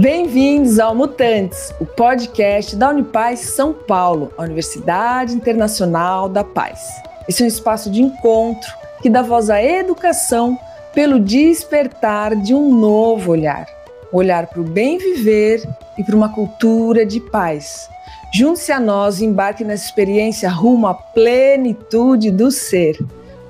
Bem-vindos 0.00 0.78
ao 0.78 0.94
Mutantes, 0.94 1.74
o 1.78 1.84
podcast 1.84 2.74
da 2.74 2.88
Unipaz 2.88 3.40
São 3.40 3.74
Paulo, 3.74 4.32
a 4.38 4.44
Universidade 4.44 5.34
Internacional 5.34 6.26
da 6.26 6.42
Paz. 6.42 6.88
Esse 7.28 7.42
é 7.42 7.44
um 7.44 7.48
espaço 7.48 7.90
de 7.90 8.00
encontro 8.00 8.72
que 9.02 9.10
dá 9.10 9.20
voz 9.20 9.50
à 9.50 9.62
educação 9.62 10.58
pelo 10.94 11.20
despertar 11.20 12.34
de 12.34 12.54
um 12.54 12.74
novo 12.74 13.32
olhar. 13.32 13.66
Olhar 14.10 14.46
para 14.46 14.62
o 14.62 14.64
bem 14.64 14.96
viver 14.96 15.68
e 15.98 16.02
para 16.02 16.16
uma 16.16 16.32
cultura 16.32 17.04
de 17.04 17.20
paz. 17.20 17.86
Junte-se 18.32 18.72
a 18.72 18.80
nós 18.80 19.20
e 19.20 19.26
embarque 19.26 19.64
nessa 19.64 19.84
experiência 19.84 20.48
rumo 20.48 20.86
à 20.86 20.94
plenitude 20.94 22.30
do 22.30 22.50
ser. 22.50 22.96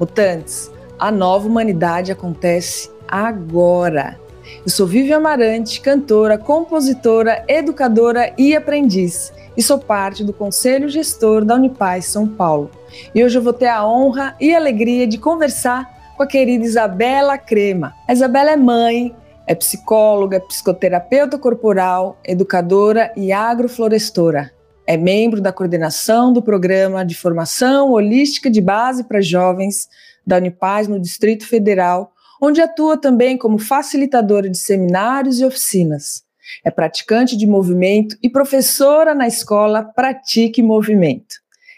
Mutantes, 0.01 0.69
a 0.99 1.13
nova 1.13 1.47
humanidade 1.47 2.11
acontece 2.11 2.91
agora. 3.07 4.19
Eu 4.65 4.71
sou 4.71 4.87
Vivian 4.87 5.17
Amarante, 5.17 5.81
cantora, 5.81 6.37
compositora, 6.37 7.45
educadora 7.49 8.33
e 8.37 8.55
aprendiz, 8.55 9.33
e 9.57 9.63
sou 9.63 9.79
parte 9.79 10.23
do 10.23 10.33
Conselho 10.33 10.89
Gestor 10.89 11.45
da 11.45 11.55
Unipaz 11.55 12.07
São 12.07 12.27
Paulo. 12.27 12.71
E 13.15 13.25
hoje 13.25 13.39
eu 13.39 13.43
vou 13.43 13.53
ter 13.53 13.69
a 13.69 13.87
honra 13.87 14.37
e 14.41 14.55
alegria 14.55 15.07
de 15.07 15.19
conversar 15.19 16.15
com 16.17 16.23
a 16.23 16.27
querida 16.27 16.65
Isabela 16.65 17.39
Crema. 17.39 17.95
A 18.07 18.13
Isabela 18.13 18.51
é 18.51 18.57
mãe, 18.57 19.15
é 19.47 19.55
psicóloga, 19.55 20.41
psicoterapeuta 20.41 21.39
corporal, 21.39 22.19
educadora 22.25 23.13
e 23.17 23.33
agroflorestora. 23.33 24.53
É 24.87 24.97
membro 24.97 25.41
da 25.41 25.53
coordenação 25.53 26.33
do 26.33 26.43
Programa 26.43 27.05
de 27.05 27.15
Formação 27.15 27.91
Holística 27.93 28.51
de 28.51 28.61
Base 28.61 29.05
para 29.05 29.21
Jovens 29.21 29.89
da 30.27 30.37
Unipaz 30.37 30.87
no 30.87 31.01
Distrito 31.01 31.47
Federal, 31.47 32.13
onde 32.41 32.61
atua 32.61 32.97
também 32.97 33.37
como 33.37 33.59
facilitadora 33.59 34.49
de 34.49 34.59
seminários 34.59 35.41
e 35.41 35.45
oficinas. 35.45 36.23
É 36.65 36.71
praticante 36.71 37.37
de 37.37 37.47
movimento 37.47 38.17
e 38.23 38.29
professora 38.29 39.15
na 39.15 39.27
escola 39.27 39.85
Pratique 39.85 40.63
Movimento. 40.63 41.37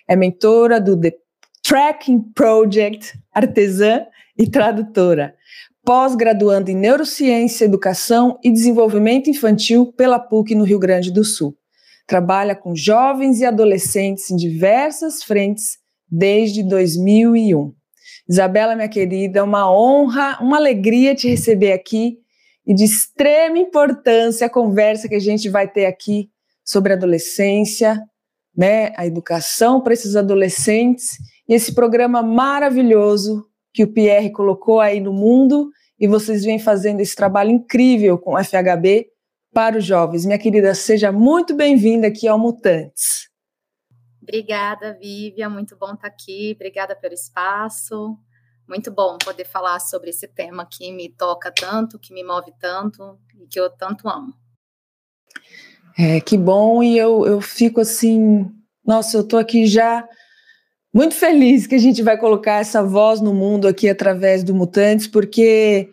É 0.08 0.16
mentora 0.16 0.80
do 0.80 0.98
The 0.98 1.12
Tracking 1.62 2.20
Project, 2.34 3.18
artesã 3.32 4.06
e 4.38 4.48
tradutora. 4.48 5.34
Pós-graduando 5.84 6.70
em 6.70 6.76
Neurociência, 6.76 7.64
Educação 7.64 8.38
e 8.42 8.50
Desenvolvimento 8.50 9.28
Infantil 9.28 9.92
pela 9.92 10.18
PUC 10.18 10.54
no 10.54 10.64
Rio 10.64 10.78
Grande 10.78 11.10
do 11.10 11.24
Sul. 11.24 11.56
Trabalha 12.06 12.54
com 12.54 12.74
jovens 12.74 13.40
e 13.40 13.44
adolescentes 13.44 14.30
em 14.30 14.36
diversas 14.36 15.22
frentes 15.22 15.78
desde 16.10 16.62
2001. 16.62 17.72
Isabela, 18.28 18.74
minha 18.74 18.88
querida, 18.88 19.40
é 19.40 19.42
uma 19.42 19.70
honra, 19.70 20.38
uma 20.40 20.56
alegria 20.56 21.14
te 21.14 21.28
receber 21.28 21.72
aqui 21.72 22.18
e 22.66 22.74
de 22.74 22.84
extrema 22.84 23.58
importância 23.58 24.46
a 24.46 24.50
conversa 24.50 25.08
que 25.08 25.14
a 25.14 25.20
gente 25.20 25.48
vai 25.48 25.68
ter 25.68 25.86
aqui 25.86 26.30
sobre 26.64 26.92
adolescência, 26.92 28.00
né, 28.56 28.92
a 28.96 29.06
educação 29.06 29.80
para 29.80 29.92
esses 29.92 30.14
adolescentes 30.14 31.10
e 31.48 31.54
esse 31.54 31.74
programa 31.74 32.22
maravilhoso 32.22 33.46
que 33.72 33.82
o 33.82 33.92
Pierre 33.92 34.30
colocou 34.30 34.80
aí 34.80 35.00
no 35.00 35.12
mundo 35.12 35.70
e 35.98 36.06
vocês 36.06 36.44
vêm 36.44 36.58
fazendo 36.58 37.00
esse 37.00 37.16
trabalho 37.16 37.50
incrível 37.50 38.18
com 38.18 38.34
o 38.34 38.44
FHB 38.44 39.06
para 39.52 39.78
os 39.78 39.84
jovens. 39.84 40.24
Minha 40.24 40.38
querida, 40.38 40.74
seja 40.74 41.10
muito 41.10 41.54
bem-vinda 41.54 42.06
aqui 42.06 42.28
ao 42.28 42.38
Mutantes. 42.38 43.21
Obrigada, 44.22 44.96
Vivian. 45.00 45.50
Muito 45.50 45.76
bom 45.76 45.94
estar 45.94 46.06
aqui. 46.06 46.52
Obrigada 46.54 46.94
pelo 46.94 47.12
espaço. 47.12 48.16
Muito 48.68 48.90
bom 48.90 49.18
poder 49.18 49.44
falar 49.44 49.80
sobre 49.80 50.10
esse 50.10 50.28
tema 50.28 50.64
que 50.64 50.92
me 50.92 51.08
toca 51.08 51.50
tanto, 51.50 51.98
que 51.98 52.14
me 52.14 52.22
move 52.22 52.52
tanto 52.60 53.18
e 53.40 53.46
que 53.48 53.58
eu 53.58 53.68
tanto 53.68 54.08
amo. 54.08 54.32
É, 55.98 56.20
que 56.20 56.38
bom. 56.38 56.82
E 56.82 56.96
eu, 56.96 57.26
eu 57.26 57.40
fico 57.40 57.80
assim, 57.80 58.48
nossa, 58.86 59.16
eu 59.16 59.22
estou 59.22 59.38
aqui 59.38 59.66
já 59.66 60.08
muito 60.94 61.14
feliz 61.14 61.66
que 61.66 61.74
a 61.74 61.78
gente 61.78 62.02
vai 62.02 62.18
colocar 62.18 62.60
essa 62.60 62.82
voz 62.82 63.20
no 63.20 63.34
mundo 63.34 63.66
aqui 63.66 63.88
através 63.88 64.44
do 64.44 64.54
Mutantes, 64.54 65.06
porque 65.06 65.90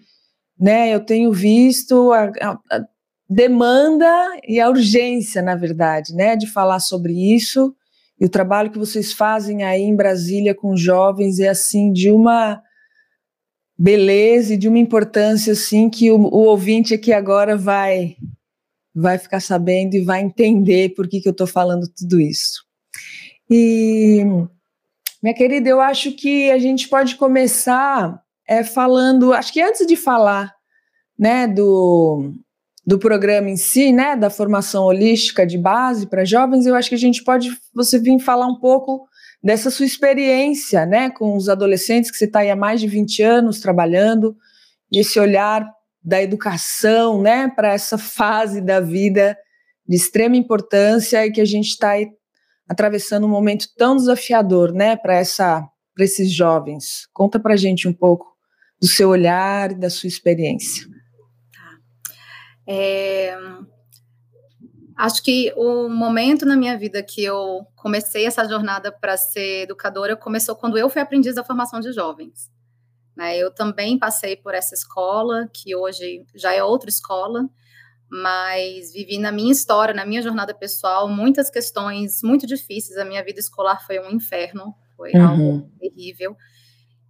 né, 0.59 0.93
eu 0.93 0.99
tenho 0.99 1.31
visto 1.31 2.11
a, 2.11 2.25
a, 2.41 2.59
a 2.71 2.85
demanda 3.29 4.07
e 4.47 4.59
a 4.59 4.69
urgência, 4.69 5.41
na 5.41 5.55
verdade, 5.55 6.13
né, 6.13 6.35
de 6.35 6.47
falar 6.47 6.79
sobre 6.79 7.13
isso. 7.33 7.73
E 8.19 8.25
o 8.25 8.29
trabalho 8.29 8.71
que 8.71 8.77
vocês 8.77 9.13
fazem 9.13 9.63
aí 9.63 9.81
em 9.81 9.95
Brasília 9.95 10.53
com 10.53 10.75
jovens 10.75 11.39
é 11.39 11.49
assim 11.49 11.91
de 11.91 12.11
uma 12.11 12.61
beleza 13.77 14.53
e 14.53 14.57
de 14.57 14.67
uma 14.67 14.77
importância 14.77 15.53
assim 15.53 15.89
que 15.89 16.11
o, 16.11 16.17
o 16.17 16.45
ouvinte 16.45 16.93
aqui 16.93 17.13
agora 17.13 17.55
vai 17.55 18.17
vai 18.93 19.17
ficar 19.17 19.39
sabendo 19.39 19.95
e 19.95 20.01
vai 20.01 20.21
entender 20.21 20.89
por 20.89 21.07
que, 21.07 21.21
que 21.21 21.29
eu 21.29 21.31
estou 21.31 21.47
falando 21.47 21.87
tudo 21.87 22.19
isso. 22.19 22.65
E 23.49 24.25
minha 25.23 25.33
querida, 25.33 25.69
eu 25.69 25.79
acho 25.79 26.11
que 26.11 26.51
a 26.51 26.57
gente 26.57 26.89
pode 26.89 27.15
começar 27.15 28.21
é, 28.47 28.63
falando, 28.63 29.31
acho 29.31 29.53
que 29.53 29.61
antes 29.61 29.85
de 29.85 29.95
falar, 29.95 30.53
né, 31.17 31.47
do 31.47 32.33
do 32.89 32.97
programa 32.97 33.47
em 33.51 33.55
si, 33.55 33.91
né, 33.91 34.15
da 34.15 34.31
formação 34.31 34.85
holística 34.85 35.45
de 35.45 35.59
base 35.59 36.07
para 36.07 36.25
jovens, 36.25 36.65
eu 36.65 36.73
acho 36.73 36.89
que 36.89 36.95
a 36.95 36.97
gente 36.97 37.23
pode 37.23 37.55
você 37.71 37.99
vir 37.99 38.17
falar 38.17 38.47
um 38.47 38.59
pouco 38.59 39.07
dessa 39.43 39.69
sua 39.69 39.85
experiência, 39.85 40.87
né, 40.87 41.11
com 41.11 41.37
os 41.37 41.49
adolescentes 41.49 42.09
que 42.09 42.17
você 42.17 42.25
está 42.25 42.39
aí 42.39 42.49
há 42.49 42.55
mais 42.55 42.81
de 42.81 42.87
20 42.87 43.21
anos 43.21 43.59
trabalhando, 43.59 44.35
e 44.91 44.97
esse 44.97 45.19
olhar 45.19 45.63
da 46.03 46.19
educação, 46.19 47.21
né, 47.21 47.47
para 47.55 47.73
essa 47.73 47.95
fase 47.95 48.59
da 48.59 48.79
vida 48.79 49.37
de 49.87 49.95
extrema 49.95 50.35
importância 50.35 51.23
e 51.23 51.31
que 51.31 51.41
a 51.41 51.45
gente 51.45 51.67
está 51.67 51.93
atravessando 52.67 53.27
um 53.27 53.29
momento 53.29 53.67
tão 53.77 53.95
desafiador, 53.95 54.73
né, 54.73 54.95
para 54.95 55.15
essa 55.15 55.63
para 55.93 56.05
esses 56.05 56.31
jovens. 56.31 57.07
Conta 57.13 57.39
para 57.39 57.55
gente 57.55 57.87
um 57.87 57.93
pouco 57.93 58.25
do 58.81 58.87
seu 58.87 59.09
olhar 59.09 59.73
e 59.73 59.75
da 59.75 59.91
sua 59.91 60.07
experiência. 60.07 60.87
É, 62.71 63.35
acho 64.95 65.23
que 65.23 65.51
o 65.57 65.89
momento 65.89 66.45
na 66.45 66.55
minha 66.55 66.77
vida 66.77 67.01
que 67.01 67.23
eu 67.23 67.65
comecei 67.75 68.27
essa 68.27 68.47
jornada 68.47 68.91
para 68.91 69.17
ser 69.17 69.63
educadora 69.63 70.15
começou 70.15 70.55
quando 70.55 70.77
eu 70.77 70.87
fui 70.87 71.01
aprendiz 71.01 71.33
da 71.33 71.43
formação 71.43 71.79
de 71.79 71.91
jovens. 71.91 72.51
Né? 73.15 73.35
Eu 73.37 73.49
também 73.49 73.97
passei 73.97 74.35
por 74.35 74.53
essa 74.53 74.75
escola, 74.75 75.49
que 75.51 75.75
hoje 75.75 76.23
já 76.35 76.53
é 76.53 76.63
outra 76.63 76.91
escola, 76.91 77.49
mas 78.07 78.93
vivi 78.93 79.17
na 79.17 79.31
minha 79.31 79.51
história, 79.51 79.93
na 79.93 80.05
minha 80.05 80.21
jornada 80.21 80.53
pessoal, 80.53 81.09
muitas 81.09 81.49
questões 81.49 82.21
muito 82.21 82.45
difíceis. 82.45 82.99
A 82.99 83.05
minha 83.05 83.23
vida 83.23 83.39
escolar 83.39 83.83
foi 83.83 83.99
um 83.99 84.11
inferno, 84.11 84.75
foi 84.95 85.11
uhum. 85.13 85.27
algo 85.27 85.71
terrível. 85.79 86.37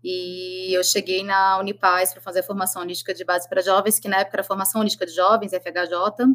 E 0.04 0.74
eu 0.74 0.84
cheguei 0.84 1.24
na 1.24 1.60
Unipaz 1.60 2.14
para 2.14 2.22
fazer 2.22 2.40
a 2.40 2.44
formação 2.44 2.82
holística 2.82 3.14
de 3.14 3.26
base 3.26 3.50
para 3.50 3.62
jovens, 3.62 4.00
que 4.00 4.08
na 4.08 4.20
época 4.20 4.38
era 4.38 4.44
formação 4.44 4.80
holística 4.80 5.06
de 5.06 5.14
jovens, 5.14 5.52
FHJ. 5.52 6.26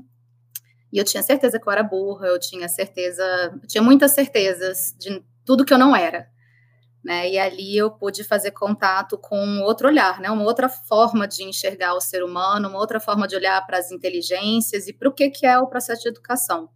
E 0.93 0.99
eu 0.99 1.05
tinha 1.05 1.23
certeza 1.23 1.59
que 1.59 1.67
eu 1.67 1.73
era 1.73 1.83
burra, 1.83 2.27
eu 2.27 2.39
tinha 2.39 2.69
certeza, 2.69 3.25
eu 3.63 3.67
tinha 3.67 3.83
muitas 3.83 4.13
certezas 4.13 4.95
de 4.99 5.25
tudo 5.45 5.65
que 5.65 5.73
eu 5.73 5.79
não 5.79 5.97
era. 5.97 6.29
Né? 7.03 7.31
E 7.33 7.39
ali 7.39 7.77
eu 7.77 7.91
pude 7.91 8.23
fazer 8.25 8.53
contato 8.53 9.19
com 9.19 9.61
outro 9.61 9.89
olhar, 9.89 10.21
né? 10.21 10.31
Uma 10.31 10.45
outra 10.45 10.71
forma 10.71 11.29
de 11.29 11.43
enxergar 11.43 11.95
o 11.95 12.01
ser 12.01 12.25
humano, 12.25 12.69
uma 12.69 12.79
outra 12.79 12.99
forma 12.99 13.29
de 13.29 13.37
olhar 13.37 13.65
para 13.67 13.77
as 13.77 13.91
inteligências 13.91 14.89
e 14.89 14.93
para 14.93 15.09
o 15.09 15.13
que 15.13 15.29
que 15.29 15.45
é 15.45 15.59
o 15.59 15.67
processo 15.67 16.03
de 16.03 16.09
educação. 16.09 16.71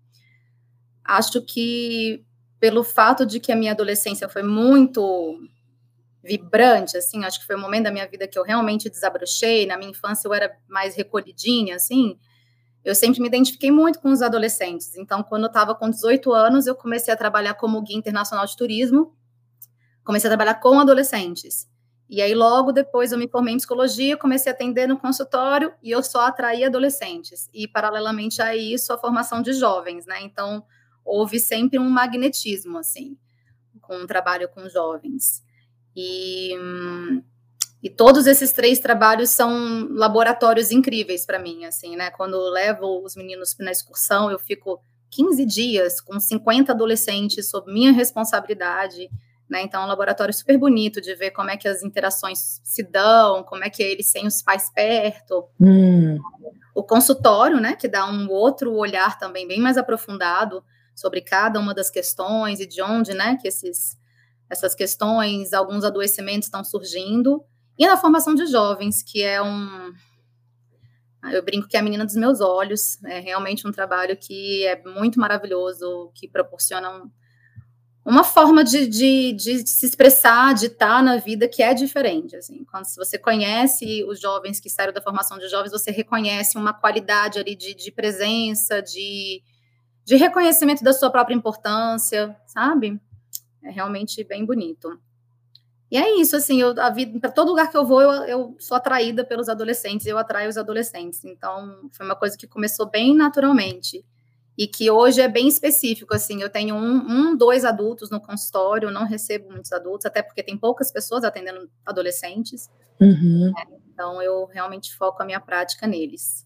Acho 1.03 1.41
que 1.41 2.27
pelo 2.61 2.85
fato 2.85 3.25
de 3.25 3.41
que 3.41 3.53
a 3.53 3.57
minha 3.57 3.73
adolescência 3.73 4.29
foi 4.29 4.43
muito 4.43 5.39
vibrante, 6.23 6.97
assim, 6.97 7.25
acho 7.25 7.41
que 7.41 7.47
foi 7.47 7.57
o 7.57 7.61
momento 7.61 7.85
da 7.85 7.91
minha 7.91 8.07
vida 8.07 8.27
que 8.27 8.39
eu 8.39 8.43
realmente 8.43 8.91
desabrochei, 8.91 9.67
na 9.67 9.77
minha 9.77 9.91
infância 9.91 10.27
eu 10.27 10.35
era 10.35 10.57
mais 10.69 10.97
recolhidinha, 10.97 11.77
assim, 11.77 12.19
eu 12.85 12.95
sempre 12.95 13.21
me 13.21 13.29
identifiquei 13.29 13.71
muito 13.71 14.01
com 14.01 14.11
os 14.11 14.23
adolescentes, 14.23 14.97
então 14.97 15.23
quando 15.23 15.45
eu 15.45 15.49
estava 15.49 15.75
com 15.75 15.89
18 15.89 16.33
anos, 16.33 16.67
eu 16.67 16.75
comecei 16.75 17.13
a 17.13 17.17
trabalhar 17.17 17.55
como 17.55 17.83
guia 17.83 17.97
internacional 17.97 18.47
de 18.47 18.57
turismo, 18.57 19.15
comecei 20.05 20.29
a 20.29 20.31
trabalhar 20.31 20.55
com 20.55 20.81
adolescentes, 20.81 21.69
e 22.11 22.21
aí 22.23 22.35
logo 22.35 22.73
depois 22.73 23.13
eu 23.13 23.19
me 23.19 23.29
formei 23.29 23.55
em 23.55 23.59
psicologia, 23.59 24.17
comecei 24.17 24.51
a 24.51 24.55
atender 24.55 24.89
no 24.89 24.99
consultório, 24.99 25.73
e 25.83 25.91
eu 25.91 26.03
só 26.03 26.23
atraía 26.23 26.67
adolescentes, 26.67 27.49
e 27.55 27.69
paralelamente 27.69 28.43
a 28.43 28.57
isso, 28.57 28.93
a 28.93 28.99
formação 28.99 29.41
de 29.41 29.53
jovens, 29.53 30.05
né, 30.07 30.21
então 30.23 30.65
houve 31.05 31.39
sempre 31.39 31.79
um 31.79 31.89
magnetismo, 31.89 32.77
assim, 32.79 33.17
com 33.81 33.97
o 33.99 34.07
trabalho 34.07 34.49
com 34.49 34.69
jovens. 34.69 35.43
E, 36.01 36.53
e 37.83 37.91
todos 37.91 38.29
esses 38.29 38.53
três 38.53 38.79
trabalhos 38.79 39.31
são 39.31 39.89
laboratórios 39.91 40.71
incríveis 40.71 41.27
para 41.27 41.41
mim, 41.41 41.65
assim, 41.65 41.97
né? 41.97 42.09
Quando 42.13 42.35
eu 42.35 42.51
levo 42.51 43.03
os 43.05 43.17
meninos 43.17 43.57
na 43.59 43.73
excursão, 43.73 44.31
eu 44.31 44.39
fico 44.39 44.81
15 45.11 45.45
dias 45.45 46.01
com 46.01 46.21
50 46.21 46.71
adolescentes 46.71 47.51
sob 47.51 47.73
minha 47.73 47.91
responsabilidade, 47.91 49.11
né? 49.51 49.63
Então, 49.63 49.83
é 49.83 49.85
um 49.87 49.89
laboratório 49.89 50.33
super 50.33 50.57
bonito 50.57 51.01
de 51.01 51.13
ver 51.17 51.33
como 51.33 51.51
é 51.51 51.57
que 51.57 51.67
as 51.67 51.83
interações 51.83 52.61
se 52.63 52.85
dão, 52.85 53.43
como 53.43 53.65
é 53.65 53.71
que 53.71 53.83
é 53.83 53.91
eles 53.91 54.13
têm 54.13 54.25
os 54.25 54.41
pais 54.41 54.71
perto. 54.73 55.49
Hum. 55.61 56.17
o 56.77 56.85
consultório, 56.85 57.59
né, 57.59 57.75
que 57.75 57.89
dá 57.89 58.09
um 58.09 58.31
outro 58.31 58.73
olhar 58.73 59.19
também 59.19 59.49
bem 59.49 59.61
mais 59.61 59.77
aprofundado 59.77 60.63
sobre 60.95 61.23
cada 61.23 61.59
uma 61.59 61.75
das 61.75 61.91
questões 61.91 62.61
e 62.61 62.67
de 62.67 62.81
onde, 62.81 63.15
né, 63.15 63.37
que 63.41 63.49
esses, 63.49 63.99
essas 64.51 64.75
questões, 64.75 65.53
alguns 65.53 65.85
adoecimentos 65.85 66.47
estão 66.47 66.65
surgindo, 66.65 67.45
e 67.79 67.87
na 67.87 67.97
formação 67.97 68.35
de 68.35 68.47
jovens, 68.47 69.03
que 69.03 69.23
é 69.23 69.41
um, 69.41 69.93
eu 71.33 71.43
brinco 71.43 71.69
que 71.69 71.77
é 71.77 71.81
a 71.81 71.83
menina 71.83 72.05
dos 72.05 72.17
meus 72.17 72.41
olhos, 72.41 73.03
é 73.05 73.19
realmente 73.19 73.67
um 73.67 73.73
trabalho 73.73 74.17
que 74.17 74.65
é 74.65 74.83
muito 74.85 75.19
maravilhoso, 75.19 76.11
que 76.15 76.29
proporciona 76.29 76.91
um, 76.91 77.11
uma 78.05 78.25
forma 78.25 78.65
de, 78.65 78.87
de, 78.87 79.33
de, 79.33 79.69
se 79.69 79.85
expressar, 79.85 80.55
de 80.55 80.67
estar 80.67 81.03
na 81.03 81.17
vida 81.17 81.49
que 81.49 81.63
é 81.63 81.75
diferente. 81.75 82.37
Assim. 82.37 82.65
Quando 82.65 82.87
você 82.97 83.19
conhece 83.19 84.05
os 84.05 84.21
jovens 84.21 84.61
que 84.61 84.71
saíram 84.71 84.93
da 84.93 85.03
formação 85.03 85.39
de 85.39 85.49
jovens, 85.49 85.73
você 85.73 85.91
reconhece 85.91 86.57
uma 86.57 86.73
qualidade 86.73 87.39
ali 87.39 87.55
de, 87.55 87.75
de 87.75 87.91
presença, 87.91 88.81
de, 88.81 89.43
de 90.05 90.17
reconhecimento 90.17 90.83
da 90.83 90.93
sua 90.93 91.11
própria 91.11 91.35
importância, 91.35 92.35
sabe? 92.47 92.99
É 93.63 93.71
realmente 93.71 94.23
bem 94.25 94.45
bonito. 94.45 94.99
E 95.91 95.97
é 95.97 96.21
isso, 96.21 96.37
assim, 96.37 96.61
eu, 96.61 96.79
a 96.79 96.91
vida, 96.91 97.19
para 97.19 97.31
todo 97.31 97.49
lugar 97.49 97.71
que 97.71 97.77
eu 97.77 97.85
vou, 97.85 98.03
eu, 98.03 98.13
eu, 98.25 98.57
sou 98.59 98.77
atraída 98.77 99.25
pelos 99.25 99.49
adolescentes, 99.49 100.07
eu 100.07 100.19
atraio 100.19 100.51
os 100.51 100.59
adolescentes. 100.59 101.25
Então, 101.25 101.89
foi 101.93 102.05
uma 102.05 102.15
coisa 102.15 102.37
que 102.37 102.47
começou 102.47 102.91
bem 102.91 103.17
naturalmente 103.17 104.05
e 104.59 104.67
que 104.67 104.91
hoje 104.91 105.21
é 105.21 105.29
bem 105.29 105.47
específico, 105.47 106.13
assim, 106.13 106.43
eu 106.43 106.51
tenho 106.51 106.75
um, 106.75 106.97
um, 107.31 107.37
dois 107.37 107.65
adultos 107.65 108.11
no 108.11 108.21
consultório, 108.21 108.91
não 108.91 109.07
recebo 109.07 109.53
muitos 109.53 109.73
adultos, 109.73 110.05
até 110.05 110.21
porque 110.21 110.43
tem 110.43 110.59
poucas 110.59 110.91
pessoas 110.91 111.23
atendendo 111.23 111.71
adolescentes, 111.87 112.69
uhum. 113.01 113.53
né? 113.55 113.79
então 113.93 114.21
eu 114.21 114.47
realmente 114.47 114.97
foco 114.97 115.23
a 115.23 115.25
minha 115.25 115.39
prática 115.39 115.87
neles. 115.87 116.45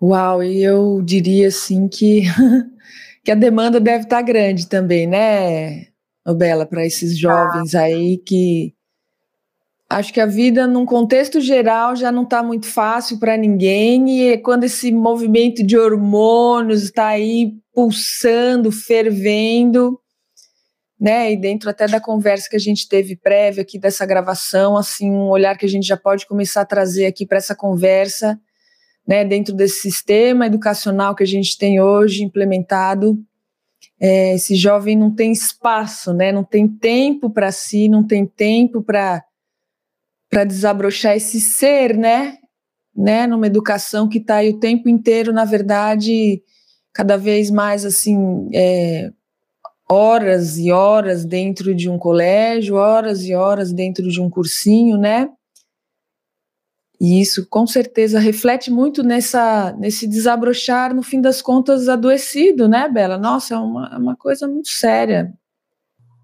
Uau, 0.00 0.42
e 0.42 0.62
eu 0.62 1.00
diria, 1.02 1.48
assim, 1.48 1.88
que, 1.88 2.24
que 3.24 3.30
a 3.32 3.34
demanda 3.34 3.80
deve 3.80 4.04
estar 4.04 4.22
grande 4.22 4.68
também, 4.68 5.06
né, 5.06 5.86
Bela, 6.36 6.66
para 6.66 6.84
esses 6.84 7.18
jovens 7.18 7.74
ah. 7.74 7.82
aí 7.82 8.18
que 8.18 8.74
Acho 9.88 10.12
que 10.12 10.20
a 10.20 10.26
vida, 10.26 10.66
num 10.66 10.86
contexto 10.86 11.40
geral, 11.40 11.94
já 11.94 12.10
não 12.10 12.22
está 12.22 12.42
muito 12.42 12.66
fácil 12.66 13.18
para 13.18 13.36
ninguém, 13.36 14.30
e 14.32 14.38
quando 14.38 14.64
esse 14.64 14.90
movimento 14.90 15.64
de 15.64 15.76
hormônios 15.78 16.84
está 16.84 17.08
aí 17.08 17.52
pulsando, 17.72 18.72
fervendo, 18.72 20.00
né? 20.98 21.30
E 21.32 21.36
dentro 21.36 21.68
até 21.68 21.86
da 21.86 22.00
conversa 22.00 22.48
que 22.48 22.56
a 22.56 22.60
gente 22.60 22.88
teve 22.88 23.14
prévia 23.14 23.62
aqui 23.62 23.78
dessa 23.78 24.06
gravação, 24.06 24.76
assim, 24.76 25.10
um 25.10 25.28
olhar 25.28 25.56
que 25.56 25.66
a 25.66 25.68
gente 25.68 25.86
já 25.86 25.98
pode 25.98 26.26
começar 26.26 26.62
a 26.62 26.66
trazer 26.66 27.06
aqui 27.06 27.26
para 27.26 27.38
essa 27.38 27.54
conversa, 27.54 28.40
né? 29.06 29.24
Dentro 29.24 29.54
desse 29.54 29.80
sistema 29.80 30.46
educacional 30.46 31.14
que 31.14 31.22
a 31.22 31.26
gente 31.26 31.58
tem 31.58 31.80
hoje 31.80 32.22
implementado, 32.22 33.18
é, 34.00 34.34
esse 34.34 34.54
jovem 34.56 34.96
não 34.96 35.14
tem 35.14 35.32
espaço, 35.32 36.12
né? 36.12 36.32
Não 36.32 36.44
tem 36.44 36.68
tempo 36.68 37.30
para 37.30 37.52
si, 37.52 37.88
não 37.88 38.06
tem 38.06 38.26
tempo 38.26 38.82
para 38.82 39.22
desabrochar 40.46 41.16
esse 41.16 41.40
ser, 41.40 41.96
né? 41.96 42.38
Né, 42.96 43.26
numa 43.26 43.48
educação 43.48 44.08
que 44.08 44.18
está 44.18 44.36
aí 44.36 44.50
o 44.50 44.60
tempo 44.60 44.88
inteiro, 44.88 45.32
na 45.32 45.44
verdade, 45.44 46.40
cada 46.92 47.16
vez 47.16 47.50
mais 47.50 47.84
assim, 47.84 48.48
é, 48.54 49.10
horas 49.90 50.58
e 50.58 50.70
horas 50.70 51.24
dentro 51.24 51.74
de 51.74 51.90
um 51.90 51.98
colégio, 51.98 52.76
horas 52.76 53.24
e 53.24 53.34
horas 53.34 53.72
dentro 53.72 54.08
de 54.08 54.20
um 54.20 54.30
cursinho, 54.30 54.96
né? 54.96 55.28
E 57.04 57.20
isso 57.20 57.46
com 57.50 57.66
certeza 57.66 58.18
reflete 58.18 58.70
muito 58.70 59.02
nessa, 59.02 59.74
nesse 59.78 60.06
desabrochar, 60.06 60.94
no 60.94 61.02
fim 61.02 61.20
das 61.20 61.42
contas, 61.42 61.86
adoecido, 61.86 62.66
né, 62.66 62.88
Bela? 62.88 63.18
Nossa, 63.18 63.56
é 63.56 63.58
uma, 63.58 63.90
é 63.92 63.98
uma 63.98 64.16
coisa 64.16 64.48
muito 64.48 64.68
séria. 64.70 65.30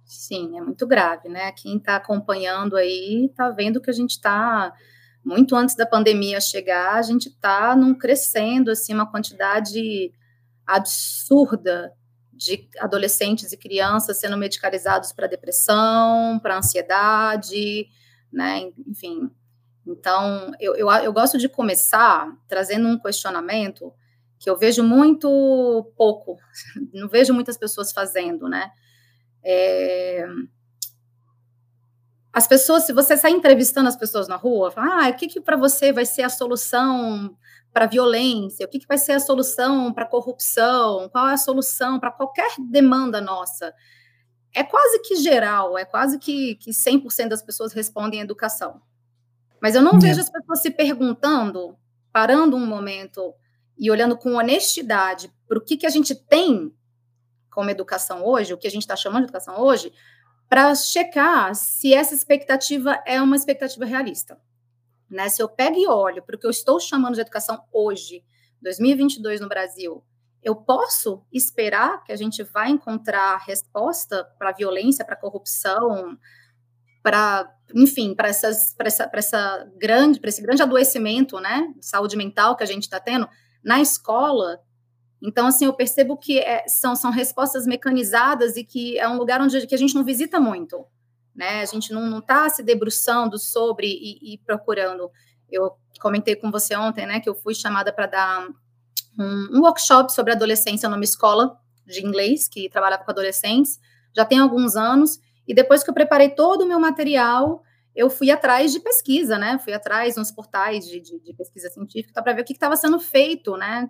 Sim, 0.06 0.56
é 0.56 0.62
muito 0.62 0.86
grave, 0.86 1.28
né? 1.28 1.52
Quem 1.52 1.76
está 1.76 1.96
acompanhando 1.96 2.76
aí 2.76 3.26
está 3.26 3.50
vendo 3.50 3.78
que 3.78 3.90
a 3.90 3.92
gente 3.92 4.12
está 4.12 4.72
muito 5.22 5.54
antes 5.54 5.76
da 5.76 5.84
pandemia 5.84 6.40
chegar, 6.40 6.94
a 6.94 7.02
gente 7.02 7.28
está 7.28 7.76
num 7.76 7.94
crescendo 7.94 8.70
assim 8.70 8.94
uma 8.94 9.10
quantidade 9.10 10.10
absurda 10.66 11.92
de 12.32 12.66
adolescentes 12.78 13.52
e 13.52 13.56
crianças 13.58 14.18
sendo 14.18 14.38
medicalizados 14.38 15.12
para 15.12 15.26
depressão, 15.26 16.38
para 16.38 16.56
ansiedade, 16.56 17.86
né? 18.32 18.70
Enfim. 18.88 19.30
Então, 19.86 20.52
eu, 20.60 20.76
eu, 20.76 20.90
eu 20.90 21.12
gosto 21.12 21.38
de 21.38 21.48
começar 21.48 22.30
trazendo 22.46 22.88
um 22.88 22.98
questionamento 22.98 23.92
que 24.38 24.48
eu 24.48 24.56
vejo 24.56 24.82
muito 24.82 25.92
pouco, 25.96 26.38
não 26.92 27.08
vejo 27.08 27.34
muitas 27.34 27.56
pessoas 27.56 27.92
fazendo, 27.92 28.48
né? 28.48 28.70
É... 29.42 30.26
As 32.32 32.46
pessoas, 32.46 32.84
se 32.84 32.92
você 32.92 33.16
sair 33.16 33.32
entrevistando 33.32 33.88
as 33.88 33.96
pessoas 33.96 34.28
na 34.28 34.36
rua, 34.36 34.70
fala, 34.70 35.06
ah, 35.06 35.10
o 35.10 35.14
que, 35.14 35.26
que 35.26 35.40
para 35.40 35.56
você 35.56 35.92
vai 35.92 36.06
ser 36.06 36.22
a 36.22 36.28
solução 36.28 37.36
para 37.72 37.86
violência? 37.86 38.64
O 38.64 38.68
que, 38.68 38.78
que 38.78 38.86
vai 38.86 38.98
ser 38.98 39.12
a 39.12 39.20
solução 39.20 39.92
para 39.92 40.06
corrupção? 40.06 41.08
Qual 41.10 41.28
é 41.28 41.32
a 41.32 41.36
solução 41.36 41.98
para 41.98 42.12
qualquer 42.12 42.50
demanda 42.70 43.20
nossa? 43.20 43.74
É 44.54 44.62
quase 44.62 45.00
que 45.02 45.16
geral, 45.16 45.76
é 45.76 45.84
quase 45.84 46.18
que, 46.18 46.54
que 46.56 46.70
100% 46.70 47.28
das 47.28 47.42
pessoas 47.42 47.72
respondem 47.72 48.20
educação. 48.20 48.80
Mas 49.60 49.74
eu 49.74 49.82
não 49.82 49.96
é. 49.96 49.98
vejo 49.98 50.20
as 50.20 50.30
pessoas 50.30 50.62
se 50.62 50.70
perguntando, 50.70 51.76
parando 52.12 52.56
um 52.56 52.66
momento 52.66 53.34
e 53.78 53.90
olhando 53.90 54.16
com 54.16 54.34
honestidade 54.34 55.32
para 55.46 55.58
o 55.58 55.60
que, 55.60 55.76
que 55.76 55.86
a 55.86 55.90
gente 55.90 56.14
tem 56.14 56.74
como 57.50 57.70
educação 57.70 58.24
hoje, 58.24 58.54
o 58.54 58.58
que 58.58 58.66
a 58.66 58.70
gente 58.70 58.82
está 58.82 58.96
chamando 58.96 59.22
de 59.22 59.28
educação 59.28 59.60
hoje, 59.60 59.92
para 60.48 60.74
checar 60.74 61.54
se 61.54 61.92
essa 61.92 62.14
expectativa 62.14 63.02
é 63.06 63.20
uma 63.20 63.36
expectativa 63.36 63.84
realista. 63.84 64.40
Né? 65.08 65.28
Se 65.28 65.42
eu 65.42 65.48
pego 65.48 65.76
e 65.76 65.86
olho 65.86 66.22
para 66.22 66.36
o 66.36 66.38
que 66.38 66.46
eu 66.46 66.50
estou 66.50 66.78
chamando 66.78 67.14
de 67.14 67.20
educação 67.20 67.62
hoje, 67.72 68.24
2022 68.62 69.40
no 69.40 69.48
Brasil, 69.48 70.04
eu 70.42 70.54
posso 70.56 71.22
esperar 71.32 72.02
que 72.04 72.12
a 72.12 72.16
gente 72.16 72.42
vai 72.42 72.70
encontrar 72.70 73.36
resposta 73.38 74.24
para 74.38 74.50
a 74.50 74.54
violência, 74.54 75.04
para 75.04 75.14
a 75.14 75.18
corrupção, 75.18 76.16
para, 77.02 77.52
enfim, 77.74 78.14
para 78.14 78.28
essas, 78.28 78.74
para 78.74 78.88
essa, 78.88 79.10
essa 79.12 79.70
grande, 79.76 80.20
para 80.20 80.28
esse 80.28 80.42
grande 80.42 80.62
adoecimento, 80.62 81.40
né, 81.40 81.72
de 81.76 81.86
saúde 81.86 82.16
mental 82.16 82.56
que 82.56 82.62
a 82.62 82.66
gente 82.66 82.82
está 82.82 83.00
tendo 83.00 83.28
na 83.62 83.80
escola, 83.80 84.60
então, 85.22 85.46
assim, 85.46 85.66
eu 85.66 85.74
percebo 85.74 86.16
que 86.16 86.38
é, 86.38 86.66
são, 86.66 86.96
são 86.96 87.10
respostas 87.10 87.66
mecanizadas 87.66 88.56
e 88.56 88.64
que 88.64 88.98
é 88.98 89.06
um 89.06 89.18
lugar 89.18 89.40
onde 89.40 89.66
que 89.66 89.74
a 89.74 89.78
gente 89.78 89.94
não 89.94 90.02
visita 90.02 90.40
muito, 90.40 90.86
né? 91.34 91.60
A 91.60 91.66
gente 91.66 91.92
não 91.92 92.18
está 92.18 92.48
se 92.48 92.62
debruçando 92.62 93.38
sobre 93.38 93.86
e, 93.86 94.34
e, 94.34 94.38
procurando. 94.38 95.10
Eu 95.50 95.72
comentei 96.00 96.34
com 96.34 96.50
você 96.50 96.74
ontem, 96.74 97.06
né, 97.06 97.20
que 97.20 97.28
eu 97.28 97.34
fui 97.34 97.54
chamada 97.54 97.92
para 97.92 98.06
dar 98.06 98.48
um, 99.18 99.58
um, 99.58 99.60
workshop 99.60 100.10
sobre 100.10 100.32
adolescência 100.32 100.88
numa 100.88 101.04
escola 101.04 101.58
de 101.84 102.04
inglês 102.04 102.48
que 102.48 102.70
trabalhava 102.70 103.04
com 103.04 103.10
adolescentes, 103.10 103.78
já 104.16 104.24
tem 104.24 104.38
alguns 104.38 104.76
anos, 104.76 105.20
e 105.46 105.54
depois 105.54 105.82
que 105.82 105.90
eu 105.90 105.94
preparei 105.94 106.30
todo 106.30 106.62
o 106.62 106.66
meu 106.68 106.78
material, 106.78 107.62
eu 107.94 108.08
fui 108.08 108.30
atrás 108.30 108.72
de 108.72 108.80
pesquisa, 108.80 109.38
né? 109.38 109.58
Fui 109.58 109.72
atrás 109.72 110.16
nos 110.16 110.30
portais 110.30 110.86
de, 110.86 111.00
de, 111.00 111.18
de 111.20 111.34
pesquisa 111.34 111.68
científica 111.68 112.22
para 112.22 112.32
ver 112.32 112.42
o 112.42 112.44
que 112.44 112.52
estava 112.52 112.76
sendo 112.76 113.00
feito, 113.00 113.56
né? 113.56 113.88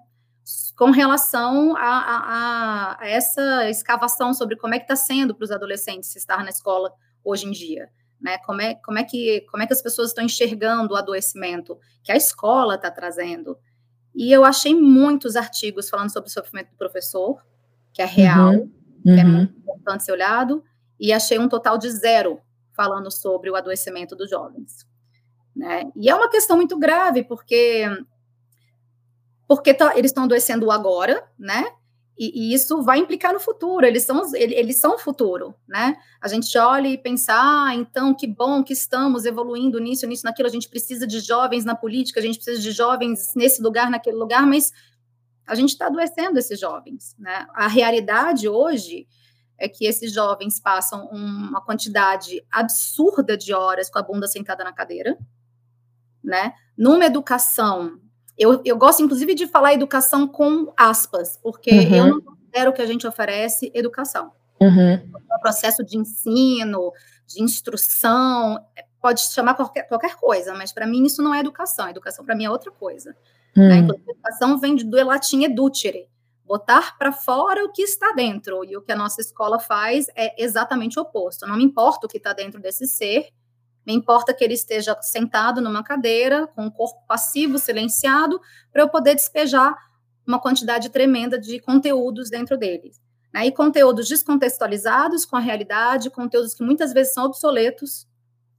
com 0.76 0.90
relação 0.90 1.76
a, 1.76 1.82
a, 1.82 2.98
a, 3.00 3.06
essa 3.06 3.68
escavação 3.68 4.32
sobre 4.32 4.56
como 4.56 4.74
é 4.74 4.78
que 4.78 4.84
está 4.84 4.96
sendo 4.96 5.34
para 5.34 5.44
os 5.44 5.50
adolescentes 5.50 6.14
estar 6.16 6.42
na 6.42 6.50
escola 6.50 6.92
hoje 7.22 7.46
em 7.46 7.50
dia, 7.50 7.90
né? 8.20 8.38
Como 8.38 8.60
é, 8.60 8.74
como 8.76 8.98
é, 8.98 9.04
que, 9.04 9.42
como 9.50 9.62
é 9.62 9.66
que 9.66 9.72
as 9.72 9.82
pessoas 9.82 10.08
estão 10.08 10.24
enxergando 10.24 10.94
o 10.94 10.96
adoecimento 10.96 11.78
que 12.02 12.10
a 12.10 12.16
escola 12.16 12.76
está 12.76 12.90
trazendo. 12.90 13.58
E 14.14 14.32
eu 14.32 14.44
achei 14.44 14.74
muitos 14.74 15.36
artigos 15.36 15.88
falando 15.88 16.10
sobre 16.10 16.28
o 16.28 16.32
sofrimento 16.32 16.70
do 16.70 16.76
professor, 16.76 17.40
que 17.92 18.02
é 18.02 18.06
real, 18.06 18.54
uhum. 18.54 18.70
que 19.02 19.10
é 19.10 19.24
uhum. 19.24 19.32
muito 19.32 19.58
importante 19.58 20.04
ser 20.04 20.12
olhado, 20.12 20.64
e 21.00 21.12
achei 21.12 21.38
um 21.38 21.48
total 21.48 21.78
de 21.78 21.90
zero 21.90 22.38
falando 22.76 23.10
sobre 23.10 23.50
o 23.50 23.56
adoecimento 23.56 24.14
dos 24.14 24.28
jovens. 24.28 24.86
Né? 25.56 25.90
E 25.96 26.08
é 26.08 26.14
uma 26.14 26.28
questão 26.28 26.56
muito 26.56 26.78
grave, 26.78 27.24
porque 27.24 27.86
porque 29.48 29.74
tá, 29.74 29.98
eles 29.98 30.12
estão 30.12 30.24
adoecendo 30.24 30.70
agora, 30.70 31.28
né? 31.36 31.72
E, 32.16 32.50
e, 32.50 32.54
isso 32.54 32.82
vai 32.82 32.98
implicar 32.98 33.32
no 33.32 33.40
futuro, 33.40 33.84
eles 33.84 34.04
são, 34.04 34.22
eles, 34.36 34.76
são 34.76 34.94
o 34.94 34.98
futuro, 34.98 35.56
né? 35.66 35.96
A 36.20 36.28
gente 36.28 36.56
olha 36.56 36.86
e 36.86 36.96
pensa, 36.96 37.32
ah, 37.34 37.74
então 37.74 38.14
que 38.14 38.28
bom 38.28 38.62
que 38.62 38.72
estamos 38.72 39.24
evoluindo 39.24 39.80
nisso, 39.80 40.06
nisso, 40.06 40.24
naquilo, 40.24 40.46
a 40.46 40.52
gente 40.52 40.68
precisa 40.68 41.04
de 41.04 41.18
jovens 41.18 41.64
na 41.64 41.74
política, 41.74 42.20
a 42.20 42.22
gente 42.22 42.36
precisa 42.36 42.60
de 42.60 42.70
jovens 42.70 43.32
nesse 43.34 43.60
lugar, 43.60 43.90
naquele 43.90 44.18
lugar, 44.18 44.46
mas 44.46 44.70
a 45.46 45.56
gente 45.56 45.70
está 45.70 45.86
adoecendo 45.86 46.38
esses 46.38 46.60
jovens, 46.60 47.16
né? 47.18 47.48
A 47.52 47.66
realidade 47.66 48.48
hoje 48.48 49.08
é 49.60 49.68
que 49.68 49.86
esses 49.86 50.12
jovens 50.12 50.58
passam 50.58 51.06
uma 51.12 51.60
quantidade 51.60 52.42
absurda 52.50 53.36
de 53.36 53.52
horas 53.52 53.90
com 53.90 53.98
a 53.98 54.02
bunda 54.02 54.26
sentada 54.26 54.64
na 54.64 54.72
cadeira, 54.72 55.16
né? 56.24 56.54
Numa 56.76 57.04
educação 57.04 58.00
eu, 58.40 58.62
eu 58.64 58.74
gosto, 58.78 59.02
inclusive, 59.02 59.34
de 59.34 59.46
falar 59.46 59.74
educação 59.74 60.26
com 60.26 60.72
aspas, 60.74 61.38
porque 61.42 61.70
uhum. 61.70 61.94
eu 61.94 62.06
não 62.06 62.20
considero 62.22 62.72
que 62.72 62.80
a 62.80 62.86
gente 62.86 63.06
oferece 63.06 63.70
educação. 63.74 64.32
Uhum. 64.58 64.94
O 65.14 65.40
processo 65.40 65.84
de 65.84 65.98
ensino, 65.98 66.90
de 67.26 67.42
instrução, 67.42 68.58
pode 68.98 69.20
chamar 69.20 69.52
qualquer, 69.52 69.82
qualquer 69.82 70.16
coisa, 70.16 70.54
mas 70.54 70.72
para 70.72 70.86
mim 70.86 71.04
isso 71.04 71.22
não 71.22 71.34
é 71.34 71.40
educação. 71.40 71.86
Educação 71.90 72.24
para 72.24 72.34
mim 72.34 72.44
é 72.44 72.50
outra 72.50 72.70
coisa. 72.70 73.14
Hum. 73.54 73.68
Né? 73.68 73.78
educação 73.78 74.58
vem 74.58 74.76
do 74.76 75.04
latim 75.04 75.44
educere, 75.44 76.08
botar 76.50 76.98
para 76.98 77.12
fora 77.12 77.64
o 77.64 77.70
que 77.70 77.80
está 77.80 78.10
dentro. 78.10 78.64
E 78.64 78.76
o 78.76 78.82
que 78.82 78.90
a 78.90 78.96
nossa 78.96 79.20
escola 79.20 79.60
faz 79.60 80.08
é 80.16 80.34
exatamente 80.42 80.98
o 80.98 81.02
oposto. 81.02 81.46
Não 81.46 81.56
me 81.56 81.62
importa 81.62 82.06
o 82.06 82.08
que 82.08 82.16
está 82.16 82.32
dentro 82.32 82.60
desse 82.60 82.88
ser, 82.88 83.28
me 83.86 83.94
importa 83.94 84.34
que 84.34 84.42
ele 84.42 84.54
esteja 84.54 85.00
sentado 85.00 85.60
numa 85.60 85.84
cadeira, 85.84 86.48
com 86.48 86.66
o 86.66 86.72
corpo 86.72 87.06
passivo, 87.06 87.56
silenciado, 87.56 88.40
para 88.72 88.82
eu 88.82 88.88
poder 88.88 89.14
despejar 89.14 89.76
uma 90.26 90.40
quantidade 90.40 90.90
tremenda 90.90 91.38
de 91.38 91.60
conteúdos 91.60 92.28
dentro 92.28 92.58
dele. 92.58 92.90
Né? 93.32 93.46
E 93.46 93.52
conteúdos 93.52 94.08
descontextualizados 94.08 95.24
com 95.24 95.36
a 95.36 95.40
realidade, 95.40 96.10
conteúdos 96.10 96.52
que 96.52 96.64
muitas 96.64 96.92
vezes 96.92 97.14
são 97.14 97.26
obsoletos, 97.26 98.08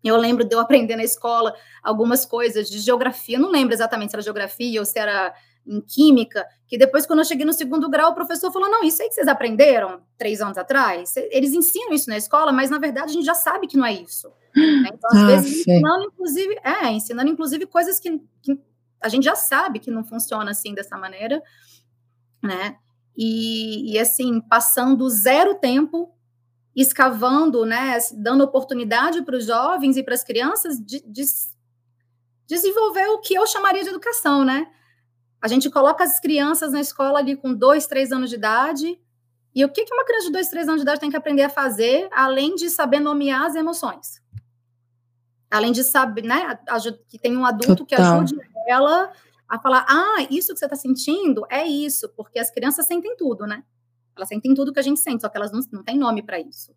eu 0.02 0.16
lembro 0.16 0.46
de 0.46 0.56
eu 0.56 0.60
aprender 0.60 0.96
na 0.96 1.04
escola 1.04 1.54
algumas 1.84 2.26
coisas 2.26 2.70
de 2.70 2.80
geografia, 2.80 3.38
não 3.38 3.52
lembro 3.52 3.74
exatamente 3.74 4.12
se 4.12 4.16
era 4.16 4.24
geografia 4.24 4.80
ou 4.80 4.86
se 4.86 4.98
era 4.98 5.36
em 5.66 5.82
química, 5.82 6.46
que 6.68 6.78
depois, 6.78 7.06
quando 7.06 7.20
eu 7.20 7.26
cheguei 7.26 7.46
no 7.46 7.54
segundo 7.54 7.90
grau, 7.90 8.12
o 8.12 8.16
professor 8.16 8.52
falou: 8.52 8.70
não, 8.70 8.84
isso 8.84 9.02
aí 9.02 9.10
que 9.10 9.16
vocês 9.16 9.28
aprenderam 9.28 10.02
três 10.18 10.42
anos 10.42 10.58
atrás, 10.58 11.14
eles 11.30 11.54
ensinam 11.54 11.94
isso 11.94 12.10
na 12.10 12.18
escola, 12.18 12.52
mas 12.52 12.70
na 12.70 12.80
verdade 12.80 13.12
a 13.12 13.14
gente 13.14 13.26
já 13.26 13.34
sabe 13.34 13.68
que 13.68 13.78
não 13.78 13.86
é 13.86 13.94
isso. 13.94 14.32
Né? 14.54 14.90
Então, 14.94 15.10
às 15.12 15.18
ah, 15.18 15.28
vezes, 15.28 15.64
sim. 15.64 15.72
ensinando, 15.72 16.06
inclusive, 16.06 16.60
é, 16.64 16.92
ensinando, 16.92 17.30
inclusive, 17.30 17.66
coisas 17.66 18.00
que, 18.00 18.20
que 18.42 18.60
a 19.00 19.08
gente 19.08 19.24
já 19.24 19.36
sabe 19.36 19.80
que 19.80 19.90
não 19.90 20.04
funciona 20.04 20.52
assim 20.52 20.74
dessa 20.74 20.98
maneira, 20.98 21.42
né? 22.44 22.76
E, 23.16 23.94
e 23.94 24.00
assim, 24.00 24.42
passando 24.42 25.10
zero 25.10 25.56
tempo 25.56 26.14
escavando, 26.76 27.66
né, 27.66 27.98
dando 28.14 28.44
oportunidade 28.44 29.22
para 29.24 29.36
os 29.36 29.46
jovens 29.46 29.98
e 29.98 30.04
para 30.04 30.14
as 30.14 30.24
crianças 30.24 30.78
de, 30.80 31.02
de, 31.06 31.24
desenvolver 32.48 33.08
o 33.08 33.20
que 33.20 33.34
eu 33.34 33.46
chamaria 33.46 33.84
de 33.84 33.90
educação, 33.90 34.44
né? 34.44 34.68
A 35.42 35.48
gente 35.48 35.70
coloca 35.70 36.04
as 36.04 36.20
crianças 36.20 36.72
na 36.72 36.80
escola 36.80 37.20
ali 37.20 37.36
com 37.36 37.54
dois, 37.54 37.88
três 37.88 38.12
anos 38.12 38.30
de 38.30 38.36
idade. 38.36 39.00
E 39.56 39.66
o 39.66 39.70
que, 39.70 39.84
que 39.84 39.94
uma 39.94 40.06
criança 40.06 40.28
de 40.28 40.32
dois, 40.32 40.48
três 40.48 40.68
anos 40.68 40.82
de 40.82 40.84
idade 40.84 41.00
tem 41.00 41.10
que 41.10 41.18
aprender 41.18 41.44
a 41.44 41.50
fazer, 41.50 42.08
além 42.12 42.56
de 42.56 42.70
saber 42.70 43.00
nomear 43.00 43.46
as 43.46 43.56
emoções? 43.56 44.22
Além 45.50 45.72
de 45.72 45.84
saber, 45.84 46.24
né, 46.24 46.60
que 47.10 47.18
tem 47.18 47.36
um 47.36 47.46
adulto 47.46 47.84
Total. 47.84 47.86
que 47.86 47.96
ajude 47.96 48.36
ela 48.68 49.12
a 49.50 49.60
falar: 49.60 49.86
ah, 49.90 50.26
isso 50.30 50.54
que 50.54 50.60
você 50.60 50.66
está 50.66 50.78
sentindo 50.78 51.46
é 51.50 51.66
isso, 51.66 52.08
porque 52.16 52.40
as 52.40 52.50
crianças 52.50 52.86
sentem 52.86 53.18
tudo, 53.18 53.46
né? 53.46 53.64
Elas 54.16 54.30
sentem 54.30 54.54
tudo 54.54 54.72
que 54.72 54.80
a 54.80 54.84
gente 54.84 55.00
sente, 55.00 55.22
só 55.22 55.30
que 55.30 55.38
elas 55.38 55.52
não, 55.52 55.60
não 55.72 55.84
têm 55.84 55.98
nome 55.98 56.22
para 56.24 56.40
isso. 56.40 56.74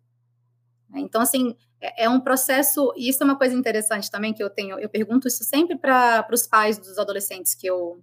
Então, 0.93 1.21
assim, 1.21 1.55
é, 1.81 2.05
é, 2.05 2.09
um 2.09 2.19
processo, 2.19 2.93
e 2.95 3.09
isso 3.09 3.21
é 3.21 3.25
uma 3.25 3.37
coisa 3.37 3.53
interessante 3.53 4.09
também 4.09 4.33
que 4.33 4.43
eu 4.43 4.49
tenho, 4.49 4.79
eu 4.79 4.89
pergunto 4.89 5.27
isso 5.27 5.43
sempre 5.43 5.77
para 5.77 6.27
os 6.31 6.47
pais 6.47 6.77
dos 6.77 6.97
adolescentes 6.97 7.53
que 7.53 7.67
eu, 7.67 8.01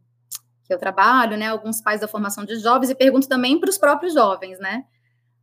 que 0.73 0.75
eu 0.75 0.79
trabalho, 0.79 1.37
né, 1.37 1.49
alguns 1.49 1.81
pais 1.81 2.00
da 2.00 2.09
formação 2.09 2.45
de 2.45 2.57
jovens, 2.57 2.91
e 2.91 2.95
pergunto 2.95 3.29
também 3.29 3.61
para 3.61 3.69
os 3.69 3.76
próprios 3.76 4.14
jovens, 4.14 4.59
né, 4.59 4.85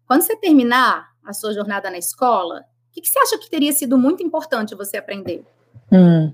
quando 0.08 0.24
você 0.24 0.36
terminar 0.36 1.10
a 1.24 1.34
sua 1.34 1.54
jornada 1.54 1.90
na 1.90 1.98
escola, 1.98 2.62
o 2.90 2.92
que, 2.92 3.02
que 3.02 3.08
você 3.08 3.20
acha 3.20 3.38
que 3.38 3.50
teria 3.50 3.72
sido 3.72 3.98
muito 3.98 4.24
importante 4.24 4.74
você 4.74 4.98
aprender? 4.98 5.46
Hum. 5.92 6.34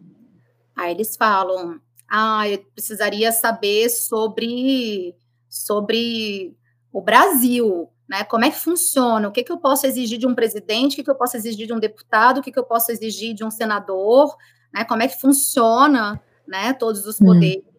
Aí 0.76 0.92
eles 0.92 1.18
falam, 1.18 1.80
ah, 2.08 2.48
eu 2.48 2.60
precisaria 2.74 3.32
saber 3.32 3.90
sobre, 3.90 5.16
sobre 5.50 6.56
o 6.92 7.02
Brasil, 7.02 7.90
né? 8.08 8.24
Como 8.24 8.46
é 8.46 8.52
que 8.52 8.60
funciona? 8.60 9.28
O 9.28 9.32
que, 9.32 9.44
que 9.44 9.52
eu 9.52 9.58
posso 9.58 9.86
exigir 9.86 10.18
de 10.18 10.28
um 10.28 10.36
presidente? 10.36 10.94
O 10.94 10.96
que, 10.98 11.04
que 11.04 11.12
eu 11.12 11.16
posso 11.16 11.36
exigir 11.36 11.68
de 11.68 11.74
um 11.74 11.80
deputado? 11.80 12.38
O 12.38 12.42
que, 12.42 12.52
que 12.52 12.60
eu 12.60 12.64
posso 12.64 12.92
exigir 12.92 13.34
de 13.34 13.44
um 13.44 13.52
senador? 13.52 14.36
Né? 14.74 14.86
Como 14.86 15.02
é 15.02 15.08
que 15.08 15.20
funciona, 15.20 16.22
né? 16.48 16.74
Todos 16.74 17.06
os 17.06 17.20
hum. 17.20 17.26
poderes. 17.26 17.64
Hum. 17.68 17.75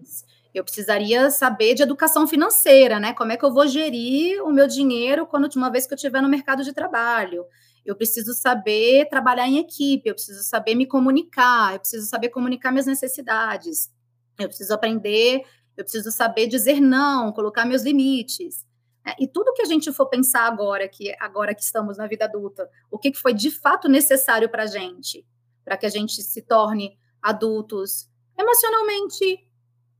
Eu 0.56 0.64
precisaria 0.64 1.30
saber 1.30 1.75
de 1.75 1.82
educação 1.82 2.26
financeira, 2.26 2.98
né? 2.98 3.12
Como 3.12 3.30
é 3.30 3.36
que 3.36 3.44
eu 3.44 3.52
vou 3.52 3.66
gerir 3.66 4.42
o 4.42 4.50
meu 4.50 4.66
dinheiro 4.66 5.26
quando 5.26 5.54
uma 5.54 5.70
vez 5.70 5.86
que 5.86 5.92
eu 5.92 5.96
estiver 5.96 6.22
no 6.22 6.30
mercado 6.30 6.64
de 6.64 6.72
trabalho? 6.72 7.44
Eu 7.84 7.94
preciso 7.94 8.32
saber 8.32 9.06
trabalhar 9.10 9.46
em 9.46 9.58
equipe, 9.58 10.08
eu 10.08 10.14
preciso 10.14 10.42
saber 10.42 10.75
me 10.75 10.86
comunicar, 10.86 11.75
eu 11.75 11.80
preciso 11.80 12.06
saber 12.06 12.30
comunicar 12.30 12.72
minhas 12.72 12.86
necessidades, 12.86 13.92
eu 14.38 14.48
preciso 14.48 14.72
aprender, 14.72 15.42
eu 15.76 15.84
preciso 15.84 16.10
saber 16.10 16.46
dizer 16.46 16.80
não, 16.80 17.32
colocar 17.32 17.66
meus 17.66 17.82
limites. 17.82 18.64
É, 19.06 19.14
e 19.20 19.28
tudo 19.28 19.52
que 19.52 19.60
a 19.60 19.66
gente 19.66 19.92
for 19.92 20.06
pensar 20.06 20.46
agora, 20.46 20.88
que 20.88 21.14
agora 21.20 21.54
que 21.54 21.62
estamos 21.62 21.98
na 21.98 22.06
vida 22.06 22.25
adulta, 22.25 22.66
o 22.90 22.98
que 22.98 23.12
foi 23.12 23.34
de 23.34 23.50
fato 23.50 23.90
necessário 23.90 24.48
para 24.48 24.62
a 24.62 24.66
gente, 24.66 25.22
para 25.62 25.76
que 25.76 25.84
a 25.84 25.90
gente 25.90 26.22
se 26.22 26.40
torne 26.40 26.98
adultos 27.20 28.08
emocionalmente 28.38 29.46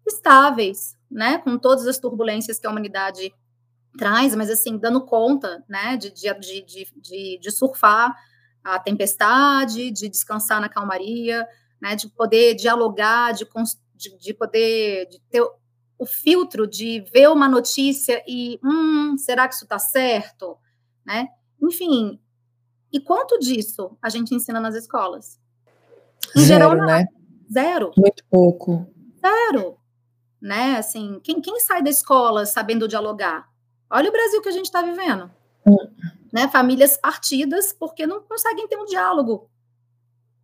estáveis, 0.07 0.97
né, 1.11 1.39
com 1.39 1.59
todas 1.59 1.87
as 1.87 1.99
turbulências 1.99 2.59
que 2.59 2.67
a 2.67 2.71
humanidade 2.71 3.33
traz, 3.97 4.35
mas 4.35 4.51
assim, 4.51 4.77
dando 4.77 5.05
conta, 5.05 5.65
né, 5.69 5.97
de, 5.97 6.11
de, 6.11 6.63
de, 6.63 7.39
de, 7.39 7.51
surfar 7.51 8.15
a 8.63 8.79
tempestade, 8.79 9.91
de 9.91 10.09
descansar 10.09 10.61
na 10.61 10.69
calmaria, 10.69 11.47
né, 11.81 11.97
de 11.97 12.09
poder 12.09 12.55
dialogar, 12.55 13.33
de, 13.33 13.47
de, 13.95 14.19
de 14.19 14.35
poder 14.35 15.09
de 15.09 15.21
ter 15.31 15.43
o 15.99 16.05
filtro 16.05 16.67
de 16.67 17.01
ver 17.13 17.31
uma 17.31 17.49
notícia 17.49 18.23
e, 18.29 18.61
hum, 18.63 19.17
será 19.17 19.49
que 19.49 19.55
isso 19.55 19.65
está 19.65 19.79
certo? 19.79 20.59
Né? 21.05 21.29
Enfim, 21.63 22.21
e 22.93 23.01
quanto 23.01 23.39
disso 23.39 23.97
a 24.03 24.09
gente 24.09 24.35
ensina 24.35 24.61
nas 24.61 24.75
escolas? 24.75 25.41
Em 26.37 26.41
Zero, 26.41 26.71
geral, 26.71 26.87
né? 26.87 27.07
Zero. 27.51 27.93
Muito 27.97 28.25
pouco. 28.31 28.87
Zero. 29.21 29.79
Né? 30.47 30.77
Assim, 30.77 31.19
quem, 31.25 31.41
quem 31.41 31.59
sai 31.59 31.83
da 31.83 31.91
escola 31.91 32.47
sabendo 32.47 32.87
dialogar? 32.87 33.49
Olha 33.91 34.09
o 34.09 34.13
Brasil 34.13 34.41
que 34.41 34.49
a 34.49 34.53
gente 34.53 34.67
está 34.67 34.81
vivendo. 34.81 35.29
Hum. 35.67 35.77
Né? 36.33 36.47
Famílias 36.47 36.97
partidas 36.97 37.73
porque 37.73 38.07
não 38.07 38.23
conseguem 38.23 38.69
ter 38.69 38.77
um 38.77 38.85
diálogo. 38.85 39.51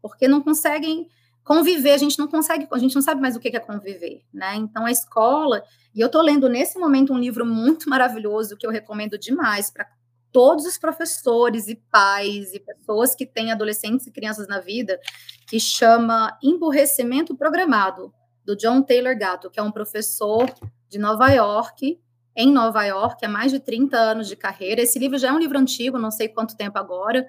Porque 0.03 0.27
não 0.27 0.43
conseguem 0.43 1.09
conviver, 1.45 1.93
a 1.93 1.99
gente 1.99 2.19
não 2.19 2.27
consegue, 2.27 2.67
a 2.73 2.79
gente 2.79 2.97
não 2.97 3.03
sabe 3.03 3.21
mais 3.21 3.37
o 3.37 3.39
que 3.39 3.57
é 3.57 3.61
conviver, 3.61 4.25
né? 4.33 4.57
Então 4.57 4.85
a 4.85 4.91
escola, 4.91 5.63
e 5.95 6.01
eu 6.01 6.07
estou 6.07 6.23
lendo 6.23 6.49
nesse 6.49 6.79
momento 6.79 7.13
um 7.13 7.19
livro 7.19 7.45
muito 7.47 7.89
maravilhoso 7.89 8.57
que 8.57 8.67
eu 8.67 8.71
recomendo 8.71 9.17
demais 9.17 9.71
para 9.71 9.89
todos 10.33 10.65
os 10.67 10.79
professores 10.79 11.69
e 11.69 11.77
pais 11.77 12.53
e 12.53 12.59
pessoas 12.59 13.15
que 13.15 13.27
têm 13.27 13.53
adolescentes 13.53 14.07
e 14.07 14.13
crianças 14.13 14.49
na 14.49 14.59
vida, 14.59 14.99
que 15.47 15.61
chama 15.61 16.37
Emburrecimento 16.43 17.37
Programado, 17.37 18.13
do 18.45 18.57
John 18.57 18.83
Taylor 18.83 19.17
Gatto, 19.17 19.51
que 19.51 19.61
é 19.61 19.63
um 19.63 19.71
professor 19.71 20.53
de 20.89 20.99
Nova 20.99 21.29
York, 21.31 22.01
em 22.35 22.51
Nova 22.51 22.85
York, 22.85 23.25
há 23.25 23.29
mais 23.29 23.53
de 23.53 23.61
30 23.61 23.97
anos 23.97 24.29
de 24.29 24.37
carreira. 24.37 24.81
Esse 24.81 24.99
livro 24.99 25.19
já 25.19 25.29
é 25.29 25.33
um 25.33 25.39
livro 25.39 25.59
antigo, 25.59 25.99
não 25.99 26.11
sei 26.11 26.29
quanto 26.29 26.57
tempo 26.57 26.79
agora, 26.79 27.27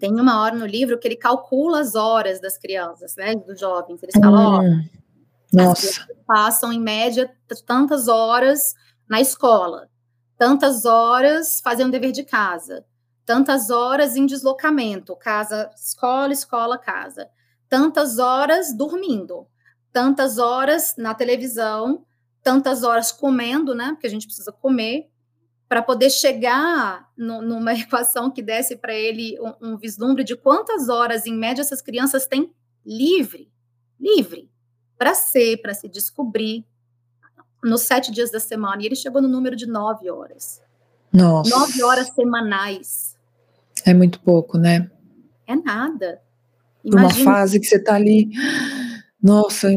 tem 0.00 0.12
uma 0.12 0.42
hora 0.42 0.56
no 0.56 0.66
livro 0.66 0.98
que 0.98 1.06
ele 1.06 1.16
calcula 1.16 1.80
as 1.80 1.94
horas 1.94 2.40
das 2.40 2.58
crianças, 2.58 3.14
né, 3.16 3.34
dos 3.34 3.60
jovens. 3.60 4.02
Eles 4.02 4.14
falam, 4.20 4.62
hum, 4.62 4.84
ó, 5.52 5.56
nossa. 5.56 6.06
passam 6.26 6.72
em 6.72 6.80
média 6.80 7.32
tantas 7.64 8.08
horas 8.08 8.74
na 9.08 9.20
escola, 9.20 9.88
tantas 10.36 10.84
horas 10.84 11.60
fazendo 11.62 11.92
dever 11.92 12.10
de 12.10 12.24
casa, 12.24 12.84
tantas 13.24 13.70
horas 13.70 14.16
em 14.16 14.26
deslocamento, 14.26 15.14
casa, 15.16 15.70
escola, 15.76 16.32
escola, 16.32 16.76
casa, 16.76 17.28
tantas 17.68 18.18
horas 18.18 18.76
dormindo, 18.76 19.46
tantas 19.94 20.38
horas 20.38 20.96
na 20.98 21.14
televisão, 21.14 22.04
tantas 22.42 22.82
horas 22.82 23.12
comendo, 23.12 23.76
né, 23.76 23.90
porque 23.92 24.08
a 24.08 24.10
gente 24.10 24.26
precisa 24.26 24.50
comer, 24.50 25.08
para 25.68 25.80
poder 25.82 26.10
chegar 26.10 27.08
no, 27.16 27.40
numa 27.40 27.72
equação 27.78 28.28
que 28.28 28.42
desse 28.42 28.76
para 28.76 28.92
ele 28.92 29.38
um, 29.40 29.70
um, 29.70 29.76
vislumbre 29.76 30.24
de 30.24 30.36
quantas 30.36 30.88
horas, 30.88 31.26
em 31.26 31.34
média, 31.34 31.62
essas 31.62 31.80
crianças 31.80 32.26
têm 32.26 32.52
livre, 32.84 33.48
livre, 33.98 34.50
para 34.98 35.14
ser, 35.14 35.58
para 35.62 35.72
se 35.72 35.88
descobrir, 35.88 36.66
nos 37.62 37.82
sete 37.82 38.10
dias 38.10 38.30
da 38.30 38.40
semana. 38.40 38.82
E 38.82 38.86
ele 38.86 38.96
chegou 38.96 39.22
no 39.22 39.28
número 39.28 39.56
de 39.56 39.66
nove 39.66 40.10
horas. 40.10 40.60
Nossa. 41.12 41.48
Nove 41.48 41.82
horas 41.82 42.08
semanais. 42.08 43.16
É 43.86 43.94
muito 43.94 44.20
pouco, 44.20 44.58
né? 44.58 44.90
É 45.46 45.54
nada. 45.54 46.20
Imagina... 46.84 47.30
Uma 47.30 47.36
fase 47.36 47.58
que 47.58 47.66
você 47.66 47.76
está 47.76 47.94
ali. 47.94 48.30
Nossa, 49.24 49.68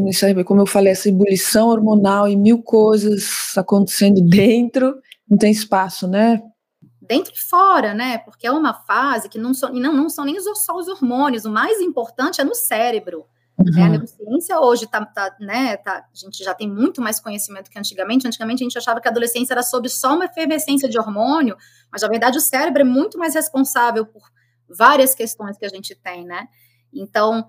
como 0.46 0.60
eu 0.60 0.68
falei, 0.68 0.92
essa 0.92 1.08
ebulição 1.08 1.70
hormonal 1.70 2.28
e 2.28 2.36
mil 2.36 2.62
coisas 2.62 3.58
acontecendo 3.58 4.20
dentro 4.20 4.94
não 5.26 5.38
tem 5.38 5.54
espaço, 5.54 6.06
né? 6.06 6.42
Dentro 7.02 7.32
e 7.34 7.40
fora, 7.40 7.94
né? 7.94 8.18
Porque 8.18 8.46
é 8.46 8.52
uma 8.52 8.74
fase 8.74 9.30
que 9.30 9.40
não 9.40 9.54
são, 9.54 9.72
não, 9.72 9.94
não 9.94 10.10
são 10.10 10.26
nem 10.26 10.38
só 10.54 10.76
os 10.76 10.90
hormônios, 10.90 11.46
o 11.46 11.50
mais 11.50 11.80
importante 11.80 12.42
é 12.42 12.44
no 12.44 12.54
cérebro. 12.54 13.26
Uhum. 13.58 13.72
Né? 13.74 13.84
A 13.84 13.90
neurociência 13.90 14.60
hoje 14.60 14.86
tá, 14.86 15.06
tá, 15.06 15.34
né, 15.40 15.78
tá, 15.78 16.06
a 16.14 16.14
gente 16.14 16.44
já 16.44 16.54
tem 16.54 16.70
muito 16.70 17.02
mais 17.02 17.18
conhecimento 17.18 17.72
que 17.72 17.80
antigamente. 17.80 18.28
Antigamente 18.28 18.64
a 18.64 18.66
gente 18.66 18.78
achava 18.78 19.00
que 19.00 19.08
a 19.08 19.12
adolescência 19.12 19.54
era 19.54 19.64
sobre 19.64 19.88
só 19.88 20.14
uma 20.14 20.26
efervescência 20.26 20.90
de 20.90 21.00
hormônio, 21.00 21.56
mas 21.90 22.02
na 22.02 22.10
verdade 22.10 22.38
o 22.38 22.42
cérebro 22.42 22.82
é 22.82 22.86
muito 22.86 23.18
mais 23.18 23.34
responsável 23.34 24.06
por 24.06 24.24
várias 24.70 25.16
questões 25.16 25.58
que 25.58 25.66
a 25.66 25.70
gente 25.70 25.96
tem, 25.96 26.26
né? 26.26 26.48
Então, 26.94 27.46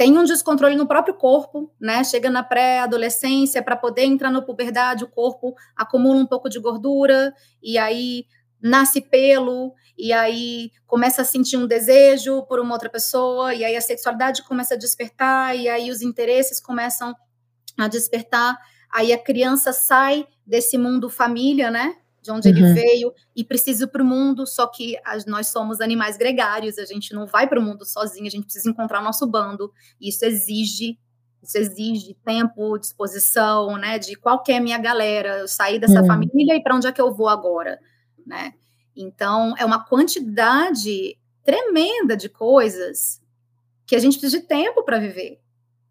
tem 0.00 0.16
um 0.16 0.24
descontrole 0.24 0.76
no 0.76 0.86
próprio 0.86 1.12
corpo, 1.12 1.70
né? 1.78 2.02
Chega 2.04 2.30
na 2.30 2.42
pré-adolescência, 2.42 3.62
para 3.62 3.76
poder 3.76 4.04
entrar 4.04 4.30
na 4.30 4.40
puberdade, 4.40 5.04
o 5.04 5.06
corpo 5.06 5.54
acumula 5.76 6.18
um 6.18 6.24
pouco 6.24 6.48
de 6.48 6.58
gordura, 6.58 7.34
e 7.62 7.76
aí 7.76 8.24
nasce 8.62 9.02
pelo, 9.02 9.74
e 9.98 10.10
aí 10.10 10.70
começa 10.86 11.20
a 11.20 11.24
sentir 11.26 11.58
um 11.58 11.66
desejo 11.66 12.42
por 12.46 12.58
uma 12.60 12.72
outra 12.72 12.88
pessoa, 12.88 13.52
e 13.52 13.62
aí 13.62 13.76
a 13.76 13.80
sexualidade 13.82 14.42
começa 14.44 14.72
a 14.72 14.78
despertar, 14.78 15.54
e 15.54 15.68
aí 15.68 15.90
os 15.90 16.00
interesses 16.00 16.62
começam 16.62 17.14
a 17.78 17.86
despertar, 17.86 18.56
aí 18.90 19.12
a 19.12 19.18
criança 19.22 19.70
sai 19.70 20.26
desse 20.46 20.78
mundo 20.78 21.10
família, 21.10 21.70
né? 21.70 21.94
De 22.22 22.30
onde 22.30 22.48
uhum. 22.48 22.56
ele 22.56 22.74
veio 22.74 23.14
e 23.34 23.42
precisa 23.42 23.84
ir 23.84 23.86
para 23.86 24.02
o 24.02 24.06
mundo, 24.06 24.46
só 24.46 24.66
que 24.66 24.94
nós 25.26 25.48
somos 25.48 25.80
animais 25.80 26.18
gregários, 26.18 26.78
a 26.78 26.84
gente 26.84 27.14
não 27.14 27.26
vai 27.26 27.48
para 27.48 27.58
o 27.58 27.62
mundo 27.62 27.84
sozinho, 27.86 28.26
a 28.26 28.30
gente 28.30 28.44
precisa 28.44 28.68
encontrar 28.68 29.02
nosso 29.02 29.26
bando, 29.26 29.72
e 30.00 30.08
isso 30.08 30.24
exige 30.24 30.98
isso 31.42 31.56
exige 31.56 32.14
tempo, 32.22 32.76
disposição, 32.76 33.78
né? 33.78 33.98
De 33.98 34.14
qual 34.14 34.42
é 34.46 34.58
a 34.58 34.60
minha 34.60 34.76
galera, 34.76 35.38
eu 35.38 35.48
sair 35.48 35.78
dessa 35.78 36.02
uhum. 36.02 36.06
família 36.06 36.54
e 36.54 36.62
para 36.62 36.76
onde 36.76 36.86
é 36.86 36.92
que 36.92 37.00
eu 37.00 37.14
vou 37.14 37.28
agora? 37.28 37.78
né? 38.26 38.54
Então, 38.96 39.54
é 39.58 39.64
uma 39.64 39.84
quantidade 39.84 41.18
tremenda 41.44 42.16
de 42.16 42.28
coisas 42.28 43.20
que 43.86 43.96
a 43.96 43.98
gente 43.98 44.18
precisa 44.18 44.40
de 44.40 44.46
tempo 44.46 44.84
para 44.84 44.98
viver, 44.98 45.40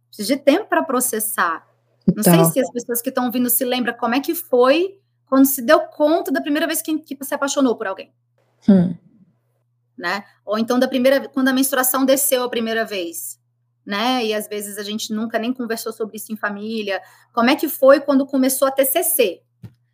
precisa 0.08 0.36
de 0.36 0.42
tempo 0.42 0.68
para 0.68 0.84
processar. 0.84 1.68
Não 2.08 2.22
então. 2.22 2.34
sei 2.34 2.46
se 2.46 2.60
as 2.62 2.72
pessoas 2.72 3.02
que 3.02 3.10
estão 3.10 3.26
ouvindo 3.26 3.50
se 3.50 3.66
lembram 3.66 3.94
como 3.94 4.16
é 4.16 4.20
que 4.20 4.34
foi 4.34 5.00
quando 5.30 5.46
se 5.46 5.62
deu 5.62 5.82
conta 5.82 6.32
da 6.32 6.42
primeira 6.42 6.66
vez 6.66 6.82
que, 6.82 6.98
que 7.00 7.24
se 7.24 7.34
apaixonou 7.34 7.76
por 7.78 7.88
alguém. 7.88 8.12
Hum. 8.68 8.96
Né? 9.98 10.24
Ou 10.46 10.58
então 10.58 10.80
da 10.80 10.88
primeira 10.88 11.30
quando 11.30 11.50
a 11.50 11.54
menstruação 11.54 12.04
desceu 12.04 12.44
a 12.44 12.50
primeira 12.50 12.84
vez, 12.84 13.40
né? 13.86 14.26
E 14.26 14.34
às 14.34 14.48
vezes 14.48 14.78
a 14.78 14.84
gente 14.84 15.14
nunca 15.14 15.38
nem 15.38 15.54
conversou 15.54 15.94
sobre 15.94 16.18
isso 16.18 16.32
em 16.32 16.38
família. 16.38 17.02
Como 17.34 17.50
é 17.50 17.56
que 17.56 17.70
foi 17.70 18.00
quando 18.00 18.26
começou 18.26 18.68
a 18.68 18.72
TCC? 18.72 19.42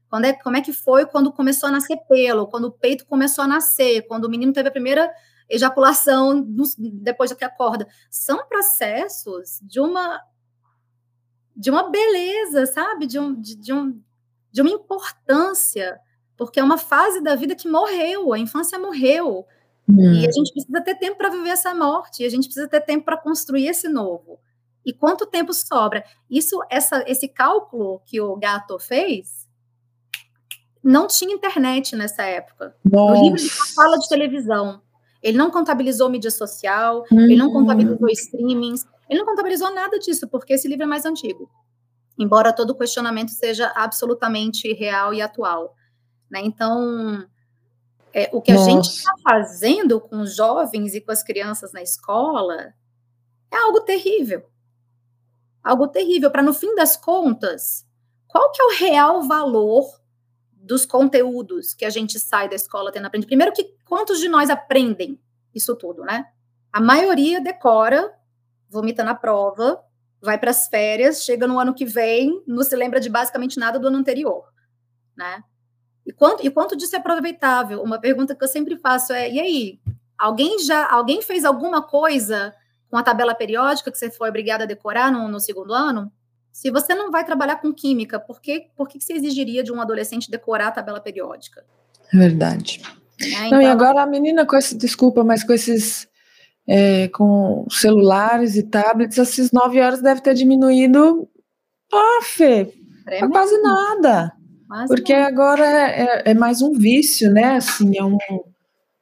Quando 0.10 0.26
é, 0.26 0.34
como 0.34 0.56
é 0.56 0.62
que 0.62 0.72
foi 0.72 1.06
quando 1.06 1.32
começou 1.32 1.68
a 1.68 1.72
nascer 1.72 1.98
pelo, 2.08 2.48
quando 2.48 2.66
o 2.66 2.72
peito 2.72 3.06
começou 3.06 3.44
a 3.44 3.48
nascer, 3.48 4.04
quando 4.08 4.26
o 4.26 4.30
menino 4.30 4.54
teve 4.54 4.70
a 4.70 4.72
primeira 4.72 5.12
ejaculação 5.50 6.46
depois 6.80 7.34
que 7.34 7.44
acorda. 7.44 7.88
São 8.10 8.48
processos 8.48 9.60
de 9.62 9.80
uma 9.80 10.22
de 11.56 11.72
uma 11.72 11.90
beleza, 11.90 12.66
sabe? 12.66 13.08
De, 13.08 13.18
um, 13.18 13.34
de, 13.34 13.56
de, 13.56 13.72
um, 13.72 13.98
de 14.56 14.62
uma 14.62 14.72
importância, 14.72 16.00
porque 16.38 16.62
é 16.62 16.64
uma 16.64 16.78
fase 16.78 17.22
da 17.22 17.36
vida 17.36 17.54
que 17.56 17.68
morreu, 17.68 18.32
a 18.32 18.40
infância 18.40 18.80
morreu. 18.80 19.46
Hum. 19.88 20.14
E 20.14 20.26
a 20.26 20.32
gente 20.32 20.54
precisa 20.54 20.82
ter 20.82 20.96
tempo 20.96 21.18
para 21.18 21.28
viver 21.28 21.50
essa 21.50 21.76
morte, 21.76 22.24
e 22.24 22.26
a 22.26 22.30
gente 22.30 22.46
precisa 22.46 22.66
ter 22.66 22.80
tempo 22.80 23.04
para 23.04 23.18
construir 23.18 23.68
esse 23.68 23.90
novo. 23.90 24.40
E 24.86 24.94
quanto 24.94 25.26
tempo 25.26 25.52
sobra? 25.52 26.06
Isso, 26.30 26.58
essa, 26.70 27.04
esse 27.06 27.28
cálculo 27.28 28.02
que 28.06 28.22
o 28.22 28.38
gato 28.38 28.80
fez, 28.80 29.46
não 30.82 31.06
tinha 31.06 31.36
internet 31.36 31.94
nessa 31.94 32.24
época. 32.24 32.78
Nossa. 32.90 33.20
O 33.20 33.24
livro 33.26 33.42
ele 33.42 33.50
fala 33.50 33.98
de 33.98 34.08
televisão. 34.08 34.82
Ele 35.22 35.38
não 35.38 35.52
contabilizou 35.52 36.10
mídia 36.10 36.32
social, 36.32 37.04
uhum. 37.12 37.20
ele 37.20 37.36
não 37.36 37.52
contabilizou 37.52 38.08
streamings, 38.10 38.86
ele 39.10 39.20
não 39.20 39.26
contabilizou 39.26 39.74
nada 39.74 40.00
disso, 40.00 40.30
porque 40.30 40.54
esse 40.54 40.70
livro 40.70 40.84
é 40.84 40.88
mais 40.88 41.06
antigo. 41.06 41.50
Embora 42.18 42.54
todo 42.54 42.72
o 42.72 42.78
questionamento 42.78 43.32
seja 43.32 43.72
absolutamente 43.76 44.72
real 44.74 45.14
e 45.14 45.22
atual. 45.22 45.76
Né? 46.30 46.42
Então, 46.44 47.28
é, 48.14 48.30
o 48.32 48.42
que 48.42 48.54
Nossa. 48.54 48.66
a 48.66 48.72
gente 48.72 48.86
está 48.86 49.14
fazendo 49.22 50.00
com 50.00 50.22
os 50.22 50.36
jovens 50.36 50.96
e 50.96 51.02
com 51.02 51.12
as 51.12 51.24
crianças 51.24 51.74
na 51.74 51.82
escola 51.82 52.74
é 53.52 53.58
algo 53.58 53.82
terrível. 53.82 54.50
Algo 55.64 55.88
terrível, 55.88 56.32
para 56.32 56.44
no 56.44 56.54
fim 56.54 56.74
das 56.76 56.96
contas, 56.96 57.86
qual 58.28 58.52
que 58.52 58.62
é 58.62 58.66
o 58.66 58.78
real 58.78 59.24
valor 59.24 59.86
dos 60.66 60.86
conteúdos 60.86 61.74
que 61.74 61.86
a 61.86 61.90
gente 61.90 62.20
sai 62.20 62.50
da 62.50 62.56
escola 62.56 62.92
tendo 62.92 63.06
aprendido. 63.06 63.28
Primeiro 63.28 63.54
que 63.54 63.76
quantos 63.86 64.20
de 64.20 64.28
nós 64.28 64.50
aprendem 64.50 65.20
isso 65.54 65.76
tudo, 65.76 66.04
né? 66.04 66.26
A 66.74 66.82
maioria 66.82 67.40
decora, 67.40 68.14
vomita 68.68 69.04
na 69.04 69.14
prova, 69.14 69.82
vai 70.26 70.38
para 70.38 70.52
as 70.52 70.68
férias, 70.68 71.24
chega 71.24 71.48
no 71.48 71.60
ano 71.60 71.74
que 71.74 71.86
vem, 71.86 72.44
não 72.46 72.64
se 72.64 72.76
lembra 72.76 73.00
de 73.00 73.10
basicamente 73.10 73.58
nada 73.60 73.80
do 73.80 73.88
ano 73.88 73.98
anterior, 73.98 74.44
né? 75.16 75.44
E 76.06 76.12
quanto, 76.12 76.46
e 76.46 76.50
quanto 76.50 76.76
disso 76.76 76.96
é 76.96 77.00
aproveitável? 77.00 77.82
Uma 77.82 78.00
pergunta 78.00 78.36
que 78.36 78.44
eu 78.44 78.48
sempre 78.48 78.78
faço 78.78 79.14
é: 79.14 79.32
e 79.32 79.40
aí, 79.40 79.80
alguém 80.18 80.60
já 80.60 80.88
alguém 80.90 81.22
fez 81.22 81.46
alguma 81.46 81.82
coisa 81.82 82.54
com 82.90 82.98
a 82.98 83.04
tabela 83.04 83.34
periódica 83.34 83.92
que 83.92 83.98
você 83.98 84.12
foi 84.12 84.30
obrigada 84.30 84.66
a 84.66 84.68
decorar 84.68 85.12
no, 85.12 85.28
no 85.28 85.40
segundo 85.40 85.74
ano? 85.74 86.12
Se 86.52 86.72
você 86.72 86.94
não 86.94 87.12
vai 87.12 87.26
trabalhar 87.26 87.58
com 87.58 87.74
química, 87.74 88.20
por 88.20 88.40
que, 88.40 88.70
por 88.76 88.88
que 88.88 89.00
você 89.00 89.14
exigiria 89.14 89.64
de 89.64 89.74
um 89.74 89.82
adolescente 89.82 90.32
decorar 90.32 90.68
a 90.68 90.72
tabela 90.72 91.02
periódica? 91.02 91.66
É 92.14 92.18
verdade. 92.18 92.82
É, 93.20 93.26
então... 93.26 93.50
Não, 93.52 93.62
e 93.62 93.66
então 93.66 93.72
agora 93.72 94.04
a 94.04 94.06
menina 94.06 94.46
com 94.46 94.56
esse, 94.56 94.76
desculpa, 94.76 95.24
mas 95.24 95.44
com 95.44 95.52
esses 95.52 96.08
é, 96.68 97.08
com 97.10 97.66
celulares 97.70 98.56
e 98.56 98.64
tablets, 98.64 99.18
essas 99.18 99.52
nove 99.52 99.80
horas 99.80 100.02
deve 100.02 100.22
ter 100.22 100.34
diminuído, 100.34 101.28
ah, 101.94 102.20
Fê, 102.24 102.74
quase 103.32 103.62
nada. 103.62 104.32
Porque 104.88 105.14
nada. 105.14 105.28
agora 105.28 105.66
é, 105.66 106.32
é, 106.32 106.34
mais 106.34 106.62
um 106.62 106.74
vício, 106.74 107.32
né? 107.32 107.58
Assim, 107.58 107.98
é 107.98 108.04
um, 108.04 108.18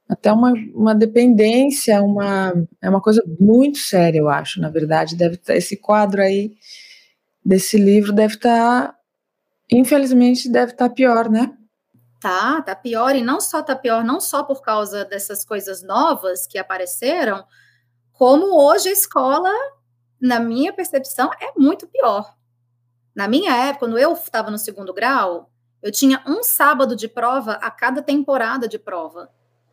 até 0.08 0.32
uma, 0.32 0.54
uma 0.76 0.94
dependência, 0.94 2.02
uma, 2.04 2.54
é 2.82 2.90
uma 2.90 3.02
coisa 3.02 3.24
muito 3.40 3.78
séria, 3.80 4.20
eu 4.20 4.30
acho, 4.30 4.60
na 4.60 4.70
verdade. 4.70 5.16
Deve 5.16 5.38
ter 5.38 5.58
esse 5.58 5.78
quadro 5.78 6.22
aí 6.22 6.52
desse 7.46 7.78
livro 7.78 8.14
deve 8.14 8.36
estar, 8.36 8.88
tá, 8.88 8.96
infelizmente, 9.72 10.50
deve 10.50 10.72
estar 10.72 10.90
tá 10.90 10.94
pior, 10.96 11.30
né? 11.30 11.52
Tá, 12.24 12.62
tá 12.62 12.74
pior, 12.74 13.18
e 13.18 13.22
não 13.22 13.42
só 13.42 13.62
tá 13.62 13.76
pior, 13.76 14.02
não 14.02 14.22
só 14.22 14.46
por 14.46 14.62
causa 14.62 15.04
dessas 15.04 15.44
coisas 15.44 15.84
novas 15.84 16.48
que 16.48 16.58
apareceram, 16.58 17.44
como 18.14 18.58
hoje 18.66 18.88
a 18.88 18.94
escola, 18.94 19.52
na 20.22 20.40
minha 20.40 20.72
percepção, 20.72 21.30
é 21.34 21.52
muito 21.58 21.86
pior. 21.86 22.34
Na 23.14 23.28
minha 23.28 23.54
época, 23.54 23.80
quando 23.80 23.98
eu 23.98 24.14
estava 24.14 24.50
no 24.50 24.58
segundo 24.58 24.94
grau, 24.94 25.52
eu 25.82 25.92
tinha 25.92 26.24
um 26.26 26.44
sábado 26.44 26.96
de 26.96 27.10
prova 27.10 27.56
a 27.56 27.70
cada 27.70 28.02
temporada 28.02 28.70
de 28.70 28.80
prova. 28.80 29.30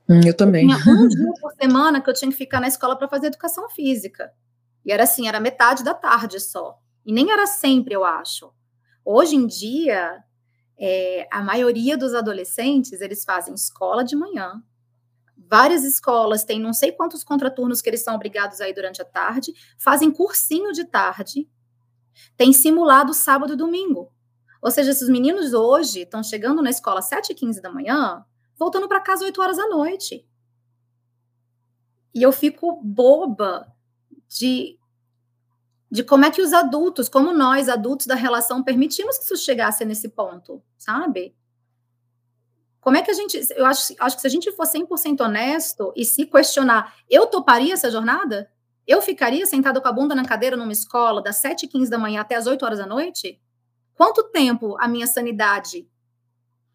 Hum, 0.09 0.21
eu 0.27 0.37
também. 0.37 0.73
Eu 0.73 0.83
tinha 0.83 0.95
um 0.97 1.07
dia 1.07 1.33
por 1.41 1.53
semana 1.53 2.01
que 2.01 2.11
eu 2.11 2.15
tinha 2.15 2.33
que 2.33 2.37
ficar 2.37 2.61
na 2.61 2.67
escola 2.67 2.97
para 2.97 3.07
fazer 3.07 3.29
educação 3.29 3.71
física. 3.71 4.33
E 4.85 4.91
era 4.91 5.05
assim, 5.05 5.29
era 5.29 5.39
metade 5.39 5.85
da 5.85 5.95
tarde 5.95 6.41
só. 6.41 6.81
E 7.07 7.13
nem 7.13 7.31
era 7.31 7.47
sempre, 7.47 7.95
eu 7.95 8.05
acho. 8.05 8.53
Hoje 9.05 9.37
em 9.37 9.47
dia, 9.47 10.25
é, 10.81 11.29
a 11.31 11.43
maioria 11.43 11.97
dos 11.99 12.15
adolescentes, 12.15 13.03
eles 13.03 13.23
fazem 13.23 13.53
escola 13.53 14.03
de 14.03 14.17
manhã. 14.17 14.63
Várias 15.37 15.85
escolas 15.85 16.43
têm 16.43 16.59
não 16.59 16.73
sei 16.73 16.91
quantos 16.91 17.23
contraturnos 17.23 17.83
que 17.83 17.91
eles 17.91 18.03
são 18.03 18.15
obrigados 18.15 18.63
aí 18.63 18.73
durante 18.73 19.03
a 19.03 19.05
tarde, 19.05 19.53
fazem 19.79 20.11
cursinho 20.11 20.73
de 20.73 20.85
tarde, 20.85 21.47
tem 22.35 22.53
simulado 22.53 23.13
sábado 23.13 23.53
e 23.53 23.57
domingo. 23.57 24.11
Ou 24.63 24.71
seja, 24.71 24.91
esses 24.91 25.09
meninos 25.09 25.53
hoje 25.53 26.01
estão 26.01 26.23
chegando 26.23 26.63
na 26.63 26.71
escola 26.71 27.01
às 27.01 27.11
7h15 27.11 27.61
da 27.61 27.71
manhã, 27.71 28.25
voltando 28.59 28.89
para 28.89 29.01
casa 29.01 29.25
às 29.25 29.27
8 29.27 29.43
horas 29.43 29.57
da 29.59 29.69
noite. 29.69 30.27
E 32.15 32.23
eu 32.23 32.33
fico 32.33 32.81
boba 32.83 33.71
de 34.29 34.79
de 35.91 36.05
como 36.05 36.25
é 36.25 36.31
que 36.31 36.41
os 36.41 36.53
adultos, 36.53 37.09
como 37.09 37.33
nós, 37.33 37.69
adultos 37.69 38.07
da 38.07 38.15
relação, 38.15 38.63
permitimos 38.63 39.19
que 39.19 39.25
isso 39.25 39.37
chegasse 39.37 39.85
nesse 39.85 40.09
ponto, 40.09 40.63
sabe? 40.79 41.35
Como 42.81 42.97
é 42.97 43.03
que 43.03 43.11
a 43.11 43.15
gente. 43.15 43.39
Eu 43.57 43.67
acho, 43.67 43.95
acho 43.99 44.17
que 44.17 44.23
se 44.23 44.27
a 44.27 44.31
gente 44.31 44.53
for 44.53 44.67
100% 44.67 45.21
honesto 45.21 45.93
e 45.97 46.05
se 46.05 46.25
questionar, 46.27 46.95
eu 47.09 47.27
toparia 47.27 47.75
essa 47.75 47.91
jornada? 47.91 48.51
Eu 48.87 49.03
ficaria 49.03 49.45
sentado 49.47 49.81
com 49.81 49.89
a 49.89 49.93
bunda 49.93 50.15
na 50.15 50.25
cadeira 50.25 50.57
numa 50.57 50.73
escola 50.73 51.23
das 51.23 51.43
7h15 51.43 51.89
da 51.89 51.99
manhã 51.99 52.21
até 52.21 52.37
as 52.37 52.47
8 52.47 52.65
horas 52.65 52.79
da 52.79 52.87
noite? 52.87 53.41
Quanto 53.95 54.25
tempo 54.25 54.77
a 54.81 54.89
minha 54.89 55.07
sanidade 55.07 55.87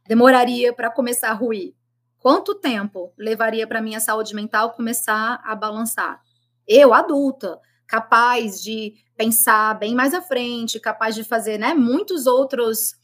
demoraria 0.07 0.71
para 0.71 0.91
começar 0.91 1.29
a 1.29 1.33
ruir? 1.33 1.73
Quanto 2.19 2.53
tempo 2.55 3.11
levaria 3.17 3.67
para 3.67 3.81
minha 3.81 3.99
saúde 3.99 4.35
mental 4.35 4.73
começar 4.73 5.41
a 5.43 5.55
balançar? 5.55 6.21
Eu, 6.67 6.93
adulta, 6.93 7.59
capaz 7.87 8.61
de 8.61 8.93
pensar 9.15 9.77
bem 9.77 9.95
mais 9.95 10.13
à 10.13 10.21
frente, 10.21 10.79
capaz 10.79 11.15
de 11.15 11.23
fazer, 11.23 11.57
né, 11.57 11.73
muitos 11.73 12.25
outros 12.25 12.95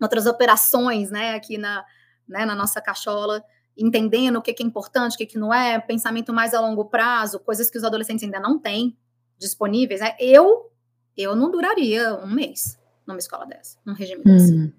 outras 0.00 0.26
operações, 0.26 1.10
né, 1.10 1.34
aqui 1.34 1.56
na, 1.56 1.84
né, 2.28 2.44
na 2.44 2.54
nossa 2.54 2.80
cachola, 2.80 3.42
entendendo 3.76 4.36
o 4.36 4.42
que, 4.42 4.52
que 4.52 4.62
é 4.62 4.66
importante, 4.66 5.14
o 5.14 5.16
que, 5.16 5.24
que 5.24 5.38
não 5.38 5.52
é, 5.52 5.78
pensamento 5.78 6.32
mais 6.32 6.52
a 6.52 6.60
longo 6.60 6.84
prazo, 6.86 7.40
coisas 7.40 7.70
que 7.70 7.78
os 7.78 7.84
adolescentes 7.84 8.22
ainda 8.24 8.40
não 8.40 8.58
têm, 8.58 8.96
disponíveis, 9.38 10.00
né? 10.00 10.14
Eu, 10.18 10.70
eu 11.16 11.34
não 11.34 11.50
duraria 11.50 12.14
um 12.16 12.26
mês 12.26 12.78
numa 13.06 13.18
escola 13.18 13.46
dessa, 13.46 13.78
num 13.84 13.94
regime 13.94 14.20
hum. 14.20 14.24
desse. 14.24 14.74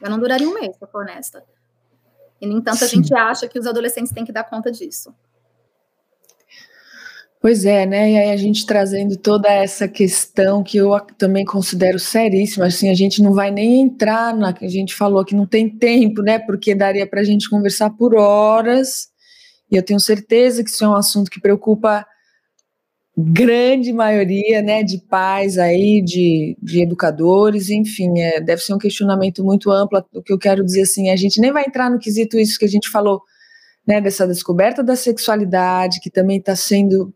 Eu 0.00 0.10
não 0.10 0.18
duraria 0.18 0.48
um 0.48 0.54
mês, 0.54 0.76
se 0.76 0.82
eu 0.82 0.88
for 0.88 1.02
honesta. 1.02 1.44
E, 2.40 2.46
no 2.46 2.58
entanto, 2.58 2.78
Sim. 2.78 2.84
a 2.84 2.88
gente 2.88 3.14
acha 3.14 3.48
que 3.48 3.58
os 3.58 3.66
adolescentes 3.66 4.12
têm 4.12 4.24
que 4.24 4.32
dar 4.32 4.44
conta 4.44 4.70
disso. 4.70 5.14
Pois 7.44 7.66
é, 7.66 7.84
né? 7.84 8.10
E 8.10 8.16
aí 8.16 8.30
a 8.30 8.36
gente 8.38 8.64
trazendo 8.64 9.18
toda 9.18 9.52
essa 9.52 9.86
questão 9.86 10.62
que 10.62 10.78
eu 10.78 10.98
também 11.18 11.44
considero 11.44 11.98
seríssima, 11.98 12.64
assim, 12.64 12.88
a 12.88 12.94
gente 12.94 13.22
não 13.22 13.34
vai 13.34 13.50
nem 13.50 13.82
entrar 13.82 14.34
na 14.34 14.50
que 14.54 14.64
a 14.64 14.68
gente 14.68 14.94
falou 14.94 15.22
que 15.22 15.34
não 15.34 15.46
tem 15.46 15.68
tempo, 15.68 16.22
né? 16.22 16.38
Porque 16.38 16.74
daria 16.74 17.06
para 17.06 17.20
a 17.20 17.22
gente 17.22 17.50
conversar 17.50 17.90
por 17.90 18.14
horas. 18.14 19.08
E 19.70 19.76
eu 19.76 19.82
tenho 19.82 20.00
certeza 20.00 20.64
que 20.64 20.70
isso 20.70 20.82
é 20.86 20.88
um 20.88 20.96
assunto 20.96 21.30
que 21.30 21.38
preocupa 21.38 22.06
grande 23.14 23.92
maioria, 23.92 24.62
né, 24.62 24.82
de 24.82 24.96
pais 25.06 25.58
aí, 25.58 26.02
de, 26.02 26.56
de 26.62 26.80
educadores, 26.82 27.68
enfim, 27.68 28.20
é, 28.20 28.40
deve 28.40 28.62
ser 28.62 28.72
um 28.72 28.78
questionamento 28.78 29.44
muito 29.44 29.70
amplo. 29.70 30.02
O 30.14 30.22
que 30.22 30.32
eu 30.32 30.38
quero 30.38 30.64
dizer 30.64 30.80
assim, 30.80 31.10
a 31.10 31.16
gente 31.16 31.38
nem 31.42 31.52
vai 31.52 31.64
entrar 31.66 31.90
no 31.90 31.98
quesito 31.98 32.38
isso 32.38 32.58
que 32.58 32.64
a 32.64 32.68
gente 32.68 32.88
falou, 32.88 33.20
né, 33.86 34.00
dessa 34.00 34.26
descoberta 34.26 34.82
da 34.82 34.96
sexualidade, 34.96 36.00
que 36.00 36.08
também 36.10 36.38
está 36.38 36.56
sendo 36.56 37.12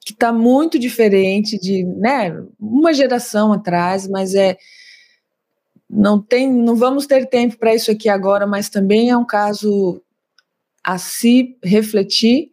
que 0.00 0.12
está 0.12 0.32
muito 0.32 0.78
diferente 0.78 1.58
de 1.58 1.84
né, 1.84 2.32
uma 2.60 2.92
geração 2.92 3.52
atrás, 3.52 4.06
mas 4.08 4.34
é 4.34 4.56
não 5.88 6.20
tem, 6.20 6.52
não 6.52 6.74
vamos 6.74 7.06
ter 7.06 7.26
tempo 7.26 7.56
para 7.58 7.74
isso 7.74 7.90
aqui 7.90 8.08
agora, 8.08 8.46
mas 8.46 8.68
também 8.68 9.10
é 9.10 9.16
um 9.16 9.24
caso 9.24 10.02
a 10.82 10.98
se 10.98 11.56
refletir. 11.62 12.50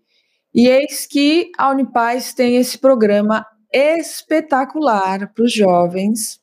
E 0.54 0.68
eis 0.68 1.08
que 1.08 1.52
a 1.58 1.72
Unipaz 1.72 2.34
tem 2.34 2.58
esse 2.58 2.78
programa 2.78 3.46
espetacular 3.72 5.34
para 5.34 5.44
os 5.44 5.52
jovens, 5.52 6.40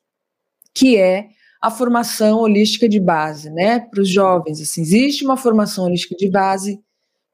que 0.74 0.96
é 0.96 1.28
a 1.62 1.70
formação 1.70 2.38
holística 2.38 2.88
de 2.88 2.98
base, 2.98 3.50
né? 3.50 3.80
Para 3.80 4.00
os 4.00 4.08
jovens, 4.08 4.60
assim, 4.60 4.80
existe 4.82 5.24
uma 5.24 5.36
formação 5.36 5.84
holística 5.84 6.16
de 6.16 6.28
base 6.28 6.80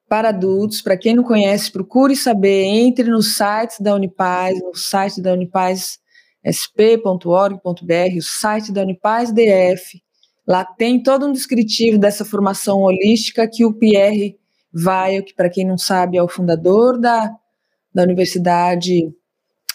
para 0.09 0.29
adultos. 0.31 0.81
Para 0.81 0.97
quem 0.97 1.15
não 1.15 1.23
conhece, 1.23 1.71
procure 1.71 2.17
saber, 2.17 2.65
entre 2.65 3.11
no 3.11 3.23
site 3.23 3.83
da 3.83 3.95
Unipaz, 3.95 4.61
no 4.63 4.75
site 4.75 5.21
da 5.21 5.33
Unipaz 5.33 5.99
sp.org.br, 6.45 8.19
o 8.19 8.23
site 8.23 8.73
da 8.73 8.83
Unipaz 8.83 9.33
DF. 9.33 10.01
Lá 10.47 10.65
tem 10.65 11.03
todo 11.03 11.27
um 11.27 11.33
descritivo 11.33 11.99
dessa 11.99 12.25
formação 12.25 12.79
holística 12.83 13.49
que 13.53 13.65
o 13.65 13.75
Pierre 13.75 14.39
Vai, 14.73 15.23
que 15.23 15.35
para 15.35 15.49
quem 15.51 15.67
não 15.67 15.79
sabe 15.79 16.19
é 16.19 16.23
o 16.23 16.29
fundador 16.29 17.01
da, 17.01 17.35
da 17.93 18.03
Universidade 18.03 19.11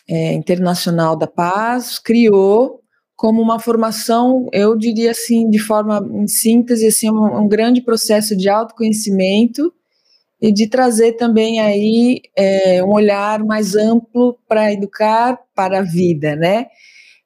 é, 0.07 0.33
Internacional 0.33 1.15
da 1.15 1.27
Paz, 1.27 1.97
criou 1.97 2.79
como 3.15 3.41
uma 3.41 3.59
formação, 3.59 4.47
eu 4.51 4.77
diria 4.77 5.11
assim, 5.11 5.49
de 5.49 5.59
forma 5.59 6.07
em 6.13 6.27
síntese, 6.27 6.87
assim, 6.87 7.09
um, 7.09 7.41
um 7.41 7.47
grande 7.47 7.81
processo 7.81 8.35
de 8.37 8.47
autoconhecimento 8.47 9.73
e 10.41 10.51
de 10.51 10.67
trazer 10.67 11.13
também 11.13 11.59
aí 11.59 12.21
é, 12.35 12.83
um 12.83 12.91
olhar 12.91 13.43
mais 13.43 13.75
amplo 13.75 14.39
para 14.47 14.73
educar 14.73 15.39
para 15.53 15.79
a 15.79 15.83
vida, 15.83 16.35
né? 16.35 16.65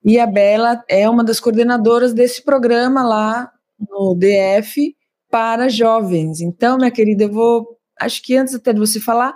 E 0.03 0.19
a 0.19 0.27
Bela 0.27 0.83
é 0.89 1.09
uma 1.09 1.23
das 1.23 1.39
coordenadoras 1.39 2.13
desse 2.13 2.43
programa 2.43 3.03
lá 3.03 3.49
no 3.79 4.13
DF 4.15 4.95
para 5.31 5.69
jovens. 5.69 6.41
Então, 6.41 6.77
minha 6.77 6.91
querida, 6.91 7.23
eu 7.23 7.31
vou, 7.31 7.79
acho 7.99 8.21
que 8.21 8.35
antes 8.35 8.53
até 8.53 8.73
de 8.73 8.79
você 8.79 8.99
falar, 8.99 9.35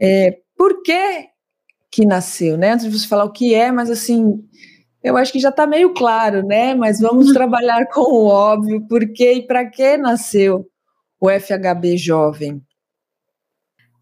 é, 0.00 0.38
por 0.56 0.82
que 0.82 1.28
que 1.90 2.04
nasceu, 2.04 2.56
né? 2.56 2.72
Antes 2.72 2.90
de 2.90 2.98
você 2.98 3.06
falar 3.06 3.24
o 3.24 3.32
que 3.32 3.54
é, 3.54 3.70
mas 3.70 3.90
assim, 3.90 4.42
eu 5.02 5.16
acho 5.16 5.32
que 5.32 5.38
já 5.38 5.50
está 5.50 5.66
meio 5.66 5.94
claro, 5.94 6.44
né? 6.44 6.74
Mas 6.74 6.98
vamos 6.98 7.28
uhum. 7.28 7.34
trabalhar 7.34 7.86
com 7.86 8.00
o 8.00 8.26
óbvio, 8.26 8.86
por 8.88 9.00
que 9.12 9.32
e 9.32 9.46
para 9.46 9.68
que 9.68 9.96
nasceu 9.96 10.66
o 11.20 11.28
FHB 11.30 11.96
Jovem? 11.96 12.62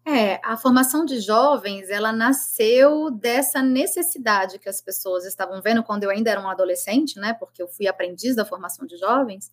É, 0.03 0.39
a 0.43 0.57
formação 0.57 1.05
de 1.05 1.19
jovens, 1.19 1.89
ela 1.89 2.11
nasceu 2.11 3.11
dessa 3.11 3.61
necessidade 3.61 4.57
que 4.57 4.67
as 4.67 4.81
pessoas 4.81 5.25
estavam 5.25 5.61
vendo 5.61 5.83
quando 5.83 6.03
eu 6.03 6.09
ainda 6.09 6.31
era 6.31 6.41
um 6.41 6.49
adolescente, 6.49 7.19
né? 7.19 7.33
Porque 7.33 7.61
eu 7.61 7.67
fui 7.67 7.87
aprendiz 7.87 8.35
da 8.35 8.43
formação 8.43 8.87
de 8.87 8.97
jovens, 8.97 9.51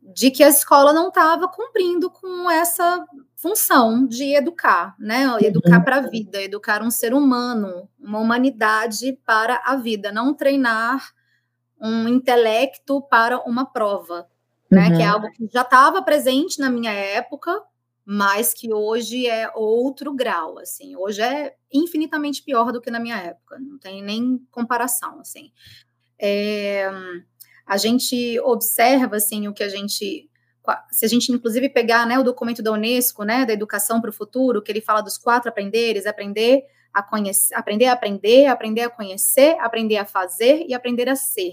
de 0.00 0.30
que 0.30 0.44
a 0.44 0.48
escola 0.48 0.92
não 0.92 1.08
estava 1.08 1.48
cumprindo 1.48 2.10
com 2.10 2.48
essa 2.48 3.04
função 3.34 4.06
de 4.06 4.36
educar, 4.36 4.94
né? 5.00 5.24
Educar 5.40 5.80
para 5.80 5.96
a 5.96 6.00
vida, 6.02 6.40
educar 6.40 6.80
um 6.80 6.90
ser 6.90 7.12
humano, 7.12 7.88
uma 7.98 8.20
humanidade 8.20 9.18
para 9.26 9.60
a 9.64 9.74
vida, 9.74 10.12
não 10.12 10.32
treinar 10.32 11.12
um 11.80 12.06
intelecto 12.06 13.02
para 13.02 13.40
uma 13.40 13.66
prova, 13.66 14.28
né? 14.70 14.88
Uhum. 14.88 14.96
Que 14.96 15.02
é 15.02 15.06
algo 15.06 15.30
que 15.32 15.48
já 15.52 15.62
estava 15.62 16.02
presente 16.02 16.60
na 16.60 16.70
minha 16.70 16.92
época, 16.92 17.60
mas 18.04 18.52
que 18.52 18.72
hoje 18.72 19.26
é 19.26 19.50
outro 19.54 20.12
grau, 20.12 20.58
assim. 20.58 20.94
Hoje 20.94 21.22
é 21.22 21.54
infinitamente 21.72 22.42
pior 22.42 22.70
do 22.70 22.80
que 22.80 22.90
na 22.90 23.00
minha 23.00 23.16
época, 23.16 23.58
não 23.58 23.78
tem 23.78 24.02
nem 24.02 24.46
comparação, 24.50 25.20
assim. 25.20 25.50
É, 26.18 26.90
a 27.66 27.76
gente 27.76 28.38
observa, 28.40 29.16
assim, 29.16 29.48
o 29.48 29.54
que 29.54 29.62
a 29.62 29.68
gente... 29.68 30.30
Se 30.90 31.04
a 31.04 31.08
gente, 31.08 31.30
inclusive, 31.30 31.68
pegar 31.68 32.06
né, 32.06 32.18
o 32.18 32.22
documento 32.22 32.62
da 32.62 32.72
Unesco, 32.72 33.22
né, 33.22 33.44
da 33.44 33.52
Educação 33.52 34.00
para 34.00 34.10
o 34.10 34.12
Futuro, 34.12 34.62
que 34.62 34.72
ele 34.72 34.80
fala 34.80 35.02
dos 35.02 35.18
quatro 35.18 35.50
aprenderes, 35.50 36.06
aprender 36.06 36.64
a 36.92 37.02
conhecer, 37.02 37.54
aprender 37.54 37.86
a 37.86 37.92
aprender, 37.92 38.46
aprender 38.46 38.82
a 38.82 38.90
conhecer, 38.90 39.58
aprender 39.58 39.96
a 39.96 40.06
fazer 40.06 40.64
e 40.66 40.72
aprender 40.72 41.08
a 41.08 41.16
ser. 41.16 41.52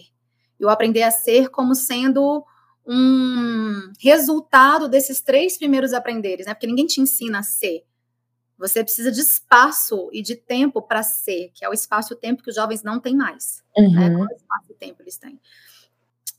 E 0.60 0.66
o 0.66 0.70
aprender 0.70 1.02
a 1.02 1.12
ser 1.12 1.50
como 1.50 1.76
sendo 1.76 2.46
um 2.86 3.92
resultado 4.00 4.88
desses 4.88 5.22
três 5.22 5.58
primeiros 5.58 5.94
aprenderes, 5.94 6.46
né? 6.46 6.54
Porque 6.54 6.68
ninguém 6.68 6.88
te 6.88 7.02
ensina 7.02 7.40
a 7.40 7.44
ser. 7.44 7.84
Você 8.58 8.84
precisa 8.84 9.12
de 9.12 9.20
espaço 9.20 10.10
e 10.14 10.22
de 10.22 10.36
tempo 10.36 10.82
para 10.82 11.02
ser, 11.02 11.52
que 11.54 11.66
é 11.66 11.70
o 11.70 11.74
espaço 11.74 12.14
e 12.14 12.16
o 12.16 12.20
tempo 12.20 12.44
que 12.44 12.50
os 12.50 12.56
jovens 12.56 12.84
não 12.84 13.00
têm 13.00 13.16
mais. 13.16 13.64
Né? 13.76 13.84
Uhum. 13.84 13.94
Né? 13.94 14.16
Qual 14.16 14.38
espaço 14.38 14.72
e 14.72 14.74
tempo 14.76 15.02
eles 15.02 15.18
têm? 15.18 15.40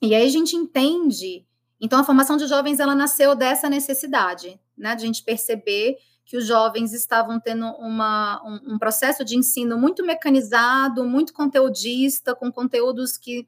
E 0.01 0.15
aí 0.15 0.27
a 0.27 0.31
gente 0.31 0.55
entende. 0.55 1.45
Então, 1.81 1.99
a 1.99 2.05
formação 2.05 2.37
de 2.37 2.47
jovens 2.47 2.79
ela 2.79 2.95
nasceu 2.95 3.35
dessa 3.35 3.69
necessidade, 3.69 4.61
né? 4.77 4.95
De 4.95 5.03
a 5.03 5.07
gente 5.07 5.25
perceber 5.25 5.97
que 6.25 6.37
os 6.37 6.47
jovens 6.47 6.93
estavam 6.93 7.41
tendo 7.41 7.67
uma, 7.77 8.41
um, 8.45 8.75
um 8.75 8.79
processo 8.79 9.25
de 9.25 9.37
ensino 9.37 9.77
muito 9.77 10.05
mecanizado, 10.05 11.05
muito 11.05 11.33
conteudista, 11.33 12.35
com 12.35 12.51
conteúdos 12.51 13.19
que, 13.19 13.47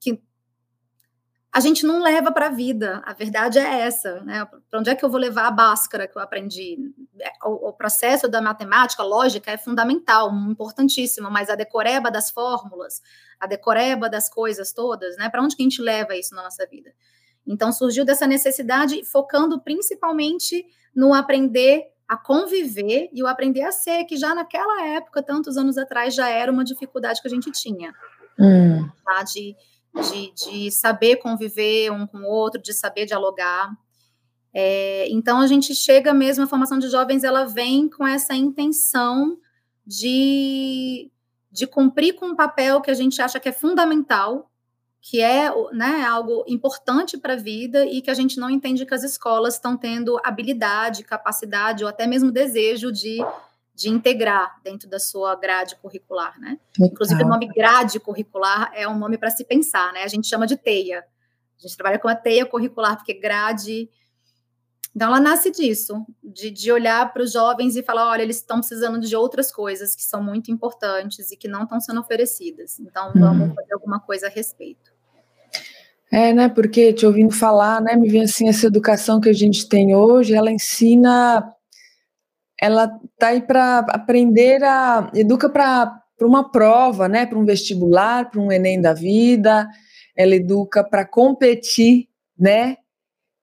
que 0.00 0.20
a 1.54 1.60
gente 1.60 1.86
não 1.86 2.02
leva 2.02 2.32
para 2.32 2.46
a 2.46 2.50
vida. 2.50 3.00
A 3.06 3.12
verdade 3.12 3.60
é 3.60 3.82
essa, 3.82 4.20
né? 4.22 4.44
Para 4.68 4.80
onde 4.80 4.90
é 4.90 4.94
que 4.96 5.04
eu 5.04 5.08
vou 5.08 5.20
levar 5.20 5.46
a 5.46 5.52
báscara 5.52 6.08
que 6.08 6.18
eu 6.18 6.20
aprendi? 6.20 6.92
É, 7.20 7.30
o, 7.44 7.68
o, 7.68 7.72
processo 7.72 8.26
da 8.26 8.42
matemática, 8.42 9.04
lógica, 9.04 9.52
é 9.52 9.56
fundamental, 9.56 10.34
importantíssimo, 10.34 11.30
mas 11.30 11.48
a 11.48 11.54
decoreba 11.54 12.10
das 12.10 12.28
fórmulas, 12.28 13.00
a 13.38 13.46
decoreba 13.46 14.10
das 14.10 14.28
coisas 14.28 14.72
todas, 14.72 15.16
né? 15.16 15.28
Para 15.28 15.44
onde 15.44 15.54
que 15.54 15.62
a 15.62 15.66
gente 15.66 15.80
leva 15.80 16.16
isso 16.16 16.34
na 16.34 16.42
nossa 16.42 16.66
vida? 16.66 16.92
Então 17.46 17.70
surgiu 17.70 18.04
dessa 18.04 18.26
necessidade, 18.26 19.04
focando 19.04 19.60
principalmente 19.60 20.66
no 20.92 21.14
aprender 21.14 21.84
a 22.08 22.16
conviver 22.16 23.10
e 23.12 23.22
o 23.22 23.28
aprender 23.28 23.62
a 23.62 23.70
ser, 23.70 24.04
que 24.06 24.16
já 24.16 24.34
naquela 24.34 24.88
época, 24.88 25.22
tantos 25.22 25.56
anos 25.56 25.78
atrás, 25.78 26.16
já 26.16 26.28
era 26.28 26.50
uma 26.50 26.64
dificuldade 26.64 27.22
que 27.22 27.28
a 27.28 27.30
gente 27.30 27.52
tinha. 27.52 27.94
Hum. 28.36 28.88
Tá? 29.04 29.22
De, 29.22 29.54
de, 29.94 30.32
de 30.32 30.70
saber 30.70 31.16
conviver 31.16 31.90
um 31.90 32.06
com 32.06 32.18
o 32.18 32.28
outro, 32.28 32.60
de 32.60 32.72
saber 32.72 33.06
dialogar. 33.06 33.70
É, 34.52 35.08
então 35.10 35.40
a 35.40 35.46
gente 35.46 35.74
chega 35.74 36.14
mesmo, 36.14 36.44
a 36.44 36.46
formação 36.46 36.78
de 36.78 36.88
jovens 36.88 37.24
ela 37.24 37.44
vem 37.44 37.88
com 37.88 38.06
essa 38.06 38.34
intenção 38.34 39.36
de, 39.86 41.10
de 41.50 41.66
cumprir 41.66 42.14
com 42.14 42.26
um 42.26 42.36
papel 42.36 42.80
que 42.80 42.90
a 42.90 42.94
gente 42.94 43.20
acha 43.20 43.40
que 43.40 43.48
é 43.48 43.52
fundamental, 43.52 44.50
que 45.00 45.20
é 45.20 45.50
né, 45.72 46.04
algo 46.04 46.44
importante 46.46 47.18
para 47.18 47.34
a 47.34 47.36
vida 47.36 47.84
e 47.84 48.00
que 48.00 48.10
a 48.10 48.14
gente 48.14 48.38
não 48.38 48.48
entende 48.48 48.86
que 48.86 48.94
as 48.94 49.02
escolas 49.02 49.54
estão 49.54 49.76
tendo 49.76 50.18
habilidade, 50.24 51.04
capacidade 51.04 51.84
ou 51.84 51.90
até 51.90 52.06
mesmo 52.06 52.32
desejo 52.32 52.90
de 52.90 53.18
de 53.74 53.88
integrar 53.88 54.60
dentro 54.62 54.88
da 54.88 55.00
sua 55.00 55.34
grade 55.34 55.74
curricular, 55.76 56.38
né? 56.40 56.58
Total. 56.72 56.92
Inclusive, 56.92 57.24
o 57.24 57.28
nome 57.28 57.48
grade 57.48 57.98
curricular 57.98 58.70
é 58.72 58.86
um 58.86 58.96
nome 58.96 59.18
para 59.18 59.30
se 59.30 59.44
pensar, 59.44 59.92
né? 59.92 60.04
A 60.04 60.08
gente 60.08 60.28
chama 60.28 60.46
de 60.46 60.56
teia. 60.56 61.00
A 61.00 61.62
gente 61.62 61.76
trabalha 61.76 61.98
com 61.98 62.08
a 62.08 62.14
teia 62.14 62.46
curricular, 62.46 62.96
porque 62.96 63.12
grade. 63.12 63.88
Então, 64.94 65.08
ela 65.08 65.18
nasce 65.18 65.50
disso, 65.50 66.06
de, 66.22 66.52
de 66.52 66.70
olhar 66.70 67.12
para 67.12 67.22
os 67.22 67.32
jovens 67.32 67.74
e 67.74 67.82
falar: 67.82 68.08
olha, 68.08 68.22
eles 68.22 68.36
estão 68.36 68.58
precisando 68.58 69.00
de 69.00 69.16
outras 69.16 69.50
coisas 69.50 69.94
que 69.94 70.04
são 70.04 70.22
muito 70.22 70.52
importantes 70.52 71.32
e 71.32 71.36
que 71.36 71.48
não 71.48 71.64
estão 71.64 71.80
sendo 71.80 71.98
oferecidas. 71.98 72.78
Então, 72.78 73.12
vamos 73.12 73.48
hum. 73.48 73.54
fazer 73.54 73.74
alguma 73.74 73.98
coisa 73.98 74.28
a 74.28 74.30
respeito. 74.30 74.92
É, 76.12 76.32
né? 76.32 76.48
Porque 76.48 76.92
te 76.92 77.04
ouvindo 77.04 77.34
falar, 77.34 77.80
né? 77.80 77.96
Me 77.96 78.08
vem 78.08 78.22
assim 78.22 78.48
essa 78.48 78.68
educação 78.68 79.20
que 79.20 79.28
a 79.28 79.32
gente 79.32 79.68
tem 79.68 79.96
hoje, 79.96 80.32
ela 80.32 80.48
ensina 80.48 81.52
ela 82.60 82.88
tá 83.18 83.28
aí 83.28 83.40
para 83.40 83.78
aprender 83.90 84.62
a 84.62 85.10
educa 85.14 85.48
para 85.48 86.00
uma 86.22 86.50
prova, 86.50 87.08
né, 87.08 87.26
para 87.26 87.38
um 87.38 87.44
vestibular, 87.44 88.30
para 88.30 88.40
um 88.40 88.50
ENEM 88.50 88.80
da 88.80 88.92
vida, 88.92 89.68
ela 90.16 90.34
educa 90.34 90.84
para 90.84 91.04
competir, 91.04 92.08
né? 92.38 92.76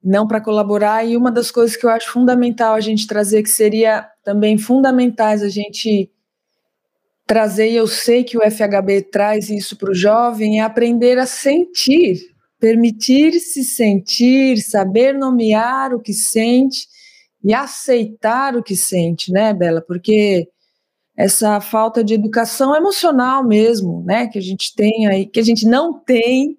Não 0.03 0.27
para 0.27 0.41
colaborar. 0.41 1.05
E 1.05 1.15
uma 1.15 1.31
das 1.31 1.51
coisas 1.51 1.75
que 1.75 1.85
eu 1.85 1.89
acho 1.89 2.11
fundamental 2.11 2.73
a 2.73 2.79
gente 2.79 3.05
trazer, 3.05 3.43
que 3.43 3.49
seria 3.49 4.07
também 4.23 4.57
fundamentais 4.57 5.43
a 5.43 5.49
gente 5.49 6.09
trazer, 7.27 7.69
e 7.69 7.75
eu 7.75 7.87
sei 7.87 8.23
que 8.23 8.37
o 8.37 8.41
FHB 8.41 9.03
traz 9.11 9.49
isso 9.49 9.77
para 9.77 9.91
o 9.91 9.95
jovem, 9.95 10.59
é 10.59 10.63
aprender 10.63 11.17
a 11.17 11.25
sentir, 11.25 12.19
permitir-se 12.59 13.63
sentir, 13.63 14.57
saber 14.57 15.13
nomear 15.13 15.93
o 15.93 15.99
que 16.01 16.13
sente 16.13 16.87
e 17.43 17.53
aceitar 17.53 18.55
o 18.55 18.63
que 18.63 18.75
sente, 18.75 19.31
né, 19.31 19.53
Bela? 19.53 19.81
Porque 19.81 20.47
essa 21.17 21.59
falta 21.59 22.03
de 22.03 22.13
educação 22.13 22.75
emocional 22.75 23.43
mesmo, 23.43 24.03
né, 24.03 24.27
que 24.27 24.37
a 24.37 24.41
gente 24.41 24.73
tem 24.75 25.07
aí, 25.07 25.25
que 25.25 25.39
a 25.39 25.43
gente 25.43 25.67
não 25.67 25.93
tem, 25.93 26.57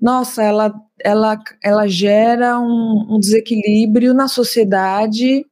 nossa, 0.00 0.42
ela, 0.42 0.74
ela, 0.98 1.38
ela 1.62 1.86
gera 1.86 2.58
um, 2.58 3.06
um 3.10 3.20
desequilíbrio 3.20 4.14
na 4.14 4.28
sociedade 4.28 5.44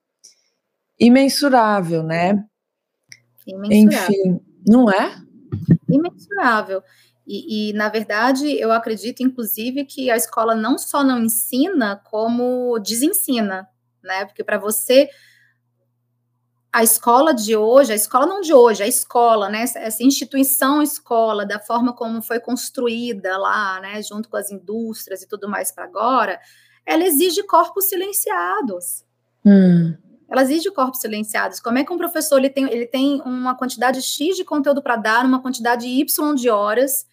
imensurável, 0.98 2.02
né? 2.02 2.44
Imensurável. 3.46 4.14
Enfim, 4.14 4.40
não 4.66 4.90
é? 4.90 5.16
Imensurável. 5.88 6.82
E, 7.26 7.70
e, 7.70 7.72
na 7.74 7.90
verdade, 7.90 8.58
eu 8.58 8.72
acredito, 8.72 9.22
inclusive, 9.22 9.84
que 9.84 10.10
a 10.10 10.16
escola 10.16 10.54
não 10.54 10.78
só 10.78 11.04
não 11.04 11.22
ensina, 11.22 11.96
como 11.96 12.78
desensina, 12.78 13.68
né? 14.08 14.24
Porque 14.24 14.42
para 14.42 14.58
você 14.58 15.08
a 16.72 16.82
escola 16.82 17.32
de 17.32 17.56
hoje, 17.56 17.92
a 17.92 17.96
escola 17.96 18.26
não 18.26 18.40
de 18.40 18.52
hoje, 18.52 18.82
a 18.82 18.86
escola, 18.86 19.48
né, 19.48 19.62
essa, 19.62 19.78
essa, 19.78 20.02
instituição 20.02 20.82
escola, 20.82 21.46
da 21.46 21.58
forma 21.58 21.94
como 21.94 22.20
foi 22.20 22.38
construída 22.38 23.38
lá, 23.38 23.80
né, 23.80 24.02
junto 24.02 24.28
com 24.28 24.36
as 24.36 24.50
indústrias 24.50 25.22
e 25.22 25.28
tudo 25.28 25.48
mais 25.48 25.72
para 25.72 25.84
agora, 25.84 26.38
ela 26.84 27.04
exige 27.04 27.42
corpos 27.44 27.86
silenciados. 27.86 29.04
Hum. 29.44 29.96
Ela 30.30 30.42
exige 30.42 30.70
corpos 30.70 31.00
silenciados. 31.00 31.58
Como 31.58 31.78
é 31.78 31.84
que 31.84 31.92
um 31.92 31.96
professor 31.96 32.36
ele 32.36 32.50
tem, 32.50 32.70
ele 32.70 32.86
tem 32.86 33.22
uma 33.22 33.54
quantidade 33.54 34.02
X 34.02 34.36
de 34.36 34.44
conteúdo 34.44 34.82
para 34.82 34.96
dar, 34.96 35.24
uma 35.24 35.40
quantidade 35.40 35.86
Y 35.86 36.34
de 36.34 36.50
horas, 36.50 37.06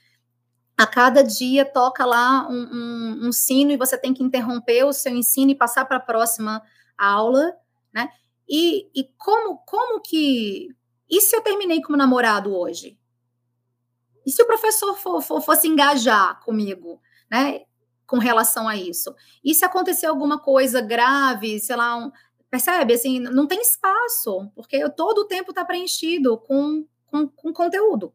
a 0.78 0.86
cada 0.86 1.24
dia 1.24 1.64
toca 1.64 2.06
lá 2.06 2.46
um, 2.50 2.54
um, 2.54 3.28
um 3.28 3.32
sino 3.32 3.72
e 3.72 3.78
você 3.78 3.98
tem 3.98 4.14
que 4.14 4.22
interromper 4.22 4.84
o 4.84 4.92
seu 4.92 5.16
ensino 5.16 5.52
e 5.52 5.56
passar 5.56 5.86
para 5.86 5.98
a 5.98 6.02
próxima 6.02 6.62
aula, 6.98 7.54
né? 7.94 8.10
E, 8.48 8.90
e 8.94 9.10
como, 9.18 9.58
como 9.66 10.02
que. 10.02 10.70
E 11.10 11.22
se 11.22 11.36
eu 11.36 11.42
terminei 11.42 11.82
como 11.82 11.98
namorado 11.98 12.56
hoje? 12.56 12.98
E 14.26 14.32
se 14.32 14.42
o 14.42 14.48
professor 14.48 14.96
for, 14.98 15.22
for, 15.22 15.42
fosse 15.42 15.68
engajar 15.68 16.40
comigo, 16.44 17.02
né? 17.30 17.62
Com 18.08 18.18
relação 18.18 18.68
a 18.68 18.76
isso? 18.76 19.16
E 19.44 19.54
se 19.54 19.66
acontecer 19.66 20.06
alguma 20.06 20.40
coisa 20.40 20.82
grave, 20.82 21.60
sei 21.60 21.76
lá, 21.76 21.96
um, 21.96 22.12
percebe? 22.50 22.94
Assim, 22.94 23.20
não 23.20 23.48
tem 23.48 23.62
espaço, 23.62 24.52
porque 24.56 24.78
eu, 24.78 24.90
todo 24.90 25.20
o 25.20 25.26
tempo 25.26 25.52
está 25.52 25.66
preenchido 25.66 26.38
com, 26.38 26.86
com, 27.08 27.28
com 27.28 27.54
conteúdo. 27.54 28.14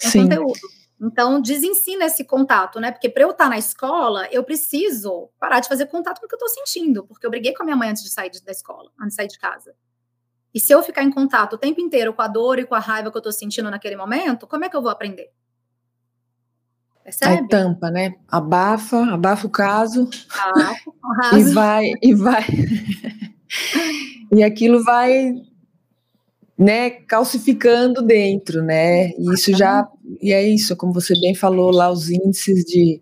Com 0.00 0.08
Sim. 0.08 0.22
conteúdo. 0.22 0.79
Então, 1.00 1.40
desensina 1.40 2.04
esse 2.04 2.24
contato, 2.24 2.78
né? 2.78 2.92
Porque 2.92 3.08
para 3.08 3.22
eu 3.22 3.30
estar 3.30 3.44
tá 3.44 3.50
na 3.50 3.56
escola, 3.56 4.28
eu 4.30 4.44
preciso 4.44 5.30
parar 5.40 5.60
de 5.60 5.68
fazer 5.68 5.86
contato 5.86 6.20
com 6.20 6.26
o 6.26 6.28
que 6.28 6.34
eu 6.34 6.46
estou 6.46 6.48
sentindo, 6.50 7.06
porque 7.06 7.24
eu 7.24 7.30
briguei 7.30 7.54
com 7.54 7.62
a 7.62 7.64
minha 7.64 7.76
mãe 7.76 7.88
antes 7.88 8.02
de 8.02 8.10
sair 8.10 8.28
de, 8.28 8.44
da 8.44 8.52
escola, 8.52 8.90
antes 9.00 9.12
de 9.12 9.14
sair 9.14 9.28
de 9.28 9.38
casa. 9.38 9.74
E 10.52 10.60
se 10.60 10.72
eu 10.72 10.82
ficar 10.82 11.02
em 11.02 11.10
contato 11.10 11.54
o 11.54 11.58
tempo 11.58 11.80
inteiro 11.80 12.12
com 12.12 12.20
a 12.20 12.28
dor 12.28 12.58
e 12.58 12.66
com 12.66 12.74
a 12.74 12.78
raiva 12.80 13.10
que 13.10 13.16
eu 13.16 13.20
estou 13.20 13.32
sentindo 13.32 13.70
naquele 13.70 13.96
momento, 13.96 14.46
como 14.46 14.64
é 14.64 14.68
que 14.68 14.76
eu 14.76 14.82
vou 14.82 14.90
aprender? 14.90 15.30
Percebe? 17.02 17.32
Aí 17.32 17.48
tampa, 17.48 17.90
né? 17.90 18.14
Abafa, 18.28 19.14
abafa 19.14 19.46
o 19.46 19.50
caso. 19.50 20.10
Abafa, 20.28 20.92
e 21.38 21.44
vai, 21.54 21.92
e 22.02 22.14
vai. 22.14 22.44
e 24.32 24.42
aquilo 24.42 24.84
vai 24.84 25.34
né, 26.60 26.90
calcificando 26.90 28.02
dentro, 28.02 28.62
né? 28.62 29.12
E 29.12 29.32
isso 29.32 29.56
já 29.56 29.88
e 30.20 30.30
é 30.30 30.46
isso, 30.46 30.76
como 30.76 30.92
você 30.92 31.18
bem 31.18 31.34
falou 31.34 31.70
lá, 31.70 31.90
os 31.90 32.10
índices 32.10 32.64
de, 32.66 33.00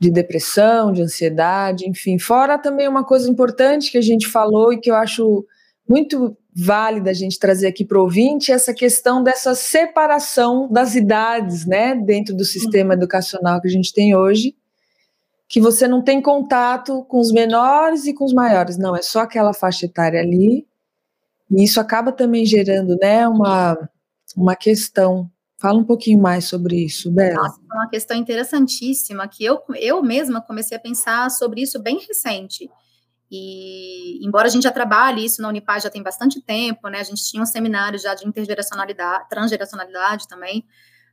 de 0.00 0.10
depressão, 0.10 0.90
de 0.90 1.02
ansiedade, 1.02 1.86
enfim. 1.86 2.18
Fora 2.18 2.56
também 2.56 2.88
uma 2.88 3.04
coisa 3.04 3.28
importante 3.28 3.92
que 3.92 3.98
a 3.98 4.02
gente 4.02 4.26
falou 4.26 4.72
e 4.72 4.80
que 4.80 4.90
eu 4.90 4.94
acho 4.94 5.44
muito 5.86 6.34
válida 6.56 7.10
a 7.10 7.14
gente 7.14 7.38
trazer 7.38 7.66
aqui 7.66 7.84
para 7.84 7.98
o 7.98 8.02
ouvinte, 8.02 8.50
essa 8.50 8.72
questão 8.72 9.22
dessa 9.22 9.54
separação 9.54 10.66
das 10.72 10.94
idades, 10.94 11.66
né, 11.66 11.94
dentro 11.94 12.34
do 12.34 12.44
sistema 12.44 12.94
educacional 12.94 13.60
que 13.60 13.68
a 13.68 13.70
gente 13.70 13.92
tem 13.92 14.16
hoje, 14.16 14.56
que 15.46 15.60
você 15.60 15.86
não 15.86 16.02
tem 16.02 16.22
contato 16.22 17.04
com 17.04 17.20
os 17.20 17.32
menores 17.32 18.06
e 18.06 18.14
com 18.14 18.24
os 18.24 18.32
maiores, 18.32 18.78
não, 18.78 18.96
é 18.96 19.02
só 19.02 19.20
aquela 19.20 19.52
faixa 19.52 19.86
etária 19.86 20.20
ali, 20.20 20.66
e 21.50 21.64
isso 21.64 21.80
acaba 21.80 22.12
também 22.12 22.44
gerando, 22.44 22.96
né, 22.96 23.26
uma, 23.26 23.88
uma 24.36 24.56
questão. 24.56 25.30
Fala 25.60 25.78
um 25.78 25.84
pouquinho 25.84 26.20
mais 26.20 26.44
sobre 26.44 26.84
isso, 26.84 27.10
Bela. 27.10 27.34
Nossa, 27.34 27.60
é 27.60 27.74
uma 27.74 27.88
questão 27.88 28.16
interessantíssima 28.16 29.26
que 29.26 29.44
eu, 29.44 29.60
eu 29.76 30.02
mesma 30.02 30.40
comecei 30.40 30.76
a 30.76 30.80
pensar 30.80 31.30
sobre 31.30 31.62
isso 31.62 31.82
bem 31.82 31.98
recente. 31.98 32.70
E 33.30 34.24
embora 34.24 34.46
a 34.46 34.50
gente 34.50 34.62
já 34.62 34.70
trabalhe 34.70 35.24
isso 35.24 35.42
na 35.42 35.48
Unipaz 35.48 35.82
já 35.82 35.90
tem 35.90 36.02
bastante 36.02 36.40
tempo, 36.40 36.88
né? 36.88 37.00
A 37.00 37.02
gente 37.02 37.22
tinha 37.24 37.42
um 37.42 37.46
seminário 37.46 37.98
já 37.98 38.14
de 38.14 38.26
intergeracionalidade, 38.26 39.28
transgeracionalidade 39.28 40.28
também, 40.28 40.64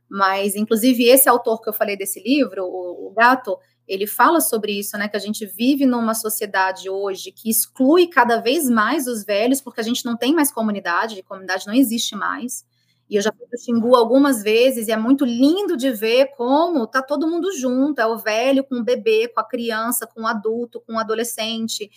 mas 0.08 0.54
inclusive 0.54 1.04
esse 1.04 1.28
autor 1.28 1.60
que 1.60 1.68
eu 1.68 1.74
falei 1.74 1.96
desse 1.96 2.22
livro, 2.22 2.64
o, 2.64 3.08
o 3.08 3.14
Gato, 3.14 3.58
ele 3.86 4.06
fala 4.06 4.40
sobre 4.40 4.72
isso, 4.78 4.98
né? 4.98 5.08
Que 5.08 5.16
a 5.16 5.20
gente 5.20 5.46
vive 5.46 5.86
numa 5.86 6.14
sociedade 6.14 6.90
hoje 6.90 7.30
que 7.30 7.48
exclui 7.48 8.08
cada 8.08 8.38
vez 8.40 8.68
mais 8.68 9.06
os 9.06 9.24
velhos, 9.24 9.60
porque 9.60 9.80
a 9.80 9.84
gente 9.84 10.04
não 10.04 10.16
tem 10.16 10.34
mais 10.34 10.50
comunidade, 10.50 11.22
comunidade 11.22 11.66
não 11.66 11.74
existe 11.74 12.16
mais. 12.16 12.64
E 13.08 13.14
eu 13.14 13.22
já 13.22 13.32
fui 13.32 13.46
para 13.46 13.58
Xingu 13.58 13.94
algumas 13.94 14.42
vezes, 14.42 14.88
e 14.88 14.92
é 14.92 14.96
muito 14.96 15.24
lindo 15.24 15.76
de 15.76 15.92
ver 15.92 16.32
como 16.36 16.86
tá 16.88 17.00
todo 17.00 17.28
mundo 17.28 17.52
junto, 17.52 18.00
é 18.00 18.06
o 18.06 18.18
velho 18.18 18.64
com 18.64 18.76
o 18.76 18.84
bebê, 18.84 19.28
com 19.28 19.40
a 19.40 19.48
criança, 19.48 20.06
com 20.06 20.22
o 20.22 20.26
adulto, 20.26 20.80
com 20.80 20.94
o 20.94 20.98
adolescente. 20.98 21.88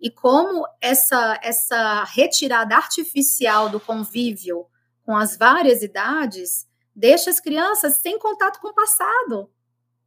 E 0.00 0.10
como 0.10 0.66
essa, 0.80 1.38
essa 1.42 2.04
retirada 2.04 2.74
artificial 2.74 3.68
do 3.68 3.78
convívio 3.78 4.66
com 5.02 5.14
as 5.14 5.36
várias 5.36 5.82
idades 5.82 6.66
deixa 6.94 7.28
as 7.28 7.38
crianças 7.38 7.96
sem 7.96 8.18
contato 8.18 8.58
com 8.58 8.68
o 8.68 8.74
passado 8.74 9.50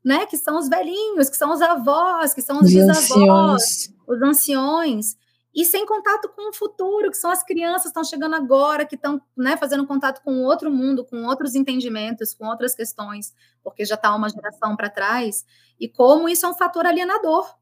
né? 0.04 0.26
Que 0.26 0.38
são 0.38 0.58
os 0.58 0.68
velhinhos, 0.70 1.30
que 1.30 1.38
são 1.38 1.54
os 1.54 1.62
avós, 1.62 2.34
que 2.34 2.42
são 2.42 2.58
os, 2.60 2.68
os 2.68 2.74
bisavós, 2.74 3.08
anciões. 3.08 3.94
os 4.08 4.22
anciões. 4.22 5.18
E 5.54 5.66
sem 5.66 5.86
contato 5.86 6.30
com 6.30 6.50
o 6.50 6.54
futuro, 6.54 7.10
que 7.10 7.18
são 7.18 7.32
as 7.32 7.44
crianças 7.44 7.84
que 7.84 7.88
estão 7.90 8.04
chegando 8.04 8.36
agora, 8.36 8.86
que 8.86 8.96
estão 8.96 9.20
né, 9.36 9.58
fazendo 9.58 9.86
contato 9.86 10.22
com 10.24 10.44
outro 10.44 10.72
mundo, 10.72 11.04
com 11.04 11.26
outros 11.26 11.56
entendimentos, 11.56 12.34
com 12.34 12.46
outras 12.46 12.76
questões, 12.76 13.34
porque 13.64 13.84
já 13.84 13.96
está 13.96 14.16
uma 14.16 14.30
geração 14.30 14.76
para 14.76 14.90
trás. 14.90 15.44
E 15.80 15.90
como 15.90 16.30
isso 16.30 16.46
é 16.46 16.50
um 16.50 16.54
fator 16.54 16.86
alienador 16.86 17.58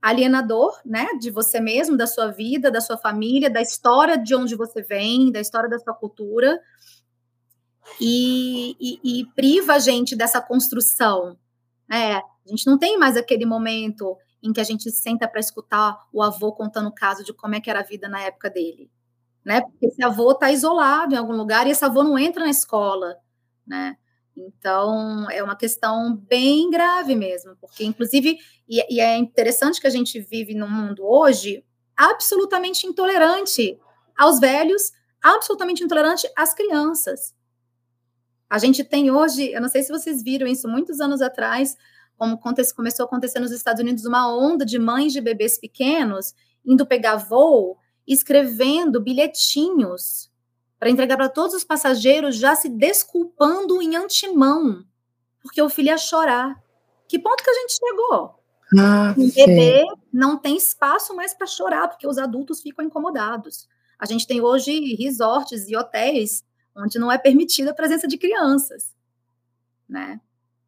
alienador, 0.00 0.78
né, 0.84 1.08
de 1.18 1.30
você 1.30 1.58
mesmo, 1.58 1.96
da 1.96 2.06
sua 2.06 2.28
vida, 2.28 2.70
da 2.70 2.80
sua 2.80 2.96
família, 2.96 3.50
da 3.50 3.60
história 3.60 4.16
de 4.16 4.36
onde 4.36 4.54
você 4.54 4.80
vem, 4.80 5.32
da 5.32 5.40
história 5.40 5.68
da 5.68 5.80
sua 5.80 5.94
cultura, 5.94 6.60
e, 8.00 8.76
e, 8.80 9.20
e 9.20 9.26
priva 9.34 9.74
a 9.74 9.78
gente 9.78 10.14
dessa 10.14 10.40
construção, 10.40 11.36
é, 11.90 12.14
a 12.14 12.22
gente 12.46 12.66
não 12.66 12.78
tem 12.78 12.98
mais 12.98 13.16
aquele 13.16 13.44
momento 13.44 14.16
em 14.42 14.52
que 14.52 14.60
a 14.60 14.64
gente 14.64 14.90
senta 14.90 15.26
para 15.26 15.40
escutar 15.40 15.98
o 16.12 16.22
avô 16.22 16.52
contando 16.52 16.88
o 16.88 16.94
caso 16.94 17.24
de 17.24 17.32
como 17.32 17.54
é 17.54 17.60
que 17.60 17.70
era 17.70 17.80
a 17.80 17.84
vida 17.84 18.08
na 18.08 18.20
época 18.20 18.50
dele, 18.50 18.90
né? 19.44 19.60
Porque 19.60 19.86
esse 19.86 20.02
avô 20.02 20.32
está 20.32 20.50
isolado 20.50 21.14
em 21.14 21.18
algum 21.18 21.32
lugar 21.32 21.66
e 21.66 21.70
esse 21.70 21.84
avô 21.84 22.02
não 22.02 22.18
entra 22.18 22.44
na 22.44 22.50
escola, 22.50 23.16
né? 23.66 23.96
Então, 24.36 25.30
é 25.30 25.42
uma 25.42 25.56
questão 25.56 26.14
bem 26.14 26.68
grave 26.70 27.14
mesmo, 27.14 27.56
porque, 27.56 27.84
inclusive, 27.84 28.38
e, 28.68 28.94
e 28.94 29.00
é 29.00 29.16
interessante 29.16 29.80
que 29.80 29.86
a 29.86 29.90
gente 29.90 30.20
vive 30.20 30.54
num 30.54 30.68
mundo 30.68 31.02
hoje 31.04 31.64
absolutamente 31.96 32.86
intolerante 32.86 33.78
aos 34.16 34.38
velhos, 34.38 34.92
absolutamente 35.22 35.82
intolerante 35.82 36.30
às 36.36 36.52
crianças. 36.52 37.34
A 38.48 38.58
gente 38.58 38.84
tem 38.84 39.10
hoje, 39.10 39.50
eu 39.52 39.60
não 39.60 39.68
sei 39.68 39.82
se 39.82 39.90
vocês 39.90 40.22
viram 40.22 40.46
isso 40.46 40.68
muitos 40.68 41.00
anos 41.00 41.20
atrás, 41.20 41.76
como 42.16 42.38
começou 42.38 43.04
a 43.04 43.06
acontecer 43.06 43.40
nos 43.40 43.50
Estados 43.50 43.82
Unidos, 43.82 44.04
uma 44.04 44.32
onda 44.34 44.64
de 44.64 44.78
mães 44.78 45.12
de 45.12 45.20
bebês 45.20 45.58
pequenos 45.58 46.34
indo 46.64 46.86
pegar 46.86 47.16
voo, 47.16 47.78
escrevendo 48.06 49.00
bilhetinhos 49.00 50.30
para 50.78 50.90
entregar 50.90 51.16
para 51.16 51.28
todos 51.28 51.54
os 51.54 51.64
passageiros, 51.64 52.36
já 52.36 52.54
se 52.54 52.68
desculpando 52.68 53.80
em 53.80 53.96
antemão, 53.96 54.84
porque 55.40 55.60
o 55.62 55.68
filho 55.68 55.88
ia 55.88 55.98
chorar. 55.98 56.54
Que 57.08 57.18
ponto 57.18 57.42
que 57.42 57.50
a 57.50 57.54
gente 57.54 57.78
chegou? 57.78 58.34
Ah, 58.78 59.14
o 59.16 59.32
bebê 59.32 59.84
não 60.12 60.36
tem 60.36 60.56
espaço 60.56 61.14
mais 61.14 61.32
para 61.32 61.46
chorar, 61.46 61.88
porque 61.88 62.06
os 62.06 62.18
adultos 62.18 62.60
ficam 62.60 62.84
incomodados. 62.84 63.68
A 63.98 64.04
gente 64.04 64.26
tem 64.26 64.40
hoje 64.40 64.94
resorts 64.96 65.68
e 65.68 65.76
hotéis 65.76 66.44
onde 66.76 66.98
não 66.98 67.10
é 67.10 67.18
permitida 67.18 67.70
a 67.70 67.74
presença 67.74 68.06
de 68.06 68.18
crianças, 68.18 68.94
né? 69.88 70.20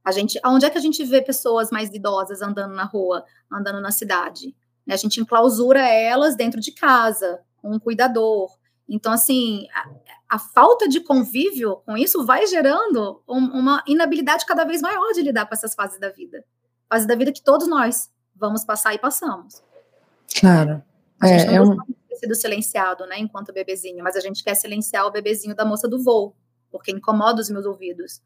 A 0.05 0.11
gente, 0.11 0.41
onde 0.45 0.65
é 0.65 0.71
que 0.71 0.79
a 0.79 0.81
gente 0.81 1.05
vê 1.05 1.21
pessoas 1.21 1.71
mais 1.71 1.93
idosas 1.93 2.41
andando 2.41 2.75
na 2.75 2.85
rua, 2.85 3.25
andando 3.53 3.81
na 3.81 3.91
cidade? 3.91 4.57
A 4.89 4.97
gente 4.97 5.21
enclausura 5.21 5.87
elas 5.87 6.35
dentro 6.35 6.61
de 6.61 6.73
casa, 6.73 7.41
com 7.59 7.73
um 7.73 7.79
cuidador. 7.79 8.57
Então, 8.89 9.13
assim, 9.13 9.67
a, 9.75 10.37
a 10.37 10.39
falta 10.39 10.89
de 10.89 11.01
convívio 11.01 11.77
com 11.85 11.97
isso 11.97 12.25
vai 12.25 12.47
gerando 12.47 13.23
um, 13.29 13.39
uma 13.39 13.83
inabilidade 13.87 14.47
cada 14.47 14.65
vez 14.65 14.81
maior 14.81 15.13
de 15.13 15.21
lidar 15.21 15.47
com 15.47 15.55
essas 15.55 15.75
fases 15.75 16.01
da 16.01 16.09
vida. 16.09 16.43
Fases 16.89 17.07
da 17.07 17.15
vida 17.15 17.33
que 17.33 17.43
todos 17.43 17.69
nós 17.69 18.11
vamos 18.35 18.65
passar 18.65 18.95
e 18.95 18.99
passamos. 18.99 19.63
Claro. 20.41 20.83
É, 21.23 21.57
é 21.57 21.63
um... 21.63 21.77
sido 22.19 22.35
silenciado, 22.35 23.07
né, 23.07 23.19
enquanto 23.19 23.53
bebezinho, 23.53 24.03
mas 24.03 24.17
a 24.17 24.21
gente 24.21 24.43
quer 24.43 24.55
silenciar 24.55 25.07
o 25.07 25.11
bebezinho 25.11 25.55
da 25.55 25.65
moça 25.65 25.89
do 25.89 26.03
voo, 26.03 26.35
porque 26.71 26.91
incomoda 26.91 27.41
os 27.41 27.51
meus 27.51 27.65
ouvidos. 27.65 28.21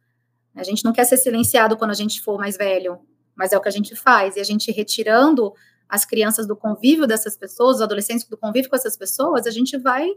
A 0.55 0.63
gente 0.63 0.85
não 0.85 0.93
quer 0.93 1.05
ser 1.05 1.17
silenciado 1.17 1.77
quando 1.77 1.91
a 1.91 1.95
gente 1.95 2.21
for 2.21 2.39
mais 2.39 2.57
velho, 2.57 3.01
mas 3.35 3.53
é 3.53 3.59
o 3.59 3.61
que 3.61 3.69
a 3.69 3.73
gente 3.73 3.97
faz. 3.97 4.37
E 4.37 4.41
a 4.41 4.45
gente 4.45 4.71
retirando 4.71 5.53
as 5.89 6.05
crianças 6.05 6.47
do 6.47 6.57
convívio 6.57 7.07
dessas 7.07 7.37
pessoas, 7.37 7.77
os 7.77 7.83
adolescentes 7.83 8.27
do 8.27 8.37
convívio 8.37 8.71
com 8.71 8.77
essas 8.77 8.97
pessoas, 8.97 9.47
a 9.47 9.51
gente 9.51 9.79
vai 9.79 10.09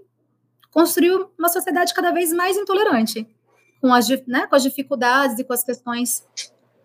construir 0.72 1.12
uma 1.38 1.50
sociedade 1.50 1.94
cada 1.94 2.12
vez 2.12 2.34
mais 2.34 2.58
intolerante, 2.58 3.28
com 3.80 3.94
as, 3.94 4.10
né, 4.28 4.48
com 4.48 4.56
as 4.56 4.64
dificuldades 4.64 5.40
e 5.40 5.44
com 5.44 5.54
as 5.54 5.64
questões 5.64 6.26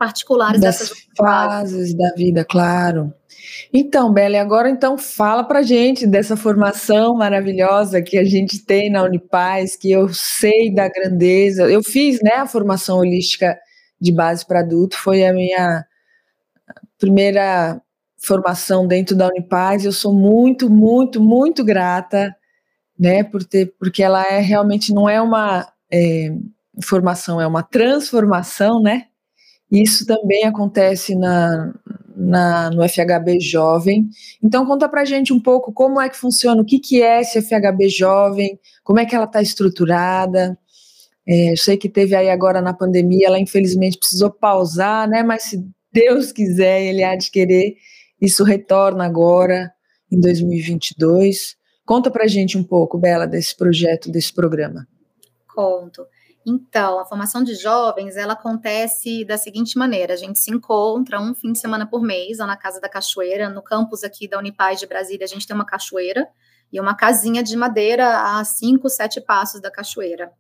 particulares 0.01 0.59
das 0.59 0.79
dessas 0.79 1.07
fases 1.15 1.93
da 1.93 2.11
vida, 2.17 2.43
claro. 2.43 3.13
Então, 3.71 4.11
Bela, 4.11 4.41
agora 4.41 4.71
então 4.71 4.97
fala 4.97 5.45
pra 5.45 5.61
gente 5.61 6.07
dessa 6.07 6.39
formação 6.39 7.15
maravilhosa 7.15 8.01
que 8.01 8.17
a 8.17 8.25
gente 8.25 8.65
tem 8.65 8.91
na 8.91 9.03
Unipaz, 9.03 9.77
que 9.77 9.91
eu 9.91 10.09
sei 10.09 10.73
da 10.73 10.89
grandeza. 10.89 11.71
Eu 11.71 11.83
fiz, 11.83 12.19
né, 12.23 12.37
a 12.37 12.47
formação 12.47 12.99
holística 12.99 13.59
de 14.01 14.11
base 14.11 14.47
para 14.47 14.61
adulto, 14.61 14.97
foi 14.97 15.27
a 15.27 15.35
minha 15.35 15.85
primeira 16.99 17.79
formação 18.17 18.87
dentro 18.87 19.15
da 19.15 19.29
Unipaz. 19.29 19.85
Eu 19.85 19.93
sou 19.93 20.15
muito, 20.15 20.71
muito, 20.71 21.21
muito 21.21 21.63
grata, 21.63 22.35
né, 22.99 23.23
por 23.23 23.45
ter, 23.45 23.75
porque 23.79 24.03
ela 24.03 24.25
é 24.25 24.41
realmente 24.41 24.95
não 24.95 25.09
é 25.09 25.21
uma 25.21 25.71
é, 25.93 26.33
formação, 26.83 27.39
é 27.39 27.47
uma 27.47 27.63
transformação, 27.63 28.81
né? 28.81 29.10
Isso 29.71 30.05
também 30.05 30.45
acontece 30.45 31.15
na, 31.15 31.73
na, 32.17 32.71
no 32.71 32.87
FHB 32.89 33.41
Jovem. 33.41 34.09
Então 34.43 34.67
conta 34.67 34.89
pra 34.89 35.05
gente 35.05 35.33
um 35.33 35.41
pouco 35.41 35.73
como 35.73 36.01
é 36.01 36.09
que 36.09 36.17
funciona, 36.17 36.61
o 36.61 36.65
que, 36.65 36.79
que 36.79 37.03
é 37.03 37.21
esse 37.21 37.41
FHB 37.41 37.89
Jovem, 37.89 38.59
como 38.83 38.99
é 38.99 39.07
que 39.07 39.15
ela 39.15 39.25
está 39.25 39.41
estruturada. 39.41 40.59
É, 41.27 41.53
eu 41.53 41.57
sei 41.57 41.77
que 41.77 41.89
teve 41.89 42.15
aí 42.15 42.29
agora 42.29 42.61
na 42.61 42.75
pandemia, 42.75 43.27
ela 43.27 43.39
infelizmente 43.39 43.99
precisou 43.99 44.31
pausar, 44.31 45.09
né? 45.09 45.23
Mas 45.23 45.45
se 45.45 45.65
Deus 45.93 46.33
quiser, 46.33 46.83
ele 46.83 47.05
há 47.05 47.15
de 47.15 47.31
querer, 47.31 47.77
isso 48.21 48.43
retorna 48.43 49.05
agora 49.05 49.73
em 50.11 50.19
2022. 50.21 51.57
Conta 51.85 52.11
pra 52.11 52.27
gente 52.27 52.59
um 52.59 52.65
pouco, 52.65 52.99
Bela, 52.99 53.27
desse 53.27 53.57
projeto, 53.57 54.11
desse 54.11 54.33
programa. 54.33 54.87
Conto. 55.55 56.05
Então, 56.47 56.99
a 56.99 57.05
formação 57.05 57.45
de 57.45 57.55
jovens, 57.55 58.17
ela 58.17 58.33
acontece 58.33 59.25
da 59.25 59.37
seguinte 59.37 59.77
maneira: 59.77 60.15
a 60.15 60.17
gente 60.17 60.39
se 60.39 60.51
encontra 60.51 61.21
um 61.21 61.35
fim 61.35 61.53
de 61.53 61.59
semana 61.59 61.87
por 61.87 62.03
mês, 62.03 62.39
lá 62.39 62.47
na 62.47 62.57
Casa 62.57 62.81
da 62.81 62.89
Cachoeira, 62.89 63.49
no 63.49 63.63
campus 63.63 64.03
aqui 64.03 64.27
da 64.27 64.39
Unipaz 64.39 64.81
de 64.81 64.87
Brasília, 64.87 65.25
a 65.25 65.29
gente 65.29 65.47
tem 65.47 65.55
uma 65.55 65.67
cachoeira 65.67 66.27
e 66.73 66.81
uma 66.81 66.95
casinha 66.95 67.43
de 67.43 67.57
madeira 67.57 68.39
a 68.39 68.45
cinco, 68.45 68.89
sete 68.89 69.21
passos 69.21 69.61
da 69.61 69.71
cachoeira. 69.71 70.33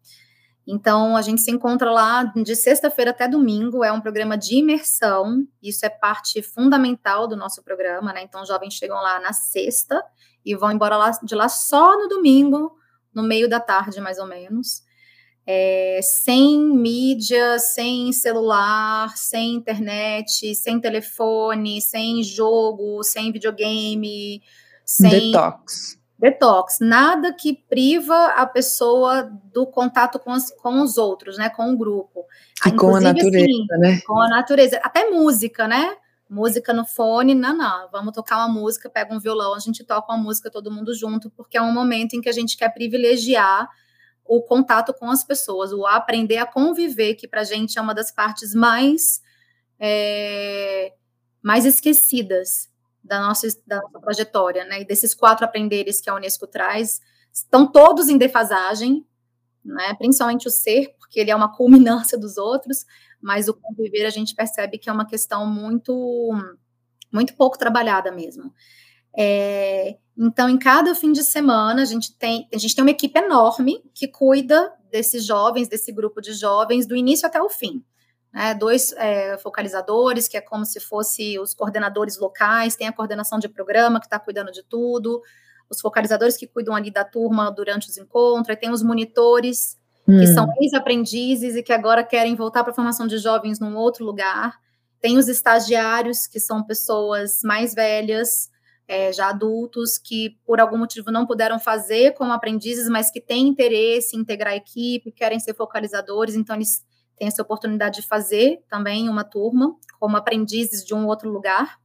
Então, 0.67 1.17
a 1.17 1.23
gente 1.23 1.41
se 1.41 1.51
encontra 1.51 1.91
lá 1.91 2.23
de 2.23 2.55
sexta-feira 2.55 3.11
até 3.11 3.27
domingo, 3.27 3.83
é 3.83 3.91
um 3.91 4.01
programa 4.01 4.39
de 4.39 4.57
imersão, 4.57 5.45
isso 5.61 5.85
é 5.85 5.89
parte 5.89 6.41
fundamental 6.43 7.27
do 7.27 7.37
nosso 7.37 7.63
programa, 7.63 8.13
né? 8.13 8.23
Então, 8.23 8.47
jovens 8.47 8.75
chegam 8.75 8.97
lá 8.97 9.19
na 9.19 9.33
sexta 9.33 10.01
e 10.45 10.55
vão 10.55 10.71
embora 10.71 10.97
lá, 10.97 11.11
de 11.23 11.35
lá 11.35 11.49
só 11.49 11.99
no 11.99 12.09
domingo, 12.09 12.77
no 13.13 13.23
meio 13.23 13.49
da 13.49 13.59
tarde, 13.59 14.01
mais 14.01 14.19
ou 14.19 14.27
menos 14.27 14.89
é, 15.46 16.00
sem 16.03 16.61
mídia, 16.61 17.59
sem 17.59 18.12
celular, 18.12 19.16
sem 19.16 19.55
internet, 19.55 20.55
sem 20.55 20.81
telefone, 20.81 21.81
sem 21.81 22.22
jogo, 22.22 23.03
sem 23.03 23.33
videogame, 23.33 24.42
sem. 24.85 25.33
Detox. 25.33 25.98
Detox, 26.20 26.79
nada 26.81 27.33
que 27.33 27.55
priva 27.55 28.26
a 28.37 28.44
pessoa 28.44 29.22
do 29.50 29.66
contato 29.66 30.18
com, 30.18 30.31
as, 30.31 30.50
com 30.50 30.83
os 30.83 30.98
outros, 30.98 31.38
né, 31.38 31.48
com 31.48 31.72
o 31.72 31.76
grupo. 31.79 32.26
E 32.66 32.72
com 32.72 32.94
a 32.94 33.00
natureza, 33.00 33.38
assim, 33.38 33.66
né? 33.79 34.00
Com 34.07 34.20
a 34.20 34.29
natureza, 34.29 34.81
até 34.83 35.09
música, 35.09 35.66
né? 35.66 35.96
Música 36.29 36.74
no 36.74 36.85
fone, 36.85 37.35
não, 37.35 37.57
não. 37.57 37.88
Vamos 37.90 38.12
tocar 38.12 38.37
uma 38.37 38.48
música, 38.48 38.90
pega 38.90 39.14
um 39.14 39.18
violão, 39.18 39.55
a 39.55 39.59
gente 39.59 39.83
toca 39.83 40.12
uma 40.12 40.22
música 40.22 40.50
todo 40.50 40.70
mundo 40.70 40.94
junto, 40.94 41.31
porque 41.31 41.57
é 41.57 41.62
um 41.62 41.72
momento 41.72 42.14
em 42.14 42.20
que 42.20 42.29
a 42.29 42.33
gente 42.33 42.55
quer 42.55 42.68
privilegiar 42.68 43.66
o 44.31 44.40
contato 44.40 44.95
com 44.95 45.11
as 45.11 45.25
pessoas, 45.25 45.73
o 45.73 45.85
aprender 45.85 46.37
a 46.37 46.47
conviver, 46.47 47.16
que 47.16 47.27
para 47.27 47.40
a 47.40 47.45
gente 47.45 47.77
é 47.77 47.83
uma 47.83 47.93
das 47.93 48.12
partes 48.12 48.55
mais, 48.55 49.21
é, 49.77 50.95
mais 51.43 51.66
esquecidas 51.66 52.71
da 53.03 53.19
nossa, 53.19 53.49
da 53.66 53.81
nossa 53.81 53.99
trajetória, 53.99 54.64
né? 54.64 54.83
E 54.83 54.85
desses 54.85 55.14
quatro 55.14 55.45
aprenderes 55.45 56.01
que 56.01 56.09
a 56.09 56.14
Unesco 56.14 56.47
traz, 56.47 57.01
estão 57.33 57.66
todos 57.66 58.09
em 58.09 58.16
defasagem, 58.16 59.05
né? 59.64 59.95
Principalmente 59.95 60.47
o 60.47 60.51
ser, 60.51 60.95
porque 60.97 61.19
ele 61.19 61.33
é 61.33 61.35
uma 61.35 61.53
culminância 61.53 62.16
dos 62.16 62.38
outros, 62.38 62.87
mas 63.21 63.49
o 63.49 63.55
conviver 63.55 64.07
a 64.07 64.11
gente 64.11 64.33
percebe 64.37 64.79
que 64.79 64.88
é 64.88 64.93
uma 64.93 65.09
questão 65.09 65.45
muito, 65.45 66.31
muito 67.12 67.35
pouco 67.35 67.59
trabalhada 67.59 68.12
mesmo. 68.12 68.55
É, 69.19 69.99
então, 70.23 70.51
em 70.51 70.59
cada 70.59 70.95
fim 70.95 71.13
de 71.13 71.25
semana, 71.25 71.81
a 71.81 71.87
gente 71.87 72.15
tem, 72.15 72.47
a 72.53 72.59
gente 72.59 72.75
tem 72.75 72.85
uma 72.85 72.91
equipe 72.91 73.19
enorme 73.19 73.83
que 73.95 74.07
cuida 74.07 74.71
desses 74.93 75.25
jovens, 75.25 75.67
desse 75.67 75.91
grupo 75.91 76.21
de 76.21 76.35
jovens, 76.35 76.87
do 76.87 76.95
início 76.95 77.27
até 77.27 77.41
o 77.41 77.49
fim. 77.49 77.83
Né? 78.31 78.53
Dois 78.53 78.93
é, 78.99 79.39
focalizadores, 79.39 80.29
que 80.29 80.37
é 80.37 80.41
como 80.43 80.67
se 80.67 80.79
fosse 80.79 81.39
os 81.39 81.55
coordenadores 81.55 82.19
locais, 82.19 82.77
tem 82.77 82.87
a 82.87 82.93
coordenação 82.93 83.39
de 83.39 83.49
programa, 83.49 83.99
que 83.99 84.05
está 84.05 84.19
cuidando 84.19 84.53
de 84.53 84.63
tudo, 84.63 85.23
os 85.71 85.81
focalizadores 85.81 86.37
que 86.37 86.47
cuidam 86.47 86.75
ali 86.75 86.91
da 86.91 87.03
turma 87.03 87.51
durante 87.51 87.89
os 87.89 87.97
encontros, 87.97 88.59
tem 88.61 88.71
os 88.71 88.83
monitores, 88.83 89.79
hum. 90.07 90.21
que 90.21 90.27
são 90.27 90.53
ex-aprendizes 90.61 91.57
e 91.57 91.63
que 91.63 91.73
agora 91.73 92.05
querem 92.05 92.37
voltar 92.37 92.63
para 92.63 92.73
a 92.73 92.77
formação 92.77 93.07
de 93.07 93.17
jovens 93.17 93.59
num 93.59 93.75
outro 93.75 94.05
lugar. 94.05 94.59
Tem 95.01 95.17
os 95.17 95.29
estagiários, 95.29 96.27
que 96.27 96.39
são 96.39 96.63
pessoas 96.63 97.41
mais 97.43 97.73
velhas, 97.73 98.50
é, 98.90 99.12
já 99.12 99.29
adultos 99.29 99.96
que 99.96 100.37
por 100.44 100.59
algum 100.59 100.76
motivo 100.76 101.12
não 101.12 101.24
puderam 101.24 101.61
fazer 101.61 102.12
como 102.14 102.33
aprendizes, 102.33 102.88
mas 102.88 103.09
que 103.09 103.20
têm 103.20 103.46
interesse 103.46 104.16
em 104.16 104.20
integrar 104.20 104.53
a 104.53 104.57
equipe, 104.57 105.12
querem 105.12 105.38
ser 105.38 105.55
focalizadores, 105.55 106.35
então 106.35 106.57
eles 106.57 106.85
têm 107.16 107.29
essa 107.29 107.40
oportunidade 107.40 108.00
de 108.00 108.09
fazer 108.09 108.64
também 108.68 109.09
uma 109.09 109.22
turma 109.22 109.76
como 110.00 110.16
aprendizes 110.16 110.85
de 110.85 110.92
um 110.92 111.07
outro 111.07 111.31
lugar. 111.31 111.79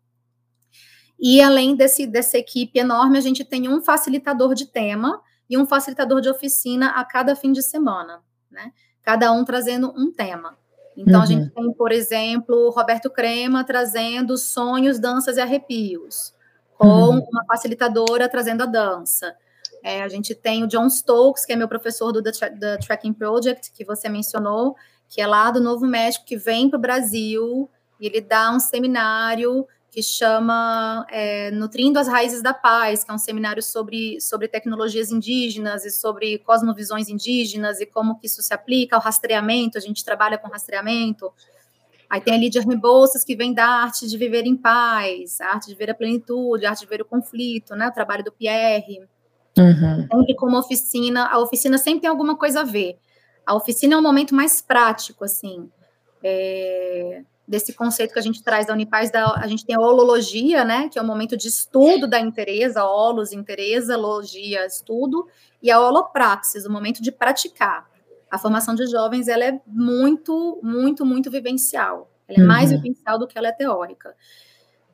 E 1.20 1.40
além 1.44 1.76
desse, 1.76 2.08
dessa 2.08 2.40
equipe 2.40 2.80
enorme, 2.80 3.20
a 3.20 3.22
gente 3.22 3.46
tem 3.46 3.70
um 3.70 3.84
facilitador 3.84 4.56
de 4.56 4.66
tema 4.66 5.22
e 5.48 5.60
um 5.60 5.68
facilitador 5.68 6.22
de 6.22 6.30
oficina 6.30 6.88
a 7.00 7.06
cada 7.06 7.36
fim 7.36 7.52
de 7.52 7.62
semana, 7.62 8.24
né? 8.50 8.74
Cada 9.04 9.32
um 9.32 9.46
trazendo 9.46 9.94
um 9.96 10.12
tema. 10.12 10.58
Então, 10.98 11.18
uhum. 11.18 11.22
a 11.22 11.26
gente 11.28 11.54
tem, 11.54 11.74
por 11.74 11.92
exemplo, 11.92 12.72
Roberto 12.72 13.12
Crema 13.12 13.64
trazendo 13.64 14.36
sonhos, 14.40 14.98
danças 14.98 15.38
e 15.38 15.42
arrepios 15.42 16.34
com 16.78 16.88
uhum. 16.88 17.28
uma 17.32 17.46
facilitadora 17.46 18.30
trazendo 18.30 18.64
a 18.64 18.66
dança. 18.66 19.36
É, 19.84 20.02
a 20.02 20.08
gente 20.08 20.34
tem 20.34 20.64
o 20.64 20.68
John 20.68 20.90
Stokes, 20.90 21.46
que 21.46 21.54
é 21.54 21.56
meu 21.56 21.68
professor 21.68 22.12
do 22.12 22.22
The, 22.22 22.32
Tra 22.32 22.50
The 22.50 22.78
Tracking 22.78 23.14
Project, 23.14 23.72
que 23.72 23.86
você 23.86 24.10
mencionou, 24.10 24.76
que 25.08 25.22
é 25.22 25.28
lá 25.28 25.52
do 25.52 25.62
Novo 25.62 25.86
México, 25.86 26.26
que 26.26 26.36
vem 26.36 26.70
para 26.70 26.78
o 26.78 26.82
Brasil 26.82 27.70
e 28.00 28.08
ele 28.08 28.22
dá 28.22 28.52
um 28.52 28.60
seminário 28.60 29.68
que 29.96 30.04
chama 30.04 31.06
é, 31.10 31.52
Nutrindo 31.52 31.98
as 31.98 32.08
Raízes 32.08 32.42
da 32.42 32.54
Paz, 32.54 33.04
que 33.04 33.12
é 33.12 33.14
um 33.14 33.18
seminário 33.18 33.64
sobre, 33.64 34.20
sobre 34.20 34.50
tecnologias 34.50 35.10
indígenas 35.10 35.86
e 35.86 35.90
sobre 35.90 36.40
cosmovisões 36.40 37.08
indígenas 37.08 37.80
e 37.80 37.86
como 37.86 38.20
que 38.20 38.28
isso 38.28 38.42
se 38.42 38.54
aplica 38.54 38.98
ao 38.98 39.02
rastreamento, 39.02 39.78
a 39.78 39.82
gente 39.82 40.04
trabalha 40.04 40.38
com 40.38 40.50
rastreamento. 40.50 41.32
Aí 42.10 42.22
tem 42.22 42.34
a 42.34 42.38
Lídia 42.38 42.62
Rebouças, 42.62 43.24
que 43.24 43.36
vem 43.36 43.54
da 43.54 43.66
arte 43.66 44.08
de 44.08 44.18
viver 44.18 44.46
em 44.46 44.56
paz, 44.56 45.42
a 45.42 45.54
arte 45.54 45.68
de 45.68 45.76
ver 45.76 45.90
a 45.90 45.96
plenitude, 45.96 46.66
a 46.66 46.70
arte 46.72 46.82
de 46.82 46.88
ver 46.88 47.02
o 47.02 47.06
conflito, 47.06 47.76
né? 47.76 47.88
O 47.88 47.92
trabalho 47.92 48.24
do 48.24 48.32
Pierre. 48.32 49.02
Uhum. 49.58 50.08
Sempre 50.12 50.36
como 50.36 50.58
oficina, 50.58 51.28
a 51.28 51.40
oficina 51.40 51.78
sempre 51.78 52.02
tem 52.02 52.10
alguma 52.10 52.38
coisa 52.38 52.62
a 52.62 52.64
ver. 52.64 52.98
A 53.46 53.56
oficina 53.56 53.96
é 53.96 53.98
um 53.98 54.02
momento 54.02 54.36
mais 54.36 54.62
prático, 54.62 55.24
assim. 55.24 55.70
É, 56.24 57.22
desse 57.48 57.74
conceito 57.74 58.14
que 58.14 58.20
a 58.20 58.22
gente 58.22 58.44
traz 58.44 58.66
da 58.66 58.74
Unipaz, 58.74 59.12
da, 59.12 59.36
a 59.36 59.48
gente 59.48 59.66
tem 59.66 59.76
a 59.76 59.80
holologia, 59.80 60.64
né, 60.66 60.90
que 60.90 60.98
é 60.98 61.02
o 61.02 61.06
momento 61.06 61.38
de 61.38 61.48
estudo 61.48 62.08
da 62.08 62.20
interesa, 62.20 62.84
holos, 62.84 63.32
interesa, 63.32 63.96
logia, 63.96 64.66
estudo, 64.66 65.28
e 65.62 65.70
a 65.70 65.80
holopraxis, 65.80 66.66
o 66.66 66.72
momento 66.72 67.02
de 67.02 67.12
praticar. 67.12 67.88
A 68.30 68.38
formação 68.38 68.76
de 68.76 68.86
jovens, 68.88 69.28
ela 69.28 69.44
é 69.44 69.62
muito, 69.68 70.60
muito, 70.64 71.06
muito 71.06 71.30
vivencial. 71.32 72.12
Ela 72.28 72.40
é 72.40 72.42
uhum. 72.42 72.48
mais 72.48 72.72
vivencial 72.72 73.20
do 73.20 73.28
que 73.28 73.38
ela 73.38 73.48
é 73.48 73.52
teórica. 73.52 74.16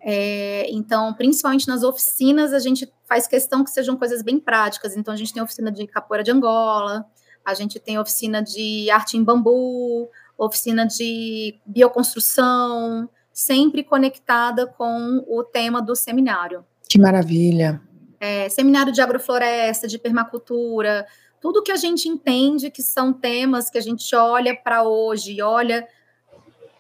É, 0.04 0.70
então, 0.72 1.14
principalmente 1.14 1.68
nas 1.68 1.84
oficinas, 1.84 2.54
a 2.54 2.60
gente 2.60 2.92
faz 3.08 3.28
questão 3.28 3.64
que 3.64 3.70
sejam 3.70 3.96
coisas 3.96 4.22
bem 4.22 4.40
práticas. 4.40 4.98
Então, 4.98 5.14
a 5.14 5.18
gente 5.18 5.34
tem 5.34 5.42
oficina 5.42 5.72
de 5.72 5.86
capoeira 5.88 6.24
de 6.24 6.32
Angola, 6.32 7.06
a 7.46 7.54
gente 7.54 7.80
tem 7.80 8.00
oficina 8.00 8.42
de 8.42 8.90
arte 8.90 9.18
em 9.18 9.24
bambu, 9.24 10.10
oficina 10.38 10.86
de 10.86 11.60
bioconstrução, 11.66 13.10
sempre 13.32 13.84
conectada 13.84 14.68
com 14.68 15.24
o 15.28 15.44
tema 15.44 15.82
do 15.82 15.96
seminário. 15.96 16.66
Que 16.90 17.00
maravilha! 17.00 17.82
É, 18.20 18.50
seminário 18.50 18.92
de 18.92 19.02
agrofloresta, 19.02 19.88
de 19.88 19.98
permacultura, 19.98 21.06
tudo 21.42 21.64
que 21.64 21.72
a 21.72 21.76
gente 21.76 22.08
entende 22.08 22.70
que 22.70 22.84
são 22.84 23.12
temas 23.12 23.70
que 23.70 23.78
a 23.78 23.82
gente 23.82 24.16
olha 24.16 24.56
para 24.56 24.84
hoje, 24.84 25.42
olha 25.42 25.88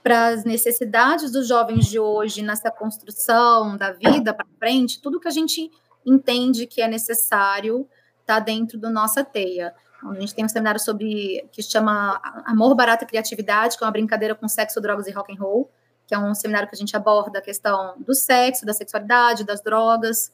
para 0.03 0.27
as 0.27 0.43
necessidades 0.43 1.31
dos 1.31 1.47
jovens 1.47 1.87
de 1.87 1.99
hoje 1.99 2.41
nessa 2.41 2.71
construção 2.71 3.75
da 3.75 3.91
vida 3.91 4.33
para 4.33 4.45
frente, 4.59 5.01
tudo 5.01 5.19
que 5.19 5.27
a 5.27 5.31
gente 5.31 5.69
entende 6.05 6.65
que 6.67 6.81
é 6.81 6.87
necessário 6.87 7.87
está 8.19 8.39
dentro 8.39 8.79
da 8.79 8.89
nossa 8.89 9.23
teia. 9.23 9.73
A 10.03 10.19
gente 10.19 10.33
tem 10.33 10.45
um 10.45 10.49
seminário 10.49 10.79
sobre 10.79 11.47
que 11.51 11.61
chama 11.61 12.19
Amor, 12.45 12.75
Barato 12.75 13.03
e 13.03 13.07
Criatividade, 13.07 13.77
que 13.77 13.83
é 13.83 13.85
uma 13.85 13.91
brincadeira 13.91 14.33
com 14.33 14.47
sexo, 14.47 14.81
drogas 14.81 15.07
e 15.07 15.11
rock 15.11 15.33
and 15.33 15.39
roll, 15.39 15.69
que 16.07 16.15
é 16.15 16.17
um 16.17 16.33
seminário 16.33 16.67
que 16.67 16.75
a 16.75 16.77
gente 16.77 16.95
aborda 16.95 17.39
a 17.39 17.41
questão 17.41 17.95
do 17.99 18.13
sexo, 18.15 18.65
da 18.65 18.73
sexualidade, 18.73 19.43
das 19.43 19.61
drogas. 19.61 20.31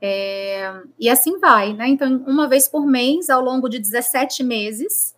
É, 0.00 0.80
e 0.98 1.08
assim 1.08 1.38
vai, 1.38 1.72
né? 1.72 1.88
Então, 1.88 2.24
uma 2.26 2.48
vez 2.48 2.68
por 2.68 2.86
mês, 2.86 3.28
ao 3.28 3.42
longo 3.42 3.68
de 3.68 3.78
17 3.78 4.44
meses, 4.44 5.16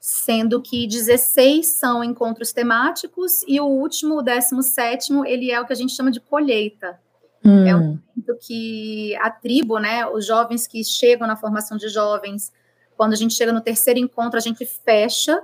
sendo 0.00 0.60
que 0.60 0.86
16 0.86 1.66
são 1.66 2.02
encontros 2.02 2.52
temáticos 2.52 3.44
e 3.46 3.60
o 3.60 3.66
último, 3.66 4.16
o 4.16 4.22
17, 4.22 5.12
ele 5.26 5.50
é 5.50 5.60
o 5.60 5.66
que 5.66 5.72
a 5.72 5.76
gente 5.76 5.94
chama 5.94 6.10
de 6.10 6.20
colheita. 6.20 6.98
Hum. 7.44 7.66
É 7.66 7.76
um 7.76 7.80
momento 7.80 8.36
que 8.40 9.14
a 9.16 9.30
tribo, 9.30 9.78
né, 9.78 10.06
os 10.06 10.26
jovens 10.26 10.66
que 10.66 10.82
chegam 10.82 11.26
na 11.26 11.36
formação 11.36 11.76
de 11.76 11.88
jovens, 11.88 12.52
quando 12.96 13.12
a 13.12 13.16
gente 13.16 13.34
chega 13.34 13.52
no 13.52 13.60
terceiro 13.60 14.00
encontro, 14.00 14.36
a 14.36 14.42
gente 14.42 14.64
fecha 14.66 15.42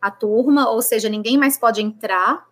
a 0.00 0.10
turma, 0.10 0.70
ou 0.70 0.80
seja, 0.80 1.08
ninguém 1.08 1.36
mais 1.36 1.58
pode 1.58 1.82
entrar, 1.82 2.46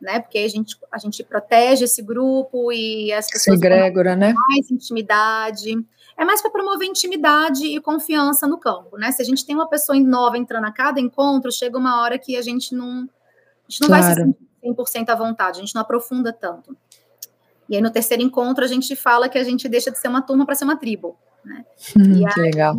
né? 0.00 0.20
Porque 0.20 0.38
a 0.38 0.48
gente, 0.48 0.76
a 0.92 0.98
gente 0.98 1.22
protege 1.24 1.84
esse 1.84 2.02
grupo 2.02 2.72
e 2.72 3.12
as 3.12 3.28
pessoas 3.30 3.58
Segrégora, 3.58 4.14
né? 4.14 4.32
mais 4.32 4.70
intimidade. 4.70 5.74
É 6.16 6.24
mais 6.24 6.42
para 6.42 6.50
promover 6.50 6.88
intimidade 6.88 7.64
e 7.64 7.80
confiança 7.80 8.46
no 8.46 8.58
campo, 8.58 8.96
né? 8.96 9.12
Se 9.12 9.22
a 9.22 9.24
gente 9.24 9.46
tem 9.46 9.54
uma 9.54 9.68
pessoa 9.68 9.98
nova 10.00 10.36
entrando 10.36 10.64
a 10.64 10.72
cada 10.72 11.00
encontro, 11.00 11.52
chega 11.52 11.78
uma 11.78 12.00
hora 12.00 12.18
que 12.18 12.36
a 12.36 12.42
gente 12.42 12.74
não, 12.74 13.02
a 13.02 13.70
gente 13.70 13.80
não 13.80 13.88
claro. 13.88 14.04
vai 14.04 14.14
se 14.14 14.20
sentir 14.20 14.48
100% 14.64 15.08
à 15.10 15.14
vontade, 15.14 15.58
a 15.58 15.60
gente 15.60 15.74
não 15.74 15.82
aprofunda 15.82 16.32
tanto. 16.32 16.76
E 17.68 17.76
aí 17.76 17.82
no 17.82 17.90
terceiro 17.90 18.22
encontro 18.22 18.64
a 18.64 18.66
gente 18.66 18.96
fala 18.96 19.28
que 19.28 19.38
a 19.38 19.44
gente 19.44 19.68
deixa 19.68 19.90
de 19.92 19.98
ser 19.98 20.08
uma 20.08 20.22
turma 20.22 20.44
para 20.44 20.56
ser 20.56 20.64
uma 20.64 20.76
tribo, 20.76 21.16
né? 21.44 21.64
Hum, 21.96 22.24
que 22.24 22.40
aí, 22.40 22.46
legal 22.46 22.76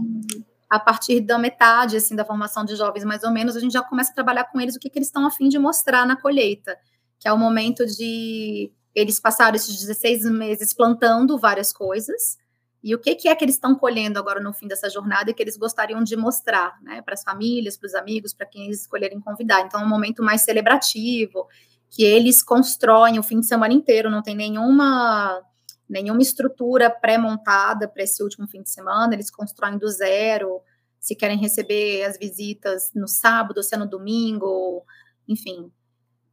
a 0.70 0.80
partir 0.80 1.20
da 1.22 1.40
metade 1.40 1.98
assim 1.98 2.16
da 2.16 2.24
formação 2.24 2.64
de 2.64 2.76
jovens, 2.76 3.04
mais 3.04 3.24
ou 3.24 3.32
menos, 3.32 3.56
a 3.56 3.60
gente 3.60 3.74
já 3.74 3.82
começa 3.82 4.12
a 4.12 4.14
trabalhar 4.14 4.44
com 4.46 4.62
eles 4.62 4.76
o 4.76 4.80
que, 4.80 4.90
que 4.90 5.00
eles 5.00 5.08
estão 5.08 5.26
a 5.26 5.32
fim 5.32 5.50
de 5.50 5.58
mostrar 5.58 6.06
na 6.06 6.16
colheita, 6.16 6.78
que 7.20 7.28
é 7.28 7.34
o 7.34 7.38
momento 7.38 7.86
de 7.86 8.72
eles 8.96 9.20
passaram 9.20 9.56
esses 9.56 9.78
16 9.80 10.26
meses 10.32 10.74
plantando 10.74 11.38
várias 11.38 11.72
coisas, 11.72 12.38
e 12.82 12.96
o 12.96 13.00
que, 13.00 13.14
que 13.14 13.28
é 13.28 13.36
que 13.36 13.44
eles 13.44 13.56
estão 13.56 13.76
colhendo 13.76 14.18
agora 14.18 14.40
no 14.40 14.54
fim 14.54 14.68
dessa 14.68 14.90
jornada 14.90 15.30
e 15.30 15.34
que 15.34 15.44
eles 15.44 15.58
gostariam 15.58 16.02
de 16.02 16.16
mostrar, 16.16 16.80
né, 16.82 17.02
para 17.02 17.14
as 17.14 17.24
famílias, 17.24 17.78
para 17.78 17.88
os 17.88 17.94
amigos, 17.94 18.34
para 18.34 18.46
quem 18.46 18.66
eles 18.66 18.82
escolherem 18.82 19.20
convidar. 19.20 19.62
Então, 19.62 19.82
é 19.82 19.84
um 19.84 19.90
momento 19.90 20.24
mais 20.24 20.42
celebrativo, 20.42 21.46
que 21.90 22.04
eles 22.04 22.42
constroem 22.42 23.20
o 23.20 23.24
fim 23.24 23.42
de 23.42 23.48
semana 23.48 23.74
inteiro, 23.74 24.10
não 24.10 24.22
tem 24.22 24.36
nenhuma 24.36 25.42
nenhuma 25.90 26.22
estrutura 26.22 26.88
pré-montada 26.88 27.88
para 27.88 28.04
esse 28.04 28.22
último 28.22 28.48
fim 28.48 28.62
de 28.62 28.70
semana, 28.70 29.16
eles 29.16 29.32
constroem 29.32 29.76
do 29.76 29.88
zero, 29.88 30.62
se 31.00 31.16
querem 31.16 31.36
receber 31.36 32.04
as 32.04 32.16
visitas 32.16 32.92
no 32.94 33.08
sábado, 33.08 33.64
se 33.64 33.74
é 33.74 33.78
no 33.78 33.88
domingo, 33.88 34.86
enfim. 35.28 35.72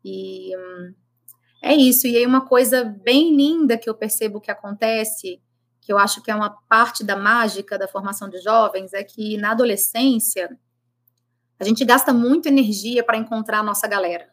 E 0.08 0.52
é 1.60 1.74
isso. 1.74 2.06
E 2.06 2.16
aí, 2.16 2.24
uma 2.24 2.46
coisa 2.46 2.84
bem 2.84 3.34
linda 3.34 3.76
que 3.76 3.90
eu 3.90 3.94
percebo 3.94 4.40
que 4.40 4.52
acontece, 4.52 5.42
que 5.80 5.92
eu 5.92 5.98
acho 5.98 6.22
que 6.22 6.30
é 6.30 6.34
uma 6.34 6.50
parte 6.68 7.02
da 7.02 7.16
mágica 7.16 7.76
da 7.76 7.88
formação 7.88 8.28
de 8.28 8.40
jovens, 8.40 8.92
é 8.92 9.02
que 9.02 9.36
na 9.36 9.50
adolescência 9.50 10.56
a 11.58 11.64
gente 11.64 11.84
gasta 11.84 12.12
muita 12.12 12.48
energia 12.48 13.02
para 13.02 13.16
encontrar 13.16 13.60
a 13.60 13.62
nossa 13.64 13.88
galera. 13.88 14.28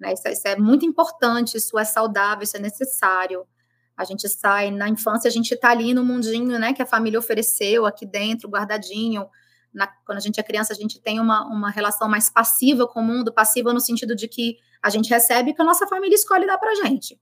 Né? 0.00 0.14
Isso, 0.14 0.26
isso 0.28 0.48
é 0.48 0.56
muito 0.56 0.86
importante, 0.86 1.58
isso 1.58 1.78
é 1.78 1.84
saudável, 1.84 2.44
isso 2.44 2.56
é 2.56 2.60
necessário. 2.60 3.46
A 3.94 4.04
gente 4.04 4.26
sai 4.30 4.70
na 4.70 4.88
infância, 4.88 5.28
a 5.28 5.32
gente 5.32 5.52
está 5.52 5.70
ali 5.70 5.92
no 5.92 6.02
mundinho, 6.02 6.58
né, 6.58 6.72
que 6.72 6.80
a 6.80 6.86
família 6.86 7.18
ofereceu 7.18 7.84
aqui 7.84 8.06
dentro, 8.06 8.48
guardadinho. 8.48 9.28
Na, 9.74 9.86
quando 9.86 10.18
a 10.18 10.20
gente 10.20 10.40
é 10.40 10.42
criança, 10.42 10.72
a 10.72 10.76
gente 10.76 11.00
tem 11.00 11.20
uma, 11.20 11.44
uma 11.44 11.70
relação 11.70 12.08
mais 12.08 12.30
passiva 12.30 12.86
com 12.86 13.00
o 13.00 13.04
mundo, 13.04 13.32
passiva 13.32 13.72
no 13.74 13.80
sentido 13.80 14.16
de 14.16 14.26
que 14.26 14.56
a 14.82 14.90
gente 14.90 15.08
recebe 15.08 15.54
que 15.54 15.62
a 15.62 15.64
nossa 15.64 15.86
família 15.86 16.14
escolhe 16.14 16.46
dar 16.46 16.58
para 16.58 16.74
gente. 16.74 17.18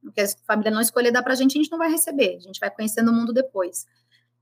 Porque 0.00 0.20
a 0.20 0.26
família 0.46 0.70
não 0.70 0.80
escolher 0.80 1.10
dar 1.10 1.22
para 1.22 1.34
gente, 1.34 1.58
a 1.58 1.62
gente 1.62 1.70
não 1.70 1.78
vai 1.78 1.90
receber, 1.90 2.36
a 2.36 2.40
gente 2.40 2.60
vai 2.60 2.70
conhecendo 2.70 3.10
o 3.10 3.14
mundo 3.14 3.32
depois. 3.32 3.86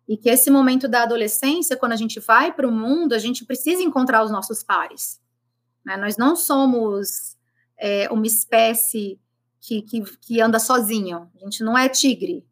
E 0.08 0.16
que 0.16 0.28
esse 0.28 0.50
momento 0.50 0.88
da 0.88 1.04
adolescência, 1.04 1.76
quando 1.76 1.92
a 1.92 1.96
gente 1.96 2.18
vai 2.20 2.52
para 2.52 2.68
o 2.68 2.72
mundo, 2.72 3.14
a 3.14 3.18
gente 3.18 3.44
precisa 3.44 3.82
encontrar 3.82 4.24
os 4.24 4.30
nossos 4.30 4.62
pares. 4.62 5.20
Né? 5.84 5.96
Nós 5.96 6.16
não 6.16 6.34
somos 6.34 7.36
é, 7.78 8.10
uma 8.10 8.26
espécie 8.26 9.18
que, 9.60 9.82
que, 9.82 10.02
que 10.18 10.40
anda 10.40 10.58
sozinho. 10.58 11.30
A 11.36 11.44
gente 11.44 11.62
não 11.62 11.78
é 11.78 11.88
tigre. 11.88 12.44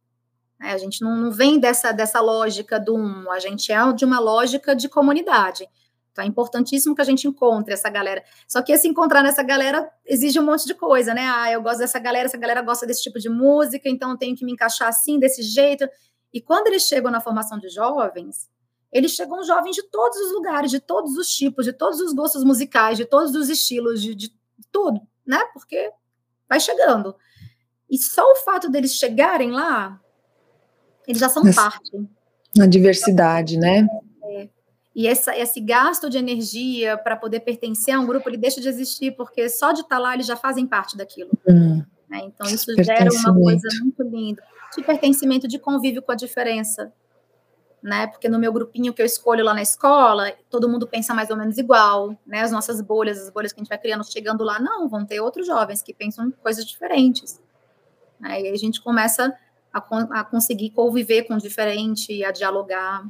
Né? 0.59 0.73
A 0.73 0.79
gente 0.79 1.03
não, 1.03 1.17
não, 1.17 1.33
vem 1.33 1.59
dessa, 1.59 1.91
dessa 1.93 2.21
lógica 2.21 2.79
do 2.79 2.97
um, 2.97 3.31
a 3.31 3.41
gente 3.41 3.73
é 3.73 3.93
de 3.93 4.05
uma 4.05 4.21
lógica 4.21 4.75
de 4.75 4.89
comunidade. 4.89 5.69
Então 6.13 6.25
é 6.25 6.27
importantíssimo 6.27 6.95
que 6.95 7.01
a 7.01 7.05
gente 7.05 7.27
encontre 7.27 7.73
essa 7.73 7.89
galera. 7.89 8.23
Só 8.47 8.63
que 8.63 8.73
esse 8.73 8.89
encontrar 8.89 9.23
nessa 9.23 9.43
galera 9.43 9.89
exige 10.05 10.39
um 10.41 10.45
monte 10.45 10.67
de 10.67 10.75
coisa, 10.75 11.15
né? 11.15 11.27
Ah, 11.29 11.51
eu 11.51 11.63
gosto 11.63 11.79
dessa 11.79 11.99
galera, 11.99 12.27
essa 12.27 12.37
galera 12.37 12.63
gosta 12.63 12.87
desse 12.87 13.03
tipo 13.03 13.19
de 13.19 13.29
música, 13.29 13.89
então 13.89 14.11
eu 14.11 14.17
tenho 14.17 14.37
que 14.37 14.45
me 14.45 14.53
encaixar 14.53 14.89
assim, 14.89 15.19
desse 15.19 15.43
jeito. 15.43 15.89
E 16.33 16.41
quando 16.41 16.67
eles 16.69 16.83
chegam 16.83 17.11
na 17.11 17.21
formação 17.21 17.59
de 17.59 17.69
jovens, 17.69 18.49
eles 18.93 19.13
chegam 19.13 19.43
jovens 19.45 19.77
de 19.77 19.83
todos 19.85 20.19
os 20.19 20.33
lugares, 20.33 20.71
de 20.71 20.81
todos 20.81 21.17
os 21.17 21.29
tipos, 21.29 21.65
de 21.65 21.73
todos 21.73 22.01
os 22.01 22.13
gostos 22.13 22.45
musicais, 22.45 22.97
de 22.97 23.05
todos 23.05 23.35
os 23.35 23.49
estilos, 23.49 24.03
de, 24.03 24.15
de 24.15 24.33
tudo, 24.73 25.01
né? 25.25 25.45
Porque 25.53 25.93
vai 26.49 26.59
chegando. 26.59 27.15
E 27.89 27.99
só 27.99 28.25
o 28.25 28.37
fato 28.37 28.69
deles 28.69 28.95
chegarem 28.95 29.51
lá, 29.51 30.01
eles 31.07 31.21
já 31.21 31.29
são 31.29 31.43
parte. 31.53 31.91
Na 32.57 32.67
diversidade, 32.67 33.57
né? 33.57 33.87
E 34.95 35.07
essa, 35.07 35.36
esse 35.36 35.61
gasto 35.61 36.11
de 36.11 36.18
energia 36.18 36.97
para 36.99 37.16
poder 37.16 37.41
pertencer 37.41 37.95
a 37.95 38.01
um 38.01 38.07
grupo, 38.07 38.28
ele 38.28 38.36
deixa 38.36 38.61
de 38.61 38.68
existir, 38.68 39.12
porque 39.12 39.49
só 39.49 39.72
de 39.72 39.82
estar 39.82 39.97
tá 39.97 39.99
lá 40.03 40.14
eles 40.14 40.26
já 40.26 40.36
fazem 40.36 40.66
parte 40.66 40.97
daquilo. 40.97 41.30
Hum. 41.49 41.84
Né? 42.09 42.22
Então, 42.24 42.49
isso 42.49 42.72
gera 42.82 43.09
uma 43.12 43.34
coisa 43.34 43.68
muito 43.82 44.03
linda. 44.03 44.43
De 44.76 44.82
pertencimento, 44.82 45.47
de 45.47 45.59
convívio 45.59 46.03
com 46.03 46.12
a 46.12 46.16
diferença 46.16 46.93
né? 47.82 48.07
Porque 48.07 48.28
no 48.28 48.38
meu 48.38 48.53
grupinho 48.53 48.93
que 48.93 49.01
eu 49.01 49.07
escolho 49.07 49.45
lá 49.45 49.55
na 49.55 49.62
escola, 49.62 50.32
todo 50.49 50.68
mundo 50.68 50.86
pensa 50.86 51.14
mais 51.14 51.30
ou 51.30 51.36
menos 51.36 51.57
igual, 51.59 52.16
né? 52.26 52.43
As 52.43 52.53
nossas 52.53 52.80
bolhas, 52.80 53.18
as 53.18 53.30
bolhas 53.30 53.53
que 53.53 53.61
a 53.61 53.62
gente 53.62 53.68
vai 53.68 53.78
criando 53.78 54.05
chegando 54.05 54.45
lá, 54.45 54.61
não, 54.61 54.88
vão 54.88 55.05
ter 55.05 55.20
outros 55.20 55.47
jovens 55.47 55.82
que 55.82 55.95
pensam 55.95 56.30
coisas 56.43 56.64
diferentes. 56.64 57.41
Né? 58.18 58.43
E 58.43 58.47
aí 58.49 58.53
a 58.53 58.59
gente 58.59 58.80
começa 58.82 59.34
a, 59.72 59.78
a 60.20 60.24
conseguir 60.24 60.70
conviver 60.70 61.24
com 61.24 61.34
o 61.34 61.38
diferente, 61.38 62.22
a 62.24 62.30
dialogar. 62.30 63.05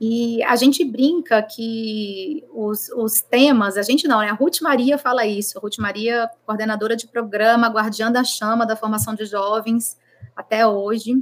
E 0.00 0.42
a 0.44 0.54
gente 0.54 0.84
brinca 0.84 1.42
que 1.42 2.44
os, 2.54 2.88
os 2.90 3.20
temas, 3.20 3.76
a 3.76 3.82
gente 3.82 4.06
não, 4.06 4.20
né? 4.20 4.28
A 4.28 4.34
Ruth 4.34 4.60
Maria 4.62 4.96
fala 4.96 5.26
isso, 5.26 5.58
a 5.58 5.60
Ruth 5.60 5.78
Maria, 5.78 6.30
coordenadora 6.46 6.94
de 6.94 7.08
programa, 7.08 7.68
guardiã 7.68 8.10
da 8.10 8.22
chama 8.22 8.64
da 8.64 8.76
formação 8.76 9.14
de 9.14 9.24
jovens 9.24 9.98
até 10.36 10.64
hoje. 10.64 11.14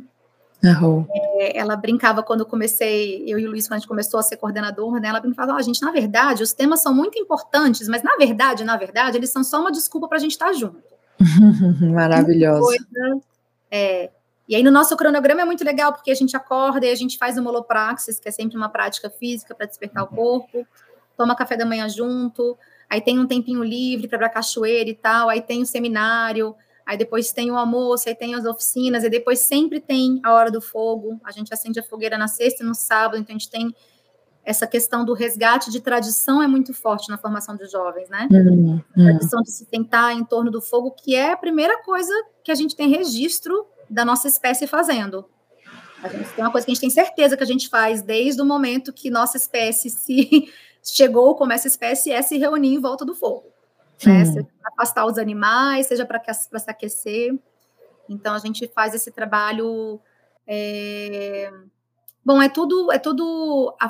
Uhum. 0.63 1.07
É, 1.11 1.59
ela 1.59 1.77
brincava 1.77 2.23
quando 2.23 2.41
eu 2.41 2.47
comecei, 2.47 3.25
eu 3.27 3.39
e 3.39 3.47
o 3.47 3.51
Luiz, 3.51 3.67
quando 3.67 3.77
a 3.77 3.79
gente 3.79 3.89
começou 3.89 4.21
a 4.21 4.23
ser 4.23 4.37
coordenador, 4.37 5.01
né, 5.01 5.09
ela 5.09 5.21
brincava, 5.21 5.55
oh, 5.55 5.63
gente, 5.63 5.81
na 5.81 5.91
verdade, 5.91 6.43
os 6.43 6.53
temas 6.53 6.83
são 6.83 6.95
muito 6.95 7.19
importantes, 7.19 7.89
mas 7.89 8.03
na 8.03 8.17
verdade, 8.17 8.65
na 8.65 8.77
verdade, 8.77 9.17
eles 9.17 9.31
são 9.31 9.45
só 9.45 9.61
uma 9.61 9.73
desculpa 9.73 10.09
para 10.09 10.19
a 10.19 10.21
gente 10.21 10.33
estar 10.33 10.47
tá 10.47 10.53
junto. 10.53 10.83
Maravilhoso. 11.93 12.69
é, 13.71 14.11
e 14.49 14.55
aí 14.55 14.63
no 14.63 14.71
nosso 14.71 14.97
cronograma 14.97 15.41
é 15.41 15.45
muito 15.45 15.65
legal, 15.65 15.93
porque 15.93 16.11
a 16.11 16.15
gente 16.15 16.37
acorda 16.37 16.87
e 16.87 16.91
a 16.91 16.95
gente 16.95 17.19
faz 17.19 17.37
uma 17.37 17.51
holopraxis, 17.51 18.21
que 18.21 18.29
é 18.29 18.33
sempre 18.33 18.57
uma 18.57 18.69
prática 18.69 19.11
física 19.11 19.55
para 19.55 19.67
despertar 19.67 20.05
o 20.05 20.09
corpo. 20.09 20.67
toma 21.17 21.35
café 21.35 21.57
da 21.57 21.65
manhã 21.65 21.89
junto, 21.89 22.57
aí 22.89 23.01
tem 23.01 23.19
um 23.19 23.27
tempinho 23.27 23.63
livre 23.65 24.07
para 24.07 24.17
ir 24.17 24.21
pra 24.21 24.29
cachoeira 24.29 24.89
e 24.89 24.95
tal, 24.95 25.29
aí 25.29 25.41
tem 25.41 25.63
o 25.63 25.67
seminário, 25.67 26.55
aí 26.85 26.97
depois 26.97 27.33
tem 27.33 27.51
o 27.51 27.57
almoço, 27.57 28.09
aí 28.09 28.15
tem 28.15 28.35
as 28.35 28.45
oficinas, 28.45 29.03
e 29.03 29.11
depois 29.11 29.41
sempre 29.41 29.81
tem 29.81 30.21
a 30.23 30.33
hora 30.33 30.51
do 30.51 30.61
fogo. 30.61 31.19
A 31.25 31.33
gente 31.33 31.53
acende 31.53 31.81
a 31.81 31.83
fogueira 31.83 32.17
na 32.17 32.29
sexta 32.29 32.63
e 32.63 32.67
no 32.67 32.75
sábado, 32.75 33.19
então 33.19 33.35
a 33.35 33.39
gente 33.39 33.51
tem 33.51 33.75
essa 34.45 34.65
questão 34.65 35.05
do 35.05 35.13
resgate 35.13 35.73
de 35.73 35.81
tradição 35.81 36.41
é 36.41 36.47
muito 36.47 36.73
forte 36.73 37.09
na 37.09 37.19
formação 37.19 37.57
de 37.57 37.67
jovens, 37.67 38.09
né? 38.09 38.29
Uhum, 38.31 38.81
a 38.93 39.03
tradição 39.03 39.43
de 39.43 39.51
se 39.51 39.67
sentar 39.67 40.13
em 40.13 40.23
torno 40.25 40.53
do 40.53 40.63
fogo, 40.63 40.93
que 40.93 41.17
é 41.17 41.33
a 41.33 41.37
primeira 41.37 41.83
coisa 41.83 42.13
que 42.45 42.53
a 42.53 42.55
gente 42.55 42.77
tem 42.77 42.89
registro 42.89 43.67
da 43.89 44.05
nossa 44.05 44.29
espécie 44.29 44.67
fazendo. 44.67 45.29
A 46.03 46.09
gente 46.09 46.29
tem 46.31 46.45
uma 46.45 46.53
coisa 46.53 46.65
que 46.65 46.71
a 46.71 46.75
gente 46.75 46.81
tem 46.81 46.91
certeza 46.91 47.37
que 47.37 47.43
a 47.43 47.47
gente 47.47 47.69
faz 47.69 48.03
desde 48.03 48.41
o 48.41 48.45
momento 48.45 48.93
que 48.93 49.11
nossa 49.11 49.37
espécie 49.37 49.91
se 49.91 50.53
chegou 50.85 51.35
como 51.35 51.53
essa 51.53 51.67
espécie 51.67 52.13
é 52.13 52.23
se 52.23 52.37
reunir 52.37 52.75
em 52.75 52.81
volta 52.81 53.05
do 53.05 53.15
fogo. 53.15 53.47
Né? 54.05 54.25
Seja 54.25 54.47
para 54.61 54.73
afastar 54.73 55.07
os 55.07 55.19
animais, 55.19 55.87
seja 55.87 56.05
para 56.05 56.23
se 56.33 56.71
aquecer. 56.71 57.35
Então 58.09 58.35
a 58.35 58.39
gente 58.39 58.69
faz 58.69 58.95
esse 58.95 59.11
trabalho 59.11 60.01
é, 60.47 61.51
Bom, 62.27 62.43
é 62.43 62.49
tudo, 62.49 62.91
é 62.91 62.99
tudo 62.99 63.73
a, 63.81 63.89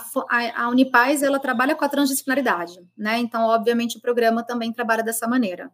a, 0.62 0.68
Unipaz 0.68 1.22
ela 1.22 1.38
trabalha 1.38 1.74
com 1.74 1.82
a 1.86 1.88
transdisciplinaridade, 1.88 2.86
né? 2.94 3.16
Então, 3.18 3.44
obviamente, 3.44 3.96
o 3.96 4.00
programa 4.00 4.42
também 4.42 4.70
trabalha 4.70 5.02
dessa 5.02 5.26
maneira. 5.26 5.72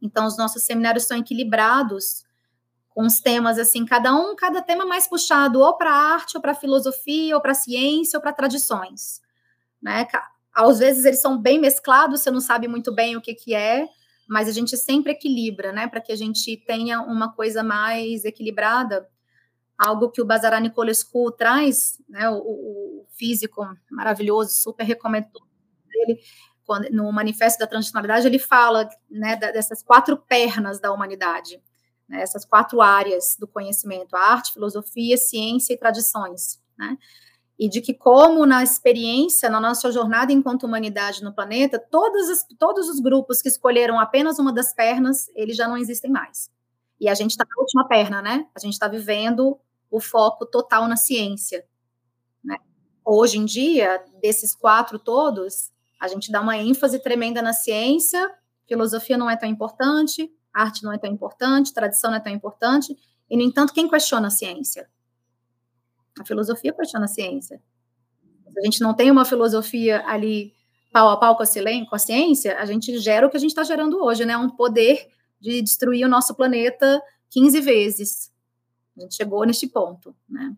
Então, 0.00 0.26
os 0.26 0.38
nossos 0.38 0.62
seminários 0.62 1.04
são 1.04 1.18
equilibrados 1.18 2.24
com 2.94 3.06
os 3.06 3.20
temas 3.20 3.58
assim, 3.58 3.84
cada 3.84 4.14
um, 4.14 4.34
cada 4.36 4.62
tema 4.62 4.84
mais 4.84 5.06
puxado 5.06 5.60
ou 5.60 5.76
para 5.76 5.90
arte, 5.90 6.36
ou 6.36 6.42
para 6.42 6.54
filosofia, 6.54 7.34
ou 7.34 7.40
para 7.40 7.54
ciência, 7.54 8.18
ou 8.18 8.22
para 8.22 8.32
tradições, 8.32 9.20
né? 9.80 10.06
Às 10.54 10.78
vezes 10.78 11.04
eles 11.04 11.20
são 11.20 11.38
bem 11.38 11.58
mesclados, 11.58 12.20
você 12.20 12.30
não 12.30 12.40
sabe 12.40 12.68
muito 12.68 12.94
bem 12.94 13.16
o 13.16 13.20
que 13.20 13.34
que 13.34 13.54
é, 13.54 13.88
mas 14.28 14.48
a 14.48 14.52
gente 14.52 14.76
sempre 14.76 15.12
equilibra, 15.12 15.72
né, 15.72 15.86
para 15.86 16.00
que 16.00 16.12
a 16.12 16.16
gente 16.16 16.56
tenha 16.56 17.00
uma 17.00 17.32
coisa 17.32 17.62
mais 17.62 18.24
equilibrada. 18.24 19.08
Algo 19.78 20.10
que 20.10 20.22
o 20.22 20.24
Bazará 20.24 20.60
Nicolescu 20.60 21.32
traz, 21.32 21.98
né, 22.08 22.28
o, 22.30 22.36
o, 22.36 23.06
físico 23.10 23.66
maravilhoso, 23.90 24.54
super 24.54 24.84
recomendo 24.84 25.28
ele 25.94 26.18
quando, 26.64 26.88
no 26.90 27.10
Manifesto 27.12 27.58
da 27.58 27.66
Transnacionalidade, 27.66 28.26
ele 28.26 28.38
fala 28.38 28.88
né, 29.10 29.36
dessas 29.36 29.82
quatro 29.82 30.16
pernas 30.16 30.80
da 30.80 30.92
humanidade, 30.92 31.60
né, 32.12 32.20
essas 32.20 32.44
quatro 32.44 32.82
áreas 32.82 33.36
do 33.40 33.48
conhecimento, 33.48 34.14
arte, 34.14 34.52
filosofia, 34.52 35.16
ciência 35.16 35.72
e 35.72 35.78
tradições, 35.78 36.60
né, 36.78 36.98
e 37.58 37.68
de 37.68 37.80
que 37.80 37.94
como 37.94 38.44
na 38.44 38.62
experiência, 38.62 39.48
na 39.48 39.58
nossa 39.58 39.90
jornada 39.90 40.32
enquanto 40.32 40.64
humanidade 40.64 41.24
no 41.24 41.34
planeta, 41.34 41.78
todos 41.78 42.28
os, 42.28 42.44
todos 42.58 42.88
os 42.88 43.00
grupos 43.00 43.40
que 43.40 43.48
escolheram 43.48 43.98
apenas 43.98 44.38
uma 44.38 44.52
das 44.52 44.74
pernas, 44.74 45.30
eles 45.34 45.56
já 45.56 45.66
não 45.66 45.78
existem 45.78 46.10
mais. 46.10 46.50
E 47.00 47.08
a 47.08 47.14
gente 47.14 47.30
está 47.30 47.44
na 47.48 47.60
última 47.60 47.88
perna, 47.88 48.20
né? 48.20 48.46
A 48.54 48.60
gente 48.60 48.74
está 48.74 48.88
vivendo 48.88 49.58
o 49.90 50.00
foco 50.00 50.44
total 50.46 50.86
na 50.88 50.96
ciência. 50.96 51.64
Né? 52.44 52.56
Hoje 53.04 53.38
em 53.38 53.44
dia, 53.44 54.04
desses 54.20 54.54
quatro 54.54 54.98
todos, 54.98 55.72
a 56.00 56.08
gente 56.08 56.30
dá 56.32 56.40
uma 56.40 56.56
ênfase 56.56 56.98
tremenda 57.00 57.42
na 57.42 57.52
ciência, 57.52 58.32
filosofia 58.66 59.18
não 59.18 59.30
é 59.30 59.36
tão 59.36 59.48
importante, 59.48 60.32
arte 60.52 60.82
não 60.82 60.92
é 60.92 60.98
tão 60.98 61.10
importante, 61.10 61.72
tradição 61.72 62.10
não 62.10 62.18
é 62.18 62.20
tão 62.20 62.32
importante, 62.32 62.96
e, 63.28 63.36
no 63.36 63.42
entanto, 63.42 63.72
quem 63.72 63.88
questiona 63.88 64.28
a 64.28 64.30
ciência? 64.30 64.88
A 66.20 66.24
filosofia 66.24 66.72
questiona 66.72 67.06
a 67.06 67.08
ciência. 67.08 67.62
Se 68.52 68.58
a 68.58 68.62
gente 68.62 68.80
não 68.82 68.92
tem 68.92 69.10
uma 69.10 69.24
filosofia 69.24 70.04
ali 70.06 70.52
pau 70.92 71.08
a 71.08 71.16
pau 71.16 71.34
com 71.36 71.42
a 71.42 71.98
ciência, 71.98 72.58
a 72.58 72.66
gente 72.66 72.98
gera 72.98 73.26
o 73.26 73.30
que 73.30 73.36
a 73.36 73.40
gente 73.40 73.50
está 73.50 73.64
gerando 73.64 74.04
hoje, 74.04 74.26
né? 74.26 74.36
Um 74.36 74.50
poder 74.50 75.08
de 75.40 75.62
destruir 75.62 76.04
o 76.04 76.08
nosso 76.08 76.34
planeta 76.34 77.02
15 77.30 77.60
vezes. 77.60 78.30
A 78.96 79.00
gente 79.00 79.14
chegou 79.14 79.44
neste 79.46 79.66
ponto, 79.66 80.14
né? 80.28 80.54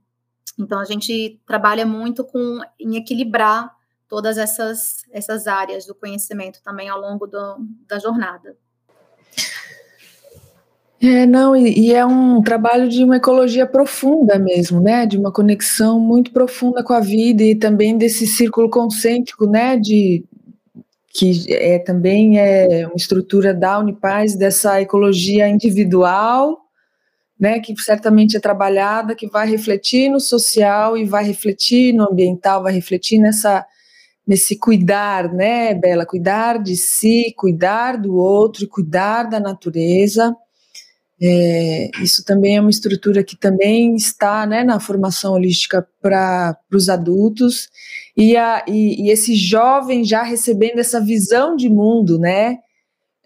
Então 0.58 0.80
a 0.80 0.84
gente 0.84 1.40
trabalha 1.46 1.86
muito 1.86 2.24
com 2.24 2.60
em 2.78 2.96
equilibrar 2.96 3.72
todas 4.08 4.36
essas 4.36 5.04
essas 5.12 5.46
áreas 5.46 5.86
do 5.86 5.94
conhecimento 5.94 6.60
também 6.62 6.88
ao 6.88 7.00
longo 7.00 7.26
do, 7.26 7.56
da 7.86 7.98
jornada. 8.00 8.56
É, 11.04 11.26
não, 11.26 11.54
e, 11.54 11.88
e, 11.88 11.92
é 11.92 12.04
um 12.06 12.40
trabalho 12.40 12.88
de 12.88 13.04
uma 13.04 13.16
ecologia 13.16 13.66
profunda 13.66 14.38
mesmo, 14.38 14.80
né? 14.80 15.04
De 15.04 15.18
uma 15.18 15.30
conexão 15.30 16.00
muito 16.00 16.32
profunda 16.32 16.82
com 16.82 16.94
a 16.94 17.00
vida 17.00 17.42
e 17.42 17.54
também 17.54 17.98
desse 17.98 18.26
círculo 18.26 18.70
concêntrico, 18.70 19.46
né? 19.46 19.76
De 19.76 20.24
que 21.12 21.52
é 21.52 21.78
também 21.78 22.38
é 22.38 22.86
uma 22.86 22.96
estrutura 22.96 23.52
da 23.52 23.78
Unipaz 23.78 24.34
dessa 24.34 24.80
ecologia 24.80 25.48
individual 25.48 26.64
né, 27.38 27.60
que 27.60 27.74
certamente 27.76 28.36
é 28.36 28.40
trabalhada, 28.40 29.14
que 29.14 29.28
vai 29.28 29.48
refletir 29.48 30.08
no 30.08 30.20
social 30.20 30.96
e 30.96 31.04
vai 31.04 31.24
refletir 31.24 31.92
no 31.92 32.10
ambiental, 32.10 32.62
vai 32.62 32.72
refletir 32.72 33.18
nessa 33.18 33.66
nesse 34.26 34.58
cuidar, 34.58 35.30
né, 35.30 35.74
Bela, 35.74 36.06
cuidar 36.06 36.58
de 36.58 36.74
si, 36.76 37.34
cuidar 37.36 37.98
do 37.98 38.16
outro, 38.16 38.66
cuidar 38.66 39.24
da 39.24 39.38
natureza. 39.38 40.34
É, 41.22 41.90
isso 42.02 42.24
também 42.24 42.56
é 42.56 42.60
uma 42.60 42.70
estrutura 42.70 43.22
que 43.22 43.36
também 43.36 43.94
está, 43.94 44.44
né, 44.46 44.64
na 44.64 44.80
formação 44.80 45.34
holística 45.34 45.86
para 46.02 46.58
os 46.72 46.88
adultos 46.88 47.68
e, 48.16 48.36
a, 48.36 48.64
e, 48.66 49.06
e, 49.06 49.10
esse 49.10 49.36
jovem 49.36 50.04
já 50.04 50.22
recebendo 50.22 50.80
essa 50.80 51.00
visão 51.00 51.54
de 51.54 51.68
mundo, 51.68 52.18
né, 52.18 52.58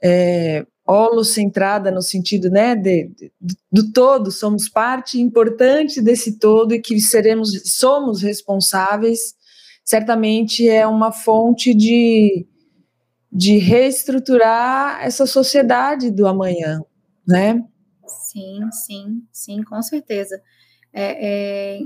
é, 0.02 0.66
holocentrada 0.86 1.90
no 1.90 2.02
sentido 2.02 2.50
né, 2.50 2.74
de, 2.74 3.10
de, 3.40 3.56
do 3.72 3.90
todo, 3.92 4.30
somos 4.30 4.68
parte 4.68 5.20
importante 5.20 6.00
desse 6.00 6.38
todo 6.38 6.74
e 6.74 6.80
que 6.80 7.00
seremos, 7.00 7.50
somos 7.64 8.22
responsáveis, 8.22 9.34
certamente 9.82 10.68
é 10.68 10.86
uma 10.86 11.10
fonte 11.10 11.74
de, 11.74 12.46
de 13.32 13.58
reestruturar 13.58 15.00
essa 15.02 15.26
sociedade 15.26 16.10
do 16.10 16.26
amanhã, 16.26 16.82
né? 17.26 17.64
Sim, 18.08 18.70
sim, 18.72 19.26
sim, 19.32 19.62
com 19.62 19.80
certeza. 19.82 20.42
É, 20.92 21.78
é, 21.78 21.80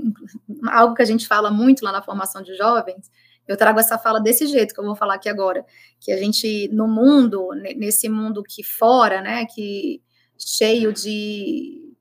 algo 0.71 0.95
que 0.95 1.01
a 1.01 1.05
gente 1.05 1.27
fala 1.27 1.51
muito 1.51 1.83
lá 1.83 1.91
na 1.91 2.01
formação 2.01 2.41
de 2.41 2.55
jovens 2.55 3.11
eu 3.47 3.57
trago 3.57 3.79
essa 3.79 3.97
fala 3.97 4.19
desse 4.19 4.47
jeito 4.47 4.73
que 4.73 4.79
eu 4.79 4.85
vou 4.85 4.95
falar 4.95 5.15
aqui 5.15 5.27
agora, 5.27 5.65
que 5.99 6.11
a 6.11 6.17
gente 6.17 6.69
no 6.69 6.87
mundo, 6.87 7.49
nesse 7.75 8.07
mundo 8.07 8.41
que 8.43 8.63
fora, 8.63 9.21
né, 9.21 9.45
que 9.45 10.01
cheio 10.37 10.93
de, 10.93 11.93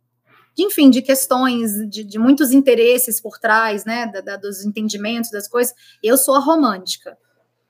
de 0.54 0.64
enfim, 0.64 0.88
de 0.88 1.02
questões, 1.02 1.72
de, 1.88 2.04
de, 2.04 2.18
muitos 2.18 2.52
interesses 2.52 3.20
por 3.20 3.38
trás, 3.38 3.84
né, 3.84 4.06
da, 4.06 4.20
da, 4.20 4.36
dos 4.36 4.64
entendimentos 4.64 5.30
das 5.30 5.48
coisas, 5.48 5.74
eu 6.02 6.16
sou 6.16 6.34
a 6.36 6.40
romântica. 6.40 7.18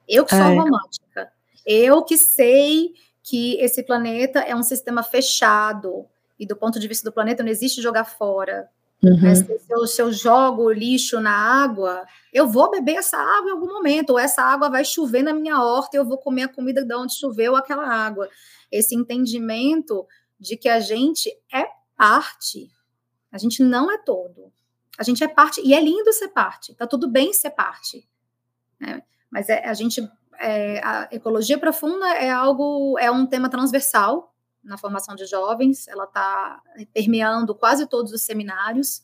Eu 0.06 0.24
que 0.24 0.34
sou 0.34 0.44
é. 0.44 0.48
a 0.48 0.60
romântica. 0.60 1.32
Eu 1.64 2.02
que 2.02 2.18
sei 2.18 2.92
que 3.22 3.54
esse 3.60 3.82
planeta 3.82 4.40
é 4.40 4.54
um 4.54 4.62
sistema 4.62 5.02
fechado 5.02 6.06
e 6.42 6.46
do 6.46 6.56
ponto 6.56 6.80
de 6.80 6.88
vista 6.88 7.08
do 7.08 7.14
planeta 7.14 7.40
não 7.40 7.50
existe 7.50 7.80
jogar 7.80 8.02
fora. 8.02 8.68
Uhum. 9.00 9.20
Né? 9.20 9.34
Se, 9.36 9.46
eu, 9.70 9.86
se 9.86 10.02
eu 10.02 10.12
jogo 10.12 10.72
lixo 10.72 11.20
na 11.20 11.30
água, 11.30 12.04
eu 12.32 12.48
vou 12.48 12.68
beber 12.68 12.96
essa 12.96 13.16
água 13.16 13.50
em 13.50 13.52
algum 13.52 13.68
momento, 13.68 14.10
ou 14.10 14.18
essa 14.18 14.42
água 14.42 14.68
vai 14.68 14.84
chover 14.84 15.22
na 15.22 15.32
minha 15.32 15.62
horta 15.62 15.96
e 15.96 16.00
eu 16.00 16.04
vou 16.04 16.18
comer 16.18 16.42
a 16.42 16.48
comida 16.48 16.84
de 16.84 16.92
onde 16.94 17.16
choveu 17.16 17.54
aquela 17.54 17.86
água. 17.86 18.28
Esse 18.72 18.96
entendimento 18.96 20.04
de 20.38 20.56
que 20.56 20.68
a 20.68 20.80
gente 20.80 21.30
é 21.52 21.64
parte, 21.96 22.68
a 23.30 23.38
gente 23.38 23.62
não 23.62 23.88
é 23.88 23.98
todo. 23.98 24.52
A 24.98 25.04
gente 25.04 25.22
é 25.22 25.28
parte, 25.28 25.60
e 25.64 25.72
é 25.72 25.80
lindo 25.80 26.12
ser 26.12 26.28
parte, 26.28 26.74
tá 26.74 26.88
tudo 26.88 27.08
bem 27.08 27.32
ser 27.32 27.50
parte. 27.50 28.04
Né? 28.80 29.00
Mas 29.30 29.48
é, 29.48 29.64
a 29.64 29.74
gente, 29.74 30.02
é, 30.40 30.84
a 30.84 31.08
ecologia 31.12 31.56
profunda 31.56 32.06
é 32.14 32.30
algo, 32.30 32.98
é 32.98 33.10
um 33.10 33.26
tema 33.26 33.48
transversal, 33.48 34.31
na 34.62 34.78
formação 34.78 35.14
de 35.14 35.26
jovens, 35.26 35.88
ela 35.88 36.04
está 36.04 36.62
permeando 36.92 37.54
quase 37.54 37.86
todos 37.86 38.12
os 38.12 38.22
seminários, 38.22 39.02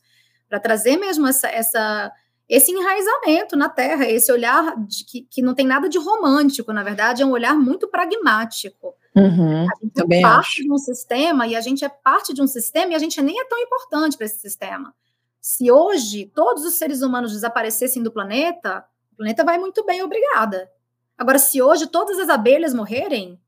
para 0.49 0.61
trazer 0.61 0.97
mesmo 0.97 1.27
essa, 1.27 1.49
essa, 1.49 2.13
esse 2.49 2.73
enraizamento 2.73 3.57
na 3.57 3.69
Terra, 3.69 4.07
esse 4.07 4.33
olhar 4.33 4.75
de, 4.87 5.05
que, 5.05 5.23
que 5.23 5.43
não 5.43 5.55
tem 5.55 5.67
nada 5.67 5.89
de 5.89 5.99
romântico, 5.99 6.73
na 6.73 6.83
verdade, 6.83 7.23
é 7.23 7.27
um 7.27 7.33
olhar 7.33 7.55
muito 7.55 7.89
pragmático. 7.89 8.95
Uhum, 9.15 9.63
a 9.63 9.85
gente 9.85 10.15
é 10.15 10.21
parte 10.23 10.61
acho. 10.61 10.63
de 10.63 10.73
um 10.73 10.79
sistema 10.79 11.47
e 11.47 11.57
a 11.57 11.61
gente 11.61 11.85
é 11.85 11.89
parte 11.89 12.33
de 12.33 12.41
um 12.41 12.47
sistema 12.47 12.93
e 12.93 12.95
a 12.95 12.99
gente 12.99 13.21
nem 13.21 13.39
é 13.39 13.45
tão 13.45 13.59
importante 13.59 14.17
para 14.17 14.27
esse 14.27 14.39
sistema. 14.39 14.95
Se 15.41 15.71
hoje 15.71 16.31
todos 16.35 16.65
os 16.65 16.75
seres 16.75 17.03
humanos 17.03 17.33
desaparecessem 17.33 18.03
do 18.03 18.13
planeta, 18.13 18.85
o 19.13 19.17
planeta 19.17 19.45
vai 19.45 19.59
muito 19.59 19.85
bem, 19.85 20.03
obrigada. 20.03 20.71
Agora, 21.17 21.39
se 21.39 21.61
hoje 21.61 21.87
todas 21.89 22.19
as 22.19 22.29
abelhas 22.29 22.73
morrerem, 22.73 23.41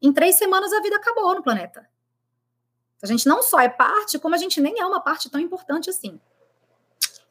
em 0.00 0.12
três 0.12 0.36
semanas 0.36 0.72
a 0.72 0.80
vida 0.80 0.96
acabou 0.96 1.34
no 1.34 1.42
planeta. 1.42 1.88
A 3.02 3.06
gente 3.06 3.26
não 3.26 3.42
só 3.42 3.60
é 3.60 3.68
parte, 3.68 4.18
como 4.18 4.34
a 4.34 4.38
gente 4.38 4.60
nem 4.60 4.80
é 4.80 4.86
uma 4.86 5.00
parte 5.00 5.30
tão 5.30 5.40
importante 5.40 5.88
assim. 5.88 6.20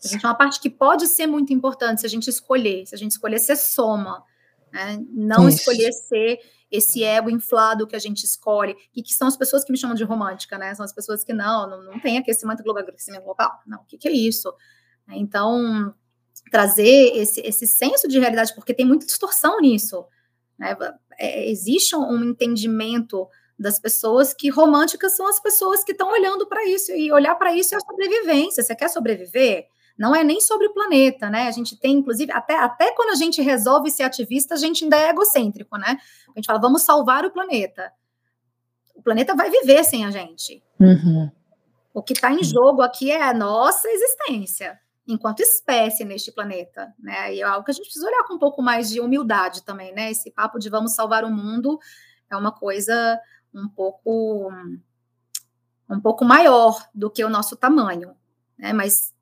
A 0.03 0.07
gente 0.07 0.25
é 0.25 0.27
uma 0.27 0.35
parte 0.35 0.59
que 0.59 0.69
pode 0.69 1.07
ser 1.07 1.27
muito 1.27 1.51
importante 1.51 2.01
se 2.01 2.07
a 2.07 2.09
gente 2.09 2.29
escolher, 2.29 2.85
se 2.85 2.95
a 2.95 2.97
gente 2.97 3.11
escolher 3.11 3.39
ser 3.39 3.55
soma, 3.55 4.23
né? 4.71 5.03
não 5.09 5.47
Isso. 5.47 5.59
escolher 5.59 5.91
ser 5.91 6.39
esse 6.69 7.03
ego 7.03 7.29
inflado 7.29 7.87
que 7.87 7.95
a 7.95 7.99
gente 7.99 8.23
escolhe, 8.23 8.75
e 8.95 9.01
que 9.01 9.13
são 9.13 9.27
as 9.27 9.37
pessoas 9.37 9.63
que 9.63 9.71
me 9.71 9.77
chamam 9.77 9.95
de 9.95 10.03
romântica, 10.03 10.57
né? 10.57 10.75
São 10.75 10.83
as 10.83 10.93
pessoas 10.93 11.23
que 11.23 11.33
não, 11.33 11.69
não, 11.69 11.83
não 11.83 11.99
tem 11.99 12.17
aquecimento 12.17 12.61
global, 12.61 12.83
aquecimento 12.83 13.23
global. 13.23 13.59
Não, 13.65 13.79
o 13.79 13.85
que, 13.85 13.97
que 13.97 14.07
é 14.07 14.11
isso? 14.11 14.53
Então, 15.09 15.95
trazer 16.51 17.15
esse, 17.15 17.39
esse 17.41 17.65
senso 17.65 18.07
de 18.07 18.19
realidade, 18.19 18.53
porque 18.53 18.73
tem 18.73 18.85
muita 18.85 19.05
distorção 19.05 19.61
nisso. 19.61 20.05
Né? 20.57 20.75
É, 21.17 21.49
existe 21.49 21.95
um 21.95 22.23
entendimento 22.23 23.27
das 23.57 23.79
pessoas 23.79 24.33
que 24.33 24.49
românticas 24.49 25.15
são 25.15 25.27
as 25.27 25.39
pessoas 25.39 25.83
que 25.83 25.91
estão 25.91 26.11
olhando 26.11 26.45
para 26.47 26.63
isso, 26.65 26.91
e 26.91 27.11
olhar 27.11 27.35
para 27.35 27.55
isso 27.55 27.73
é 27.73 27.77
a 27.77 27.81
sobrevivência. 27.81 28.63
Você 28.63 28.75
quer 28.75 28.89
sobreviver? 28.89 29.67
Não 29.97 30.15
é 30.15 30.23
nem 30.23 30.39
sobre 30.39 30.67
o 30.67 30.73
planeta, 30.73 31.27
né? 31.27 31.47
A 31.47 31.51
gente 31.51 31.75
tem, 31.75 31.95
inclusive, 31.95 32.31
até, 32.31 32.55
até 32.55 32.93
quando 32.93 33.09
a 33.09 33.15
gente 33.15 33.41
resolve 33.41 33.89
ser 33.89 34.03
ativista, 34.03 34.53
a 34.53 34.57
gente 34.57 34.83
ainda 34.83 34.95
é 34.95 35.09
egocêntrico, 35.09 35.75
né? 35.75 35.97
A 36.29 36.39
gente 36.39 36.45
fala, 36.45 36.59
vamos 36.59 36.83
salvar 36.83 37.25
o 37.25 37.31
planeta. 37.31 37.91
O 38.95 39.01
planeta 39.01 39.35
vai 39.35 39.49
viver 39.49 39.83
sem 39.83 40.05
a 40.05 40.11
gente. 40.11 40.63
Uhum. 40.79 41.31
O 41.95 42.03
que 42.03 42.13
está 42.13 42.31
em 42.31 42.43
jogo 42.43 42.83
aqui 42.83 43.09
é 43.09 43.23
a 43.23 43.33
nossa 43.33 43.87
existência 43.89 44.79
enquanto 45.07 45.39
espécie 45.39 46.03
neste 46.03 46.31
planeta, 46.31 46.93
né? 46.99 47.33
E 47.33 47.41
é 47.41 47.43
algo 47.43 47.63
que 47.63 47.71
a 47.71 47.73
gente 47.73 47.85
precisa 47.85 48.07
olhar 48.07 48.25
com 48.25 48.33
um 48.33 48.39
pouco 48.39 48.61
mais 48.61 48.89
de 48.89 48.99
humildade 48.99 49.63
também, 49.63 49.93
né? 49.93 50.11
Esse 50.11 50.29
papo 50.31 50.59
de 50.59 50.69
vamos 50.69 50.93
salvar 50.93 51.23
o 51.23 51.31
mundo 51.31 51.79
é 52.29 52.35
uma 52.35 52.51
coisa 52.51 53.19
um 53.53 53.67
pouco 53.67 54.51
um 55.89 56.01
pouco 56.01 56.25
maior 56.25 56.85
do 56.93 57.09
que 57.09 57.23
o 57.23 57.29
nosso 57.29 57.55
tamanho, 57.55 58.13
né? 58.57 58.73
Mas 58.73 59.13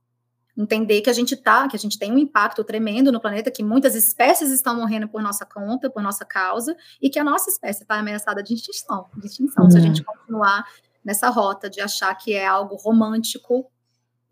entender 0.57 1.01
que 1.01 1.09
a 1.09 1.13
gente 1.13 1.35
tá, 1.35 1.67
que 1.67 1.75
a 1.75 1.79
gente 1.79 1.99
tem 1.99 2.11
um 2.11 2.17
impacto 2.17 2.63
tremendo 2.63 3.11
no 3.11 3.19
planeta, 3.19 3.51
que 3.51 3.63
muitas 3.63 3.93
espécies 3.93 4.49
estão 4.51 4.75
morrendo 4.75 5.07
por 5.07 5.21
nossa 5.21 5.45
conta, 5.45 5.89
por 5.89 6.01
nossa 6.01 6.25
causa, 6.25 6.75
e 7.01 7.09
que 7.09 7.19
a 7.19 7.23
nossa 7.23 7.49
espécie 7.49 7.83
está 7.83 7.99
ameaçada 7.99 8.41
de 8.41 8.53
extinção, 8.53 9.09
de 9.17 9.27
extinção. 9.27 9.65
Uhum. 9.65 9.71
Se 9.71 9.77
a 9.77 9.81
gente 9.81 10.03
continuar 10.03 10.65
nessa 11.03 11.29
rota 11.29 11.69
de 11.69 11.81
achar 11.81 12.15
que 12.15 12.33
é 12.33 12.47
algo 12.47 12.75
romântico, 12.75 13.69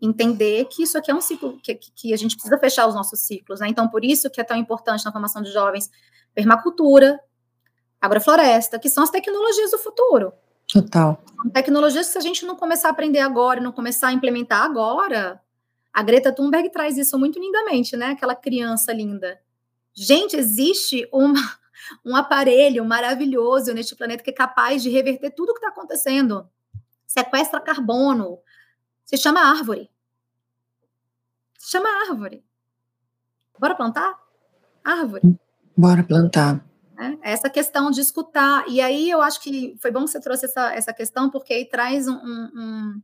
entender 0.04 0.66
que 0.66 0.82
isso 0.82 0.98
aqui 0.98 1.10
é 1.10 1.14
um 1.14 1.20
ciclo, 1.20 1.58
que, 1.62 1.74
que 1.74 2.12
a 2.12 2.16
gente 2.16 2.36
precisa 2.36 2.58
fechar 2.58 2.86
os 2.86 2.94
nossos 2.94 3.20
ciclos, 3.20 3.60
né? 3.60 3.68
Então, 3.68 3.88
por 3.88 4.04
isso 4.04 4.30
que 4.30 4.40
é 4.40 4.44
tão 4.44 4.56
importante 4.56 5.04
na 5.04 5.12
formação 5.12 5.42
de 5.42 5.52
jovens 5.52 5.90
permacultura, 6.34 7.20
agrofloresta, 8.00 8.78
que 8.78 8.88
são 8.88 9.04
as 9.04 9.10
tecnologias 9.10 9.70
do 9.70 9.78
futuro. 9.78 10.32
Total. 10.70 11.22
São 11.36 11.50
tecnologias 11.50 12.06
que 12.06 12.12
se 12.12 12.18
a 12.18 12.22
gente 12.22 12.44
não 12.44 12.56
começar 12.56 12.88
a 12.88 12.90
aprender 12.90 13.20
agora 13.20 13.60
e 13.60 13.62
não 13.62 13.72
começar 13.72 14.08
a 14.08 14.12
implementar 14.12 14.62
agora, 14.62 15.40
a 15.92 16.02
Greta 16.02 16.32
Thunberg 16.32 16.70
traz 16.70 16.98
isso 16.98 17.18
muito 17.18 17.38
lindamente, 17.38 17.96
né? 17.96 18.08
Aquela 18.08 18.34
criança 18.34 18.92
linda. 18.92 19.40
Gente, 19.94 20.36
existe 20.36 21.08
uma, 21.12 21.38
um 22.04 22.16
aparelho 22.16 22.84
maravilhoso 22.84 23.72
neste 23.72 23.94
planeta 23.94 24.22
que 24.22 24.30
é 24.30 24.34
capaz 24.34 24.82
de 24.82 24.90
reverter 24.90 25.30
tudo 25.30 25.50
o 25.50 25.54
que 25.54 25.60
está 25.60 25.68
acontecendo. 25.68 26.48
Sequestra 27.06 27.60
carbono. 27.60 28.38
Se 29.04 29.16
chama 29.16 29.40
árvore. 29.40 29.88
Se 31.64 31.70
chama 31.70 31.88
árvore. 32.10 32.44
Bora 33.58 33.74
plantar? 33.74 34.18
Árvore. 34.84 35.22
Bora 35.74 36.04
plantar. 36.04 36.62
É, 36.98 37.32
essa 37.32 37.48
questão 37.48 37.90
de 37.90 38.02
escutar. 38.02 38.68
E 38.68 38.82
aí 38.82 39.08
eu 39.08 39.22
acho 39.22 39.40
que 39.40 39.74
foi 39.80 39.90
bom 39.90 40.04
que 40.04 40.10
você 40.10 40.20
trouxe 40.20 40.44
essa, 40.44 40.74
essa 40.74 40.92
questão, 40.92 41.30
porque 41.30 41.54
aí 41.54 41.64
traz 41.64 42.06
um, 42.06 42.14
um 42.14 43.02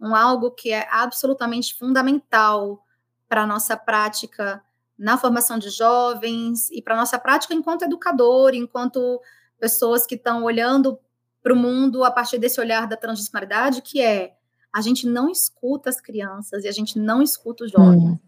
um 0.00 0.14
algo 0.14 0.50
que 0.50 0.72
é 0.72 0.88
absolutamente 0.90 1.74
fundamental 1.74 2.82
para 3.28 3.42
a 3.42 3.46
nossa 3.46 3.76
prática 3.76 4.64
na 4.98 5.18
formação 5.18 5.58
de 5.58 5.68
jovens 5.68 6.70
e 6.70 6.80
para 6.80 6.94
a 6.94 6.96
nossa 6.96 7.18
prática 7.18 7.52
enquanto 7.52 7.82
educador, 7.82 8.54
enquanto 8.54 9.20
pessoas 9.58 10.06
que 10.06 10.14
estão 10.14 10.42
olhando 10.42 10.98
para 11.42 11.52
o 11.52 11.56
mundo 11.56 12.02
a 12.02 12.10
partir 12.10 12.38
desse 12.38 12.60
olhar 12.60 12.86
da 12.86 12.96
transdisciplinaridade, 12.96 13.82
que 13.82 14.00
é 14.00 14.36
a 14.72 14.80
gente 14.80 15.06
não 15.06 15.30
escuta 15.30 15.90
as 15.90 16.00
crianças 16.00 16.64
e 16.64 16.68
a 16.68 16.72
gente 16.72 16.98
não 16.98 17.22
escuta 17.22 17.64
os 17.64 17.70
jovens. 17.70 18.02
Hum. 18.02 18.18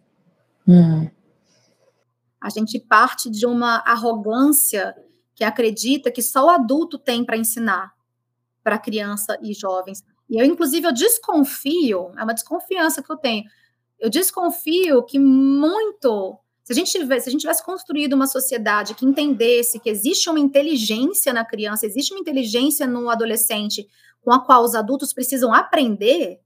Hum. 0.68 1.10
A 2.40 2.48
gente 2.48 2.80
parte 2.80 3.30
de 3.30 3.46
uma 3.46 3.76
arrogância 3.86 4.96
que 5.34 5.44
acredita 5.44 6.10
que 6.10 6.22
só 6.22 6.46
o 6.46 6.50
adulto 6.50 6.98
tem 6.98 7.24
para 7.24 7.36
ensinar 7.36 7.92
para 8.62 8.78
criança 8.78 9.38
e 9.42 9.52
jovens. 9.54 10.04
E 10.28 10.40
eu, 10.40 10.44
inclusive, 10.44 10.86
eu 10.86 10.92
desconfio, 10.92 12.12
é 12.16 12.22
uma 12.24 12.34
desconfiança 12.34 13.02
que 13.02 13.10
eu 13.10 13.16
tenho. 13.16 13.44
Eu 13.98 14.10
desconfio 14.10 15.02
que 15.04 15.18
muito. 15.18 16.38
Se 16.72 16.80
a 16.80 16.84
gente 16.84 16.92
tivesse, 16.92 17.24
se 17.24 17.28
a 17.28 17.32
gente 17.32 17.40
tivesse 17.42 17.64
construído 17.64 18.14
uma 18.14 18.26
sociedade 18.26 18.94
que 18.94 19.04
entendesse 19.04 19.78
que 19.78 19.90
existe 19.90 20.30
uma 20.30 20.40
inteligência 20.40 21.32
na 21.32 21.44
criança, 21.44 21.84
existe 21.84 22.12
uma 22.12 22.20
inteligência 22.20 22.86
no 22.86 23.10
adolescente 23.10 23.86
com 24.22 24.32
a 24.32 24.40
qual 24.40 24.64
os 24.64 24.74
adultos 24.74 25.12
precisam 25.12 25.52
aprender, 25.52 26.40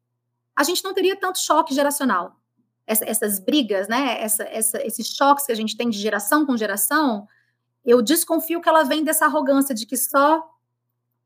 a 0.54 0.64
gente 0.64 0.82
não 0.82 0.94
teria 0.94 1.14
tanto 1.14 1.38
choque 1.38 1.74
geracional. 1.74 2.40
Essa, 2.86 3.04
essas 3.04 3.38
brigas, 3.38 3.88
né? 3.88 4.20
Essa, 4.20 4.44
essa, 4.44 4.86
esses 4.86 5.08
choques 5.08 5.46
que 5.46 5.52
a 5.52 5.56
gente 5.56 5.76
tem 5.76 5.90
de 5.90 5.98
geração 5.98 6.46
com 6.46 6.56
geração, 6.56 7.26
eu 7.84 8.02
desconfio 8.02 8.60
que 8.60 8.68
ela 8.68 8.82
vem 8.82 9.04
dessa 9.04 9.26
arrogância 9.26 9.74
de 9.74 9.86
que 9.86 9.96
só 9.96 10.42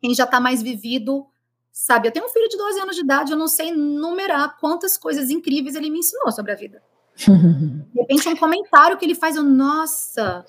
quem 0.01 0.15
já 0.15 0.25
está 0.25 0.41
mais 0.41 0.63
vivido 0.63 1.27
Sabe, 1.73 2.09
eu 2.09 2.13
tenho 2.13 2.27
um 2.27 2.29
filho 2.29 2.49
de 2.49 2.57
12 2.57 2.81
anos 2.81 2.97
de 2.97 3.03
idade, 3.03 3.31
eu 3.31 3.39
não 3.39 3.47
sei 3.47 3.71
numerar 3.71 4.59
quantas 4.59 4.99
coisas 4.99 5.31
incríveis 5.31 5.77
ele 5.77 5.89
me 5.89 6.01
ensinou 6.01 6.31
sobre 6.33 6.51
a 6.51 6.57
vida. 6.57 6.83
De 7.17 8.01
repente, 8.01 8.29
um 8.29 8.37
comentário 8.37 8.97
que 8.97 9.05
ele 9.05 9.15
faz, 9.15 9.37
eu, 9.37 9.43
nossa, 9.43 10.45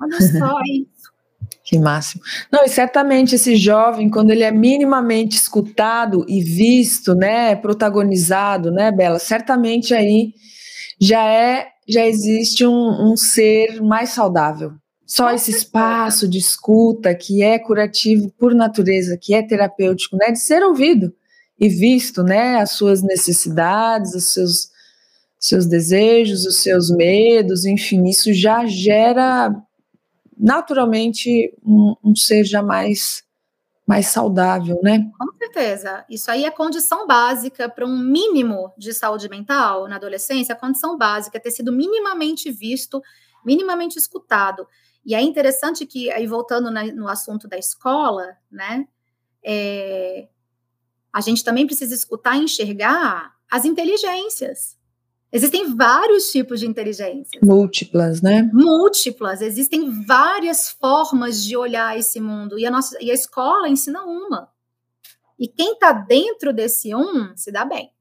olha 0.00 0.20
só 0.20 0.60
isso. 0.66 1.10
Que 1.64 1.78
máximo. 1.78 2.22
Não, 2.50 2.64
e 2.64 2.68
certamente 2.68 3.34
esse 3.34 3.56
jovem, 3.56 4.10
quando 4.10 4.30
ele 4.30 4.42
é 4.42 4.50
minimamente 4.50 5.36
escutado 5.36 6.24
e 6.28 6.42
visto, 6.42 7.14
né, 7.14 7.54
protagonizado, 7.54 8.70
né, 8.72 8.90
Bela, 8.90 9.18
certamente 9.18 9.94
aí 9.94 10.32
já 11.00 11.24
é, 11.24 11.68
já 11.88 12.06
existe 12.06 12.66
um, 12.66 13.12
um 13.12 13.16
ser 13.16 13.80
mais 13.80 14.10
saudável, 14.10 14.72
só 15.06 15.30
esse 15.32 15.50
espaço 15.50 16.28
de 16.28 16.38
escuta 16.38 17.14
que 17.14 17.42
é 17.42 17.58
curativo 17.58 18.32
por 18.38 18.54
natureza, 18.54 19.18
que 19.20 19.34
é 19.34 19.42
terapêutico, 19.42 20.16
né, 20.16 20.30
de 20.30 20.40
ser 20.40 20.62
ouvido 20.62 21.12
e 21.58 21.68
visto, 21.68 22.22
né, 22.22 22.56
as 22.56 22.70
suas 22.70 23.02
necessidades, 23.02 24.14
os 24.14 24.32
seus 24.32 24.69
seus 25.40 25.66
desejos, 25.66 26.44
os 26.44 26.62
seus 26.62 26.90
medos, 26.90 27.64
enfim, 27.64 28.04
isso 28.04 28.32
já 28.34 28.66
gera 28.66 29.50
naturalmente 30.38 31.52
um, 31.64 31.94
um 32.04 32.14
ser 32.14 32.44
já 32.44 32.62
mais 32.62 33.22
mais 33.86 34.06
saudável, 34.06 34.78
né? 34.84 35.10
Com 35.18 35.36
certeza. 35.36 36.04
Isso 36.08 36.30
aí 36.30 36.44
é 36.44 36.50
condição 36.50 37.08
básica 37.08 37.68
para 37.68 37.84
um 37.84 37.98
mínimo 37.98 38.72
de 38.78 38.94
saúde 38.94 39.28
mental 39.28 39.88
na 39.88 39.96
adolescência, 39.96 40.54
a 40.54 40.58
condição 40.58 40.96
básica 40.96 41.38
é 41.38 41.40
ter 41.40 41.50
sido 41.50 41.72
minimamente 41.72 42.52
visto, 42.52 43.02
minimamente 43.44 43.98
escutado. 43.98 44.64
E 45.04 45.12
é 45.12 45.20
interessante 45.20 45.86
que, 45.86 46.08
aí 46.12 46.24
voltando 46.24 46.70
na, 46.70 46.84
no 46.84 47.08
assunto 47.08 47.48
da 47.48 47.58
escola, 47.58 48.36
né, 48.48 48.86
é, 49.44 50.28
a 51.12 51.20
gente 51.20 51.42
também 51.42 51.66
precisa 51.66 51.92
escutar 51.92 52.36
e 52.36 52.44
enxergar 52.44 53.34
as 53.50 53.64
inteligências. 53.64 54.78
Existem 55.32 55.76
vários 55.76 56.32
tipos 56.32 56.58
de 56.58 56.66
inteligência. 56.66 57.40
Múltiplas, 57.42 58.20
né? 58.20 58.50
Múltiplas. 58.52 59.40
Existem 59.40 60.04
várias 60.04 60.70
formas 60.70 61.44
de 61.44 61.56
olhar 61.56 61.96
esse 61.96 62.20
mundo. 62.20 62.58
E 62.58 62.66
a, 62.66 62.70
nossa, 62.70 62.98
e 63.00 63.10
a 63.10 63.14
escola 63.14 63.68
ensina 63.68 64.02
uma. 64.02 64.50
E 65.38 65.46
quem 65.46 65.74
está 65.74 65.92
dentro 65.92 66.52
desse 66.52 66.94
um 66.94 67.34
se 67.36 67.52
dá 67.52 67.64
bem. 67.64 67.92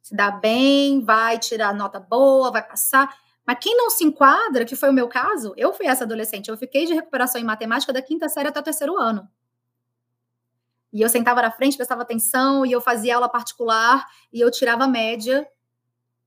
Se 0.00 0.16
dá 0.16 0.30
bem, 0.30 1.04
vai 1.04 1.38
tirar 1.38 1.74
nota 1.74 2.00
boa, 2.00 2.50
vai 2.50 2.66
passar. 2.66 3.14
Mas 3.46 3.58
quem 3.60 3.76
não 3.76 3.90
se 3.90 4.04
enquadra, 4.04 4.64
que 4.64 4.74
foi 4.74 4.88
o 4.88 4.94
meu 4.94 5.08
caso, 5.08 5.52
eu 5.56 5.74
fui 5.74 5.86
essa 5.86 6.04
adolescente, 6.04 6.48
eu 6.48 6.56
fiquei 6.56 6.86
de 6.86 6.94
recuperação 6.94 7.40
em 7.40 7.44
matemática 7.44 7.92
da 7.92 8.00
quinta 8.00 8.28
série 8.28 8.48
até 8.48 8.58
o 8.58 8.62
terceiro 8.62 8.96
ano. 8.98 9.28
E 10.90 11.02
eu 11.02 11.08
sentava 11.08 11.42
na 11.42 11.50
frente, 11.50 11.76
prestava 11.76 12.02
atenção, 12.02 12.64
e 12.64 12.72
eu 12.72 12.80
fazia 12.80 13.16
aula 13.16 13.28
particular, 13.28 14.06
e 14.32 14.40
eu 14.40 14.50
tirava 14.50 14.86
média, 14.86 15.46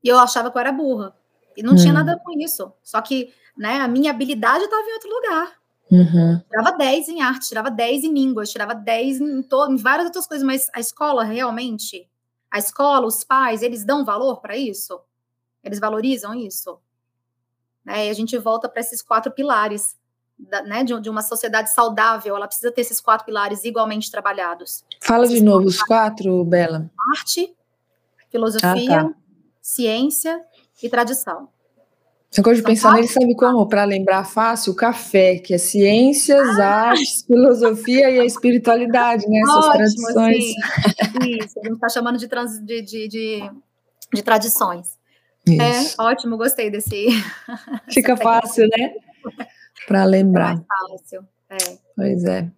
e 0.07 0.09
eu 0.09 0.17
achava 0.17 0.49
que 0.49 0.57
eu 0.57 0.61
era 0.61 0.71
burra. 0.71 1.13
E 1.57 1.61
não 1.61 1.73
hum. 1.73 1.75
tinha 1.75 1.91
nada 1.91 2.17
com 2.23 2.31
isso. 2.39 2.71
Só 2.81 3.01
que 3.01 3.33
né, 3.57 3.81
a 3.81 3.89
minha 3.89 4.09
habilidade 4.09 4.63
estava 4.63 4.87
em 4.87 4.93
outro 4.93 5.09
lugar. 5.09 5.51
Uhum. 5.91 6.41
Tirava 6.49 6.77
10 6.77 7.09
em 7.09 7.21
arte, 7.21 7.49
tirava 7.49 7.69
10 7.69 8.05
em 8.05 8.13
línguas, 8.13 8.49
tirava 8.49 8.73
10 8.73 9.19
em, 9.19 9.43
to- 9.43 9.69
em 9.69 9.75
várias 9.75 10.05
outras 10.05 10.25
coisas, 10.25 10.45
mas 10.45 10.69
a 10.73 10.79
escola 10.79 11.25
realmente, 11.25 12.07
a 12.49 12.57
escola, 12.57 13.05
os 13.05 13.25
pais, 13.25 13.61
eles 13.61 13.83
dão 13.83 14.05
valor 14.05 14.39
para 14.39 14.55
isso? 14.55 14.97
Eles 15.61 15.77
valorizam 15.79 16.33
isso? 16.33 16.79
Né? 17.83 18.07
E 18.07 18.09
a 18.09 18.13
gente 18.13 18.37
volta 18.37 18.69
para 18.69 18.79
esses 18.79 19.01
quatro 19.01 19.29
pilares 19.31 19.97
da, 20.39 20.61
né, 20.63 20.85
de, 20.85 20.97
de, 21.01 21.09
uma 21.09 21.21
sociedade 21.21 21.73
saudável, 21.73 22.35
ela 22.35 22.47
precisa 22.47 22.71
ter 22.71 22.81
esses 22.81 23.01
quatro 23.01 23.25
pilares 23.25 23.65
igualmente 23.65 24.09
trabalhados. 24.09 24.85
Fala 25.01 25.25
esses 25.25 25.39
de 25.39 25.43
novo 25.43 25.65
os 25.65 25.83
quatro, 25.83 26.45
Bela. 26.45 26.89
Arte, 27.13 27.53
filosofia, 28.29 29.01
ah, 29.01 29.03
tá. 29.03 29.26
Ciência 29.67 30.39
e 30.81 30.89
tradição. 30.89 31.49
Você 32.31 32.41
gosta 32.41 32.55
de 32.57 32.63
pensar 32.63 32.93
nele, 32.93 33.07
sabe 33.07 33.35
como? 33.35 33.67
Para 33.67 33.83
lembrar 33.83 34.23
fácil, 34.23 34.71
o 34.71 34.75
café, 34.75 35.39
que 35.39 35.53
é 35.53 35.57
ciências, 35.57 36.57
ah. 36.59 36.89
artes, 36.89 37.23
filosofia 37.25 38.09
e 38.09 38.19
a 38.19 38.25
espiritualidade, 38.25 39.27
né? 39.27 39.39
Essas 39.39 39.55
Ótimo, 39.55 39.73
tradições. 39.73 40.43
Sim. 40.45 41.37
Isso, 41.41 41.59
a 41.59 41.63
gente 41.63 41.75
está 41.75 41.89
chamando 41.89 42.17
de, 42.17 42.27
trans, 42.27 42.59
de, 42.63 42.81
de, 42.81 43.07
de, 43.07 43.51
de 44.13 44.23
tradições. 44.23 44.97
É, 45.47 45.81
Isso. 45.81 46.01
É, 46.01 46.03
ótimo, 46.03 46.37
gostei 46.37 46.69
desse. 46.69 47.07
Fica 47.91 48.15
fácil, 48.15 48.67
né? 48.69 48.93
Para 49.85 50.05
lembrar. 50.05 50.51
É 50.51 50.55
mais 50.55 51.01
fácil, 51.01 51.27
é. 51.49 51.77
Pois 51.95 52.23
é. 52.23 52.49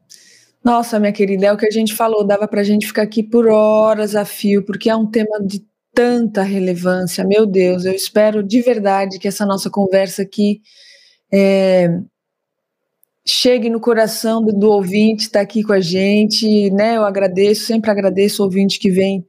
Nossa, 0.64 1.00
minha 1.00 1.14
querida, 1.14 1.48
é 1.48 1.54
o 1.54 1.58
que 1.58 1.68
a 1.68 1.72
gente 1.72 1.96
falou, 1.96 2.24
dava 2.24 2.48
para 2.48 2.62
a 2.62 2.66
gente 2.66 2.86
ficar 2.86 3.04
aqui 3.04 3.24
por 3.24 3.48
horas 3.48 4.16
a 4.16 4.26
fio, 4.26 4.64
porque 4.64 4.90
é 4.90 4.96
um 4.96 5.06
tema 5.06 5.40
de 5.42 5.69
tanta 6.00 6.44
relevância. 6.44 7.26
Meu 7.26 7.46
Deus, 7.46 7.84
eu 7.84 7.92
espero 7.92 8.42
de 8.42 8.62
verdade 8.62 9.20
que 9.20 9.28
essa 9.28 9.46
nossa 9.46 9.70
conversa 9.70 10.22
aqui 10.22 10.62
é, 11.30 11.90
chegue 13.28 13.70
no 13.70 13.82
coração 13.82 14.42
do, 14.42 14.54
do 14.54 14.72
ouvinte, 14.72 15.24
está 15.24 15.42
aqui 15.42 15.62
com 15.62 15.74
a 15.74 15.82
gente, 15.82 16.72
né? 16.72 16.96
Eu 16.96 17.04
agradeço, 17.04 17.66
sempre 17.66 17.92
agradeço 17.92 18.42
o 18.42 18.46
ouvinte 18.46 18.80
que 18.80 18.90
vem 18.90 19.26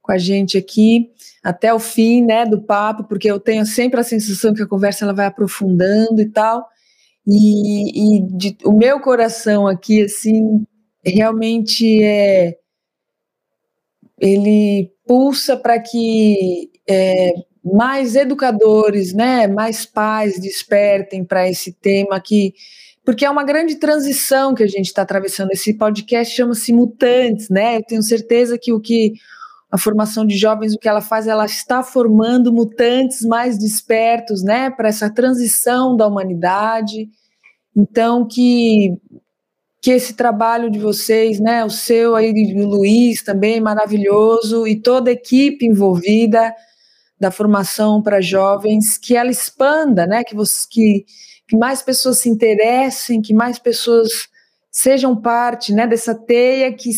com 0.00 0.12
a 0.12 0.16
gente 0.16 0.56
aqui 0.56 1.10
até 1.42 1.74
o 1.74 1.78
fim, 1.78 2.22
né, 2.24 2.46
do 2.46 2.58
papo, 2.62 3.04
porque 3.04 3.30
eu 3.30 3.38
tenho 3.38 3.66
sempre 3.66 4.00
a 4.00 4.02
sensação 4.02 4.54
que 4.54 4.62
a 4.62 4.66
conversa 4.66 5.04
ela 5.04 5.12
vai 5.12 5.26
aprofundando 5.26 6.22
e 6.22 6.30
tal. 6.30 6.66
E, 7.26 8.16
e 8.16 8.22
de, 8.34 8.56
o 8.64 8.72
meu 8.72 8.98
coração 8.98 9.66
aqui, 9.66 10.02
assim, 10.02 10.64
realmente 11.04 12.02
é 12.02 12.56
ele 14.24 14.90
pulsa 15.06 15.54
para 15.54 15.78
que 15.78 16.70
é, 16.88 17.30
mais 17.62 18.16
educadores, 18.16 19.12
né, 19.12 19.46
mais 19.46 19.84
pais 19.84 20.40
despertem 20.40 21.22
para 21.22 21.48
esse 21.48 21.72
tema 21.72 22.18
que 22.20 22.54
porque 23.04 23.26
é 23.26 23.30
uma 23.30 23.44
grande 23.44 23.76
transição 23.76 24.54
que 24.54 24.62
a 24.62 24.66
gente 24.66 24.86
está 24.86 25.02
atravessando. 25.02 25.50
Esse 25.50 25.74
podcast 25.74 26.34
chama-se 26.34 26.72
Mutantes, 26.72 27.50
né? 27.50 27.76
Eu 27.76 27.82
tenho 27.82 28.02
certeza 28.02 28.56
que 28.58 28.72
o 28.72 28.80
que 28.80 29.12
a 29.70 29.76
formação 29.76 30.24
de 30.24 30.38
jovens, 30.38 30.72
o 30.72 30.78
que 30.78 30.88
ela 30.88 31.02
faz, 31.02 31.26
ela 31.26 31.44
está 31.44 31.82
formando 31.82 32.50
mutantes 32.50 33.20
mais 33.20 33.58
despertos, 33.58 34.42
né, 34.42 34.70
para 34.70 34.88
essa 34.88 35.12
transição 35.12 35.94
da 35.94 36.06
humanidade. 36.06 37.10
Então, 37.76 38.26
que 38.26 38.96
que 39.84 39.90
esse 39.90 40.14
trabalho 40.14 40.70
de 40.70 40.78
vocês, 40.78 41.38
né, 41.38 41.62
o 41.62 41.68
seu 41.68 42.16
aí, 42.16 42.32
do 42.32 42.66
Luiz 42.66 43.22
também, 43.22 43.60
maravilhoso, 43.60 44.66
e 44.66 44.80
toda 44.80 45.10
a 45.10 45.12
equipe 45.12 45.66
envolvida 45.66 46.54
da 47.20 47.30
formação 47.30 48.00
para 48.00 48.18
jovens, 48.18 48.96
que 48.96 49.14
ela 49.14 49.30
expanda, 49.30 50.06
né, 50.06 50.24
que, 50.24 50.34
você, 50.34 50.66
que, 50.70 51.04
que 51.46 51.54
mais 51.58 51.82
pessoas 51.82 52.16
se 52.16 52.30
interessem, 52.30 53.20
que 53.20 53.34
mais 53.34 53.58
pessoas 53.58 54.08
sejam 54.70 55.14
parte 55.14 55.70
né, 55.70 55.86
dessa 55.86 56.14
teia 56.14 56.72
que, 56.72 56.88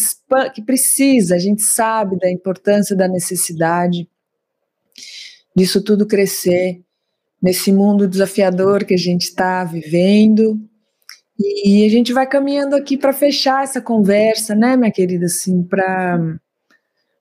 que 0.55 0.63
precisa, 0.63 1.35
a 1.35 1.41
gente 1.41 1.63
sabe 1.63 2.17
da 2.17 2.31
importância, 2.31 2.95
da 2.95 3.09
necessidade 3.09 4.09
disso 5.57 5.83
tudo 5.83 6.07
crescer 6.07 6.81
nesse 7.43 7.73
mundo 7.73 8.07
desafiador 8.07 8.85
que 8.85 8.95
a 8.95 8.97
gente 8.97 9.23
está 9.23 9.65
vivendo, 9.65 10.57
e 11.39 11.85
a 11.85 11.91
gente 11.91 12.13
vai 12.13 12.27
caminhando 12.27 12.75
aqui 12.75 12.97
para 12.97 13.13
fechar 13.13 13.63
essa 13.63 13.81
conversa, 13.81 14.55
né, 14.55 14.77
minha 14.77 14.91
querida, 14.91 15.27
assim, 15.27 15.63
para 15.63 16.39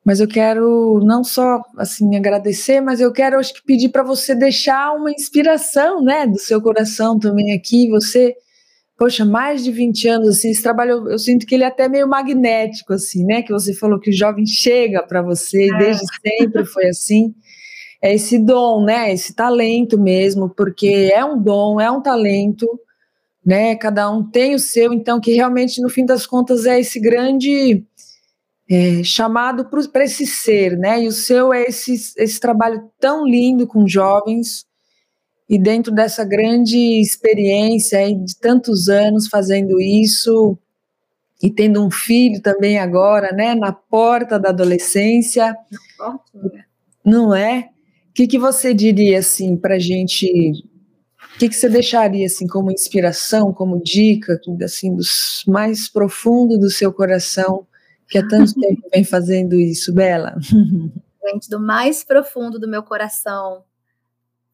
mas 0.05 0.19
eu 0.19 0.27
quero 0.27 1.01
não 1.03 1.23
só 1.23 1.63
assim 1.77 2.15
agradecer, 2.15 2.79
mas 2.79 3.01
eu 3.01 3.11
quero 3.11 3.39
acho 3.39 3.55
que 3.55 3.63
pedir 3.65 3.89
para 3.89 4.03
você 4.03 4.35
deixar 4.35 4.93
uma 4.93 5.11
inspiração, 5.11 6.03
né, 6.03 6.27
do 6.27 6.37
seu 6.37 6.61
coração 6.61 7.17
também 7.19 7.53
aqui, 7.53 7.89
você 7.89 8.35
Poxa, 8.97 9.25
mais 9.25 9.61
de 9.61 9.73
20 9.73 10.07
anos 10.07 10.29
assim, 10.29 10.51
esse 10.51 10.63
trabalho 10.63 11.09
eu, 11.09 11.19
sinto 11.19 11.45
que 11.45 11.53
ele 11.53 11.65
é 11.65 11.67
até 11.67 11.89
meio 11.89 12.07
magnético 12.07 12.93
assim, 12.93 13.25
né? 13.25 13.41
Que 13.41 13.51
você 13.51 13.73
falou 13.73 13.99
que 13.99 14.09
o 14.09 14.13
jovem 14.13 14.45
chega 14.45 15.03
para 15.03 15.21
você, 15.21 15.65
é. 15.69 15.77
desde 15.77 16.05
sempre 16.23 16.65
foi 16.65 16.87
assim 16.87 17.35
é 18.01 18.13
esse 18.13 18.37
dom, 18.37 18.85
né? 18.85 19.11
Esse 19.11 19.33
talento 19.33 19.99
mesmo, 19.99 20.49
porque 20.49 21.11
é 21.11 21.25
um 21.25 21.41
dom, 21.41 21.81
é 21.81 21.89
um 21.89 22.01
talento 22.01 22.67
né? 23.45 23.75
Cada 23.75 24.09
um 24.09 24.23
tem 24.23 24.55
o 24.55 24.59
seu, 24.59 24.91
então 24.91 25.19
que 25.19 25.33
realmente 25.33 25.81
no 25.81 25.89
fim 25.89 26.05
das 26.05 26.25
contas 26.25 26.65
é 26.65 26.79
esse 26.79 26.99
grande 26.99 27.85
é, 28.69 29.03
chamado 29.03 29.69
para 29.91 30.03
esse 30.03 30.25
ser, 30.25 30.77
né? 30.77 31.03
E 31.03 31.07
o 31.07 31.11
seu 31.11 31.53
é 31.53 31.63
esse, 31.63 31.93
esse 32.17 32.39
trabalho 32.39 32.89
tão 32.99 33.25
lindo 33.25 33.67
com 33.67 33.87
jovens 33.87 34.65
e 35.47 35.59
dentro 35.59 35.93
dessa 35.93 36.25
grande 36.25 36.99
experiência 36.99 37.99
aí 37.99 38.15
de 38.15 38.35
tantos 38.39 38.89
anos 38.89 39.27
fazendo 39.27 39.79
isso 39.79 40.57
e 41.43 41.51
tendo 41.51 41.85
um 41.85 41.91
filho 41.91 42.41
também 42.41 42.79
agora, 42.79 43.31
né? 43.31 43.53
Na 43.53 43.71
porta 43.71 44.39
da 44.39 44.49
adolescência, 44.49 45.55
não 47.05 47.35
é? 47.35 47.69
O 48.09 48.13
que, 48.15 48.25
que 48.25 48.39
você 48.39 48.73
diria 48.73 49.19
assim 49.19 49.55
para 49.55 49.77
gente 49.77 50.63
o 51.35 51.37
que, 51.37 51.49
que 51.49 51.55
você 51.55 51.67
deixaria 51.67 52.25
assim 52.25 52.47
como 52.47 52.71
inspiração, 52.71 53.53
como 53.53 53.83
dica, 53.83 54.39
assim, 54.63 54.95
dos 54.95 55.43
mais 55.45 55.89
profundo 55.89 56.57
do 56.57 56.69
seu 56.69 56.93
coração, 56.93 57.67
que 58.07 58.17
há 58.17 58.25
tanto 58.25 58.53
tempo 58.59 58.81
vem 58.89 59.03
fazendo 59.03 59.55
isso, 59.55 59.93
Bela? 59.93 60.37
Gente, 61.27 61.49
do 61.49 61.59
mais 61.59 62.05
profundo 62.05 62.57
do 62.57 62.69
meu 62.69 62.83
coração, 62.83 63.65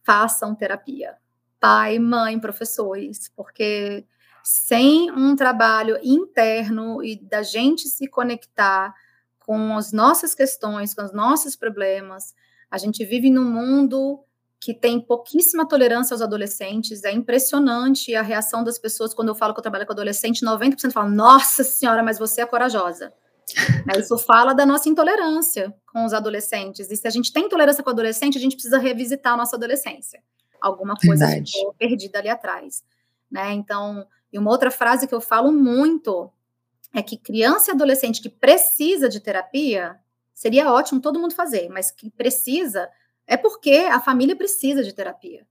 façam 0.03 0.55
terapia. 0.55 1.15
Pai, 1.59 1.99
mãe, 1.99 2.39
professores, 2.39 3.29
porque 3.35 4.03
sem 4.43 5.11
um 5.11 5.35
trabalho 5.35 5.99
interno 6.01 7.03
e 7.03 7.15
da 7.15 7.43
gente 7.43 7.87
se 7.89 8.07
conectar 8.07 8.95
com 9.37 9.77
as 9.77 9.91
nossas 9.91 10.33
questões, 10.33 10.95
com 10.95 11.03
os 11.03 11.13
nossos 11.13 11.55
problemas, 11.55 12.33
a 12.71 12.77
gente 12.79 13.05
vive 13.05 13.29
num 13.29 13.43
mundo 13.43 14.23
que 14.61 14.75
tem 14.75 15.01
pouquíssima 15.01 15.67
tolerância 15.67 16.13
aos 16.13 16.21
adolescentes. 16.21 17.03
É 17.03 17.11
impressionante 17.11 18.13
a 18.13 18.21
reação 18.21 18.63
das 18.63 18.77
pessoas 18.77 19.11
quando 19.11 19.29
eu 19.29 19.35
falo 19.35 19.55
que 19.55 19.59
eu 19.59 19.63
trabalho 19.63 19.87
com 19.87 19.91
adolescente. 19.91 20.45
90% 20.45 20.91
falam: 20.91 21.09
Nossa 21.09 21.63
senhora, 21.63 22.03
mas 22.03 22.19
você 22.19 22.41
é 22.41 22.45
corajosa. 22.45 23.11
Isso 23.97 24.17
fala 24.19 24.53
da 24.53 24.63
nossa 24.63 24.87
intolerância 24.87 25.73
com 25.91 26.05
os 26.05 26.13
adolescentes. 26.13 26.91
E 26.91 26.95
se 26.95 27.07
a 27.07 27.09
gente 27.09 27.33
tem 27.33 27.45
intolerância 27.45 27.83
com 27.83 27.89
o 27.89 27.93
adolescente, 27.93 28.37
a 28.37 28.41
gente 28.41 28.53
precisa 28.53 28.77
revisitar 28.77 29.33
a 29.33 29.37
nossa 29.37 29.55
adolescência. 29.55 30.21
Alguma 30.61 30.95
coisa 30.95 31.27
ficou 31.27 31.73
perdida 31.73 32.19
ali 32.19 32.29
atrás. 32.29 32.83
Né? 33.31 33.53
Então, 33.53 34.05
e 34.31 34.37
uma 34.37 34.51
outra 34.51 34.69
frase 34.69 35.07
que 35.07 35.15
eu 35.15 35.19
falo 35.19 35.51
muito 35.51 36.31
é 36.93 37.01
que 37.01 37.17
criança 37.17 37.71
e 37.71 37.73
adolescente 37.73 38.21
que 38.21 38.29
precisa 38.29 39.09
de 39.09 39.19
terapia 39.19 39.99
seria 40.35 40.71
ótimo 40.71 41.01
todo 41.01 41.19
mundo 41.19 41.33
fazer, 41.33 41.67
mas 41.69 41.89
que 41.89 42.11
precisa 42.11 42.87
é 43.31 43.37
porque 43.37 43.87
a 43.89 43.97
família 44.01 44.35
precisa 44.35 44.83
de 44.83 44.93
terapia. 44.93 45.47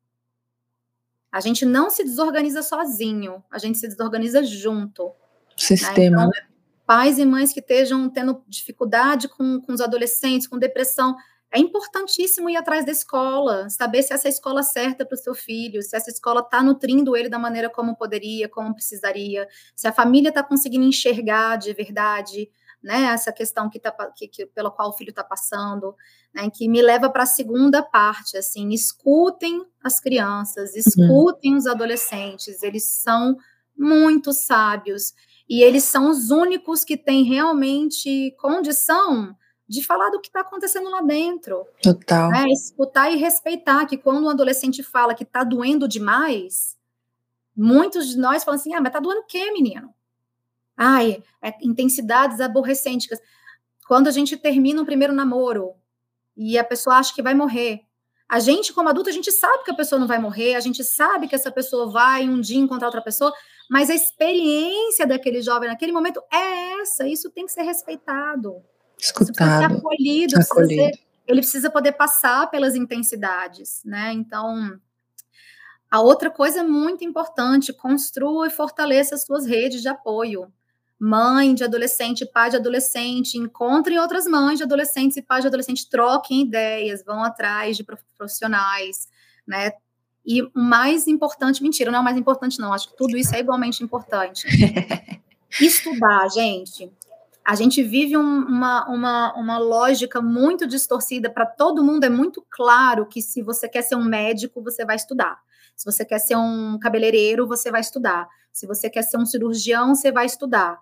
A 1.32 1.40
gente 1.40 1.64
não 1.64 1.88
se 1.88 2.04
desorganiza 2.04 2.62
sozinho, 2.62 3.42
a 3.50 3.56
gente 3.56 3.78
se 3.78 3.88
desorganiza 3.88 4.44
junto. 4.44 5.10
Sistema, 5.56 5.94
né? 5.98 6.06
Então, 6.06 6.26
né? 6.26 6.48
Pais 6.84 7.18
e 7.18 7.24
mães 7.24 7.54
que 7.54 7.60
estejam 7.60 8.10
tendo 8.10 8.44
dificuldade 8.46 9.28
com, 9.28 9.62
com 9.62 9.72
os 9.72 9.80
adolescentes, 9.80 10.46
com 10.46 10.58
depressão, 10.58 11.16
é 11.50 11.58
importantíssimo 11.58 12.50
ir 12.50 12.56
atrás 12.56 12.84
da 12.84 12.92
escola, 12.92 13.70
saber 13.70 14.02
se 14.02 14.12
essa 14.12 14.28
é 14.28 14.30
escola 14.30 14.62
certa 14.62 15.06
para 15.06 15.14
o 15.14 15.18
seu 15.18 15.34
filho, 15.34 15.82
se 15.82 15.96
essa 15.96 16.10
escola 16.10 16.40
está 16.40 16.62
nutrindo 16.62 17.16
ele 17.16 17.30
da 17.30 17.38
maneira 17.38 17.70
como 17.70 17.96
poderia, 17.96 18.46
como 18.46 18.74
precisaria, 18.74 19.48
se 19.74 19.88
a 19.88 19.92
família 19.92 20.28
está 20.28 20.42
conseguindo 20.42 20.84
enxergar 20.84 21.56
de 21.56 21.72
verdade 21.72 22.50
né, 22.82 23.04
essa 23.12 23.32
questão 23.32 23.68
que 23.68 23.78
tá, 23.78 23.92
que, 24.16 24.26
que, 24.26 24.46
pela 24.46 24.70
qual 24.70 24.90
o 24.90 24.92
filho 24.92 25.10
está 25.10 25.22
passando, 25.22 25.94
né, 26.34 26.48
que 26.50 26.68
me 26.68 26.80
leva 26.80 27.10
para 27.10 27.24
a 27.24 27.26
segunda 27.26 27.82
parte, 27.82 28.36
assim, 28.36 28.70
escutem 28.70 29.64
as 29.82 30.00
crianças, 30.00 30.72
uhum. 30.72 30.78
escutem 30.78 31.52
uhum. 31.52 31.58
os 31.58 31.66
adolescentes, 31.66 32.62
eles 32.62 32.84
são 32.84 33.36
muito 33.76 34.32
sábios 34.32 35.14
e 35.48 35.62
eles 35.62 35.84
são 35.84 36.10
os 36.10 36.30
únicos 36.30 36.84
que 36.84 36.96
têm 36.96 37.24
realmente 37.24 38.34
condição 38.38 39.36
de 39.68 39.84
falar 39.84 40.10
do 40.10 40.20
que 40.20 40.28
está 40.28 40.40
acontecendo 40.40 40.90
lá 40.90 41.00
dentro. 41.00 41.64
Total. 41.82 42.30
Né, 42.30 42.48
escutar 42.50 43.10
e 43.10 43.16
respeitar 43.16 43.86
que 43.86 43.96
quando 43.96 44.24
um 44.24 44.28
adolescente 44.28 44.82
fala 44.82 45.14
que 45.14 45.22
está 45.22 45.44
doendo 45.44 45.86
demais, 45.86 46.76
muitos 47.56 48.08
de 48.08 48.18
nós 48.18 48.42
falam 48.42 48.58
assim, 48.58 48.74
ah, 48.74 48.80
mas 48.80 48.92
tá 48.92 48.98
doendo 48.98 49.20
o 49.20 49.26
quê, 49.26 49.50
menino? 49.52 49.94
Ai, 50.82 51.22
é, 51.42 51.52
intensidades 51.62 52.40
aborrecentes. 52.40 53.18
Quando 53.86 54.08
a 54.08 54.10
gente 54.10 54.36
termina 54.36 54.80
o 54.80 54.86
primeiro 54.86 55.12
namoro 55.12 55.74
e 56.36 56.58
a 56.58 56.64
pessoa 56.64 56.96
acha 56.96 57.14
que 57.14 57.22
vai 57.22 57.34
morrer, 57.34 57.80
a 58.26 58.38
gente, 58.38 58.72
como 58.72 58.88
adulto, 58.88 59.10
a 59.10 59.12
gente 59.12 59.30
sabe 59.30 59.64
que 59.64 59.70
a 59.72 59.74
pessoa 59.74 59.98
não 59.98 60.06
vai 60.06 60.18
morrer, 60.18 60.54
a 60.54 60.60
gente 60.60 60.82
sabe 60.82 61.28
que 61.28 61.34
essa 61.34 61.50
pessoa 61.50 61.90
vai 61.90 62.28
um 62.28 62.40
dia 62.40 62.58
encontrar 62.58 62.86
outra 62.86 63.02
pessoa, 63.02 63.32
mas 63.68 63.90
a 63.90 63.94
experiência 63.94 65.06
daquele 65.06 65.42
jovem 65.42 65.68
naquele 65.68 65.92
momento 65.92 66.22
é 66.32 66.80
essa, 66.80 67.06
isso 67.06 67.28
tem 67.30 67.44
que 67.44 67.52
ser 67.52 67.62
respeitado. 67.62 68.62
Escutado. 68.98 69.58
Ser 69.58 69.76
acolhido, 69.76 70.38
acolhido. 70.38 70.68
Precisa 70.68 70.92
ser 70.92 71.10
ele 71.30 71.40
precisa 71.40 71.70
poder 71.70 71.92
passar 71.92 72.50
pelas 72.50 72.74
intensidades, 72.74 73.82
né? 73.84 74.12
Então, 74.12 74.80
a 75.90 76.00
outra 76.00 76.30
coisa 76.30 76.64
muito 76.64 77.04
importante, 77.04 77.72
construa 77.72 78.48
e 78.48 78.50
fortaleça 78.50 79.14
as 79.14 79.24
suas 79.24 79.46
redes 79.46 79.80
de 79.80 79.88
apoio. 79.88 80.52
Mãe 81.02 81.54
de 81.54 81.64
adolescente, 81.64 82.26
pai 82.26 82.50
de 82.50 82.56
adolescente, 82.56 83.38
encontrem 83.38 83.98
outras 83.98 84.26
mães 84.26 84.58
de 84.58 84.64
adolescentes 84.64 85.16
e 85.16 85.22
pais 85.22 85.42
de 85.42 85.48
adolescente, 85.48 85.88
troquem 85.88 86.42
ideias, 86.42 87.02
vão 87.02 87.24
atrás 87.24 87.74
de 87.74 87.86
profissionais, 88.18 89.08
né? 89.46 89.72
E 90.26 90.42
o 90.42 90.50
mais 90.54 91.08
importante, 91.08 91.62
mentira, 91.62 91.90
não 91.90 92.00
é 92.00 92.02
o 92.02 92.04
mais 92.04 92.18
importante, 92.18 92.60
não. 92.60 92.70
Acho 92.72 92.90
que 92.90 92.96
tudo 92.98 93.16
isso 93.16 93.34
é 93.34 93.40
igualmente 93.40 93.82
importante. 93.82 94.46
Estudar, 95.58 96.28
gente. 96.28 96.92
A 97.42 97.54
gente 97.54 97.82
vive 97.82 98.16
um, 98.16 98.44
uma, 98.46 98.86
uma, 98.86 99.34
uma 99.34 99.58
lógica 99.58 100.20
muito 100.20 100.66
distorcida. 100.66 101.30
Para 101.30 101.46
todo 101.46 101.82
mundo 101.82 102.04
é 102.04 102.10
muito 102.10 102.44
claro 102.50 103.06
que 103.06 103.22
se 103.22 103.42
você 103.42 103.68
quer 103.68 103.82
ser 103.82 103.96
um 103.96 104.04
médico, 104.04 104.62
você 104.62 104.84
vai 104.84 104.96
estudar. 104.96 105.40
Se 105.74 105.90
você 105.90 106.04
quer 106.04 106.18
ser 106.18 106.36
um 106.36 106.78
cabeleireiro, 106.78 107.46
você 107.46 107.70
vai 107.70 107.80
estudar. 107.80 108.28
Se 108.52 108.66
você 108.66 108.90
quer 108.90 109.02
ser 109.02 109.16
um 109.16 109.24
cirurgião, 109.24 109.94
você 109.94 110.12
vai 110.12 110.26
estudar. 110.26 110.78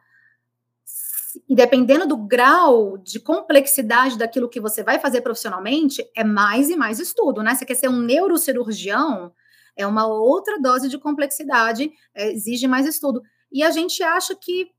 E 1.49 1.55
dependendo 1.55 2.07
do 2.07 2.17
grau 2.17 2.97
de 2.97 3.21
complexidade 3.21 4.17
daquilo 4.17 4.49
que 4.49 4.61
você 4.61 4.83
vai 4.83 4.99
fazer 4.99 5.21
profissionalmente, 5.21 6.03
é 6.17 6.25
mais 6.25 6.71
e 6.71 6.77
mais 6.77 6.99
estudo, 6.99 7.43
né? 7.43 7.55
Você 7.55 7.67
quer 7.67 7.75
ser 7.75 7.89
um 7.89 8.01
neurocirurgião, 8.01 9.33
é 9.77 9.87
uma 9.87 10.07
outra 10.07 10.59
dose 10.61 10.89
de 10.89 10.99
complexidade, 10.99 11.91
é, 12.15 12.33
exige 12.33 12.67
mais 12.67 12.87
estudo. 12.87 13.23
E 13.53 13.63
a 13.63 13.71
gente 13.71 14.03
acha 14.03 14.35
que. 14.35 14.71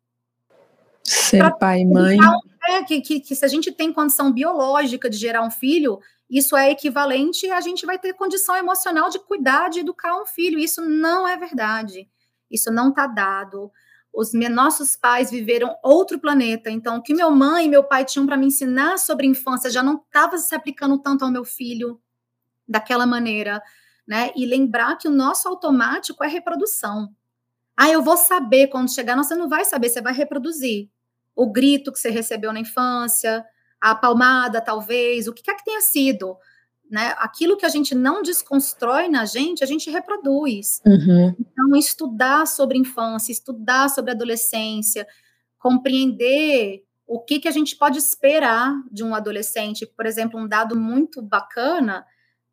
Ser 1.04 1.56
pai 1.58 1.82
e 1.82 1.86
mãe. 1.86 2.18
É, 2.68 2.84
que, 2.84 3.02
que, 3.02 3.20
que 3.20 3.36
se 3.36 3.46
a 3.46 3.48
gente 3.48 3.72
tem 3.72 3.92
condição 3.92 4.32
biológica 4.32 5.10
de 5.10 5.18
gerar 5.18 5.42
um 5.42 5.50
filho, 5.50 6.00
isso 6.30 6.56
é 6.56 6.70
equivalente 6.70 7.50
a 7.50 7.60
gente 7.60 7.86
vai 7.86 7.98
ter 7.98 8.14
condição 8.14 8.56
emocional 8.56 9.10
de 9.10 9.18
cuidar, 9.20 9.70
de 9.70 9.80
educar 9.80 10.22
um 10.22 10.26
filho. 10.26 10.60
Isso 10.60 10.82
não 10.82 11.28
é 11.28 11.36
verdade. 11.36 12.08
Isso 12.52 12.72
não 12.72 12.90
está 12.90 13.08
dado. 13.08 13.72
Os 14.14 14.32
nossos 14.34 14.96
pais 14.96 15.30
viveram 15.32 15.78
outro 15.84 16.20
planeta. 16.20 16.70
Então, 16.70 16.98
o 16.98 17.02
que 17.02 17.14
meu 17.14 17.32
mãe 17.32 17.66
e 17.66 17.70
meu 17.70 17.84
pai 17.84 18.04
tinham 18.04 18.26
para 18.26 18.38
me 18.38 18.48
ensinar 18.48 18.98
sobre 18.98 19.28
infância 19.28 19.70
já 19.70 19.84
não 19.84 19.96
estava 19.96 20.38
se 20.38 20.54
aplicando 20.54 20.98
tanto 21.00 21.24
ao 21.24 21.32
meu 21.32 21.46
filho 21.46 22.02
daquela 22.68 23.06
maneira, 23.06 23.62
né? 24.08 24.32
E 24.36 24.46
lembrar 24.46 24.98
que 24.98 25.08
o 25.08 25.12
nosso 25.12 25.48
automático 25.48 26.24
é 26.24 26.28
reprodução. 26.28 27.10
Ah, 27.78 27.90
eu 27.90 28.04
vou 28.04 28.18
saber 28.18 28.68
quando 28.68 28.94
chegar. 28.94 29.16
Não, 29.16 29.24
você 29.24 29.36
não 29.36 29.48
vai 29.48 29.64
saber, 29.64 29.90
você 29.90 30.02
vai 30.02 30.14
reproduzir. 30.14 30.90
O 31.36 31.52
grito 31.52 31.92
que 31.92 32.00
você 32.00 32.10
recebeu 32.10 32.52
na 32.52 32.60
infância, 32.60 33.46
a 33.80 33.96
palmada, 33.96 34.60
talvez, 34.60 35.28
o 35.28 35.34
que 35.34 35.42
quer 35.44 35.56
que 35.56 35.64
tenha 35.64 35.82
sido 35.82 36.38
né? 36.90 37.14
Aquilo 37.20 37.56
que 37.56 37.66
a 37.66 37.70
gente 37.70 37.94
não 37.94 38.22
desconstrói 38.22 39.08
na 39.08 39.26
gente, 39.26 39.64
a 39.64 39.68
gente 39.68 39.90
reproduz. 39.90 40.82
Uhum. 40.86 41.36
Então, 41.40 41.76
estudar 41.76 42.48
sobre 42.48 42.78
infância, 42.78 43.32
estudar 43.32 43.90
sobre 43.90 44.12
adolescência, 44.12 45.08
compreender 45.60 46.84
o 47.06 47.20
que, 47.20 47.40
que 47.40 47.48
a 47.48 47.52
gente 47.52 47.76
pode 47.76 47.98
esperar 47.98 48.74
de 48.92 49.04
um 49.04 49.14
adolescente. 49.14 49.86
Por 49.86 50.06
exemplo, 50.06 50.40
um 50.40 50.48
dado 50.48 50.76
muito 50.76 51.22
bacana, 51.22 52.06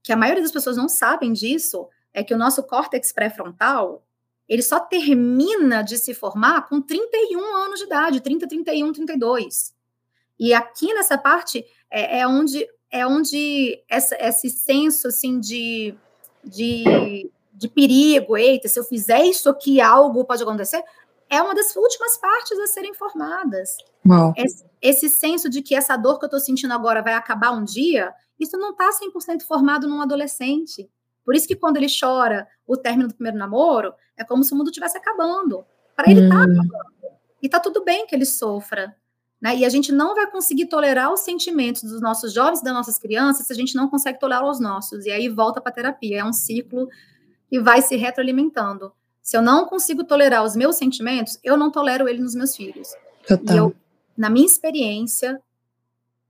que 0.02 0.12
a 0.12 0.16
maioria 0.16 0.42
das 0.42 0.52
pessoas 0.52 0.76
não 0.76 0.88
sabem 0.88 1.32
disso, 1.32 1.88
é 2.12 2.22
que 2.22 2.34
o 2.34 2.38
nosso 2.38 2.62
córtex 2.62 3.12
pré-frontal, 3.12 4.06
ele 4.48 4.62
só 4.62 4.80
termina 4.80 5.82
de 5.82 5.98
se 5.98 6.14
formar 6.14 6.68
com 6.68 6.80
31 6.80 7.56
anos 7.56 7.80
de 7.80 7.86
idade, 7.86 8.20
30, 8.20 8.48
31, 8.48 8.92
32. 8.92 9.74
E 10.38 10.52
aqui 10.54 10.92
nessa 10.94 11.18
parte 11.18 11.64
é, 11.90 12.20
é 12.20 12.26
onde 12.26 12.66
é 12.90 13.06
onde 13.06 13.82
essa, 13.88 14.16
esse 14.20 14.50
senso 14.50 15.08
assim 15.08 15.40
de, 15.40 15.94
de, 16.44 17.30
de 17.52 17.68
perigo, 17.68 18.36
eita, 18.36 18.68
se 18.68 18.78
eu 18.78 18.84
fizer 18.84 19.24
isso 19.24 19.48
aqui, 19.48 19.80
algo 19.80 20.24
pode 20.24 20.42
acontecer, 20.42 20.82
é 21.28 21.42
uma 21.42 21.54
das 21.54 21.74
últimas 21.74 22.16
partes 22.18 22.58
a 22.58 22.66
serem 22.66 22.94
formadas. 22.94 23.76
Esse, 24.36 24.64
esse, 24.80 25.08
senso 25.08 25.48
de 25.48 25.62
que 25.62 25.74
essa 25.74 25.96
dor 25.96 26.18
que 26.18 26.24
eu 26.24 26.28
estou 26.28 26.40
sentindo 26.40 26.72
agora 26.72 27.02
vai 27.02 27.14
acabar 27.14 27.50
um 27.50 27.64
dia, 27.64 28.14
isso 28.38 28.56
não 28.56 28.70
está 28.70 28.88
100% 28.90 29.42
formado 29.42 29.88
num 29.88 30.00
adolescente. 30.00 30.88
Por 31.24 31.34
isso 31.34 31.48
que 31.48 31.56
quando 31.56 31.76
ele 31.76 31.88
chora 31.88 32.46
o 32.66 32.76
término 32.76 33.08
do 33.08 33.14
primeiro 33.14 33.36
namoro, 33.36 33.92
é 34.16 34.24
como 34.24 34.44
se 34.44 34.52
o 34.52 34.56
mundo 34.56 34.68
estivesse 34.68 34.96
acabando. 34.96 35.64
Para 35.96 36.10
ele 36.10 36.28
tá 36.28 36.36
hum. 36.36 36.42
acabando. 36.42 36.86
E 37.42 37.48
tá 37.48 37.58
tudo 37.58 37.84
bem 37.84 38.06
que 38.06 38.14
ele 38.14 38.24
sofra. 38.24 38.94
Né? 39.40 39.56
E 39.56 39.64
a 39.64 39.68
gente 39.68 39.92
não 39.92 40.14
vai 40.14 40.30
conseguir 40.30 40.66
tolerar 40.66 41.12
os 41.12 41.20
sentimentos 41.20 41.82
dos 41.82 42.00
nossos 42.00 42.32
jovens 42.32 42.60
e 42.60 42.64
das 42.64 42.72
nossas 42.72 42.98
crianças 42.98 43.46
se 43.46 43.52
a 43.52 43.56
gente 43.56 43.74
não 43.74 43.88
consegue 43.88 44.18
tolerar 44.18 44.48
os 44.48 44.58
nossos. 44.58 45.04
E 45.04 45.10
aí 45.10 45.28
volta 45.28 45.60
para 45.60 45.70
a 45.70 45.74
terapia. 45.74 46.20
É 46.20 46.24
um 46.24 46.32
ciclo 46.32 46.88
que 47.48 47.60
vai 47.60 47.82
se 47.82 47.96
retroalimentando. 47.96 48.92
Se 49.22 49.36
eu 49.36 49.42
não 49.42 49.66
consigo 49.66 50.04
tolerar 50.04 50.44
os 50.44 50.56
meus 50.56 50.76
sentimentos, 50.76 51.38
eu 51.42 51.56
não 51.56 51.70
tolero 51.70 52.08
ele 52.08 52.20
nos 52.20 52.34
meus 52.34 52.54
filhos. 52.56 52.88
Total. 53.26 53.54
E 53.54 53.58
eu, 53.58 53.76
na 54.16 54.30
minha 54.30 54.46
experiência, 54.46 55.40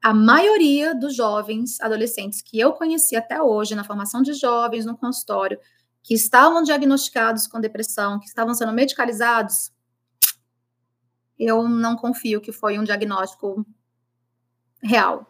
a 0.03 0.15
maioria 0.15 0.95
dos 0.95 1.15
jovens 1.15 1.81
adolescentes 1.81 2.41
que 2.41 2.59
eu 2.59 2.73
conheci 2.73 3.17
até 3.17 3.41
hoje, 3.41 3.75
na 3.75 3.85
formação 3.85 4.23
de 4.23 4.33
jovens, 4.33 4.87
no 4.87 4.97
consultório, 4.97 5.59
que 6.03 6.15
estavam 6.15 6.63
diagnosticados 6.63 7.47
com 7.47 7.61
depressão, 7.61 8.19
que 8.21 8.27
estavam 8.27 8.55
sendo 8.55 8.73
medicalizados, 8.73 9.73
eu 11.39 11.69
não 11.69 11.97
confio 11.97 12.41
que 12.41 12.53
foi 12.53 12.79
um 12.79 12.85
diagnóstico 12.85 13.67
real. 14.83 15.27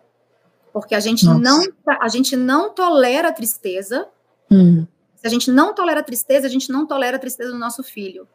Porque 0.72 0.94
a 0.94 1.00
gente, 1.00 1.24
não, 1.24 1.61
a 2.00 2.09
gente 2.09 2.36
não 2.36 2.74
tolera 2.74 3.32
tristeza. 3.32 4.07
Hum. 4.50 4.86
Se 5.16 5.26
a 5.26 5.30
gente 5.30 5.50
não 5.50 5.74
tolera 5.74 6.02
tristeza, 6.02 6.46
a 6.46 6.50
gente 6.50 6.70
não 6.70 6.86
tolera 6.86 7.16
a 7.16 7.20
tristeza 7.20 7.50
do 7.50 7.59
nosso 7.59 7.82
filho. 7.82 8.28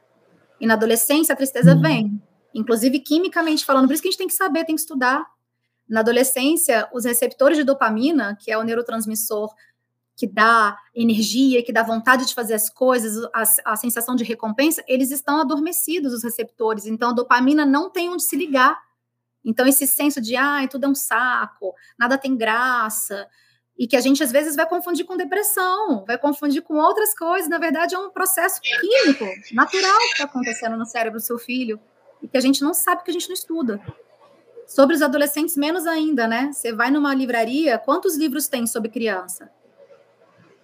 E 0.60 0.66
na 0.66 0.74
adolescência, 0.74 1.34
a 1.34 1.36
tristeza 1.36 1.76
hum. 1.76 1.82
vem. 1.82 2.22
Inclusive, 2.54 3.00
quimicamente 3.00 3.64
falando. 3.64 3.88
Por 3.88 3.94
isso 3.94 4.02
que 4.02 4.08
a 4.08 4.12
gente 4.12 4.18
tem 4.18 4.28
que 4.28 4.34
saber, 4.34 4.66
tem 4.66 4.76
que 4.76 4.82
estudar. 4.82 5.26
Na 5.88 6.00
adolescência, 6.00 6.90
os 6.94 7.06
receptores 7.06 7.58
de 7.58 7.64
dopamina, 7.64 8.36
que 8.40 8.52
é 8.52 8.58
o 8.58 8.64
neurotransmissor 8.64 9.54
que 10.22 10.28
dá 10.28 10.78
energia, 10.94 11.64
que 11.64 11.74
dá 11.74 11.82
vontade 11.82 12.28
de 12.28 12.36
fazer 12.36 12.54
as 12.54 12.70
coisas, 12.70 13.28
a, 13.34 13.72
a, 13.74 13.76
sensação 13.76 14.16
de 14.16 14.24
recompensa, 14.24 14.84
eles 14.88 15.10
estão 15.10 15.42
adormecidos, 15.42 16.14
os 16.14 16.24
receptores. 16.24 16.86
Então, 16.86 17.10
a 17.10 17.14
dopamina 17.14 17.66
não 17.66 17.90
tem 17.90 18.08
onde 18.08 18.22
se 18.22 18.36
ligar. 18.36 18.80
Então, 19.44 19.66
esse 19.66 19.88
senso 19.88 20.22
de, 20.22 20.36
ai, 20.36 20.68
tudo 20.68 20.86
é 20.86 20.88
um 20.90 20.94
saco, 20.94 21.74
nada 21.98 22.20
tem 22.20 22.38
graça, 22.38 23.28
e 23.76 23.88
que 23.88 23.96
a 23.96 24.00
gente 24.00 24.22
às 24.22 24.32
vezes 24.32 24.56
vai 24.56 24.70
confundir 24.70 25.06
com 25.06 25.18
depressão, 25.18 26.06
vai 26.06 26.20
confundir 26.20 26.62
com 26.62 26.76
outras 26.76 27.18
coisas. 27.18 27.50
Na 27.50 27.58
verdade, 27.58 27.96
é 27.96 27.98
um 27.98 28.12
processo 28.12 28.62
químico, 28.62 29.26
natural 29.56 29.98
que 29.98 30.12
está 30.12 30.26
acontecendo 30.26 30.78
no 30.78 30.86
cérebro 30.86 31.18
do 31.18 31.26
seu 31.26 31.40
filho, 31.40 31.80
e 32.22 32.28
que 32.28 32.38
a 32.38 32.42
gente 32.42 32.62
não 32.62 32.76
sabe, 32.76 33.04
que 33.04 33.10
a 33.10 33.14
gente 33.14 33.28
não 33.28 33.34
estuda. 33.34 33.82
Sobre 34.68 34.96
os 34.96 35.02
adolescentes, 35.02 35.58
menos 35.58 35.88
ainda, 35.88 36.28
né? 36.28 36.52
Você 36.54 36.72
vai 36.72 36.92
numa 36.92 37.12
livraria, 37.16 37.80
quantos 37.80 38.16
livros 38.16 38.48
tem 38.48 38.68
sobre 38.68 38.92
criança? 38.92 39.50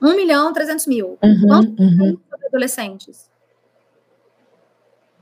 1 0.02 0.16
milhão 0.16 0.54
300 0.54 0.88
mil. 0.88 1.18
Uhum, 1.24 1.48
Quantos 1.48 1.80
uhum. 1.80 2.20
adolescentes? 2.48 3.30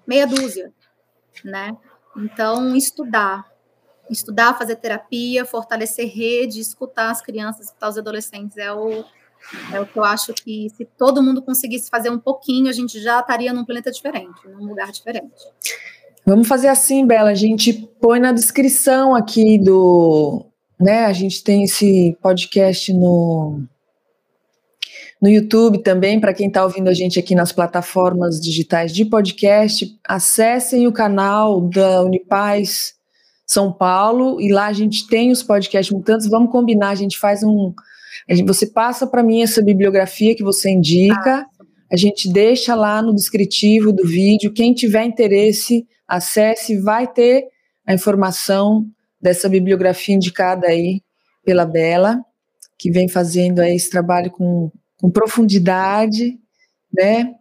Meia 0.06 0.28
dúzia, 0.28 0.72
né? 1.44 1.76
Então, 2.18 2.76
estudar. 2.76 3.46
Estudar, 4.10 4.58
fazer 4.58 4.76
terapia, 4.76 5.46
fortalecer 5.46 6.08
rede, 6.08 6.60
escutar 6.60 7.10
as 7.10 7.22
crianças, 7.22 7.68
escutar 7.68 7.90
os 7.90 7.98
adolescentes 7.98 8.56
é 8.58 8.72
o, 8.72 9.04
é 9.74 9.80
o 9.80 9.86
que 9.88 9.98
eu 9.98 10.04
acho 10.04 10.32
que 10.34 10.70
se 10.70 10.86
todo 10.98 11.24
mundo 11.24 11.42
conseguisse 11.42 11.90
fazer 11.90 12.12
um 12.12 12.20
pouquinho, 12.20 12.70
a 12.70 12.74
gente 12.74 13.02
já 13.02 13.20
estaria 13.20 13.52
num 13.52 13.66
planeta 13.66 13.92
diferente, 13.92 14.48
num 14.48 14.68
lugar 14.68 14.92
diferente. 14.92 15.34
Vamos 16.24 16.48
fazer 16.48 16.68
assim, 16.68 17.06
Bela, 17.06 17.32
a 17.32 17.36
gente 17.36 17.74
põe 18.00 18.20
na 18.20 18.32
descrição 18.32 19.16
aqui 19.16 19.58
do, 19.60 20.46
né, 20.80 21.06
a 21.06 21.14
gente 21.14 21.44
tem 21.44 21.64
esse 21.64 22.16
podcast 22.22 22.94
no 22.94 23.64
no 25.26 25.32
YouTube 25.32 25.82
também, 25.82 26.20
para 26.20 26.36
quem 26.36 26.50
está 26.50 26.64
ouvindo 26.64 26.88
a 26.88 26.94
gente 26.94 27.18
aqui 27.18 27.34
nas 27.34 27.52
plataformas 27.52 28.40
digitais 28.40 28.94
de 28.94 29.04
podcast, 29.06 29.88
acessem 30.08 30.86
o 30.86 30.94
canal 30.94 31.68
da 31.68 32.04
Unipaz 32.04 32.94
São 33.44 33.74
Paulo 33.74 34.40
e 34.40 34.54
lá 34.54 34.68
a 34.68 34.74
gente 34.74 35.08
tem 35.08 35.32
os 35.32 35.42
podcasts 35.42 35.92
mutantes. 35.92 36.30
Vamos 36.30 36.52
combinar, 36.52 36.90
a 36.90 36.96
gente 36.96 37.18
faz 37.18 37.42
um. 37.42 37.74
Você 38.46 38.68
passa 38.68 39.08
para 39.08 39.24
mim 39.24 39.42
essa 39.42 39.64
bibliografia 39.64 40.36
que 40.36 40.44
você 40.44 40.70
indica, 40.70 41.44
a 41.92 41.98
gente 41.98 42.32
deixa 42.32 42.76
lá 42.76 43.02
no 43.02 43.16
descritivo 43.16 43.92
do 43.92 44.06
vídeo. 44.06 44.54
Quem 44.54 44.76
tiver 44.76 45.06
interesse, 45.06 45.88
acesse, 46.08 46.80
vai 46.80 47.12
ter 47.12 47.46
a 47.84 47.96
informação 47.96 48.86
dessa 49.20 49.50
bibliografia 49.50 50.14
indicada 50.14 50.68
aí 50.68 51.02
pela 51.44 51.66
Bela, 51.66 52.20
que 52.78 52.92
vem 52.92 53.10
fazendo 53.10 53.60
aí 53.60 53.76
esse 53.76 53.90
trabalho 53.90 54.30
com 54.30 54.70
com 54.98 55.10
profundidade, 55.10 56.38
né? 56.94 57.34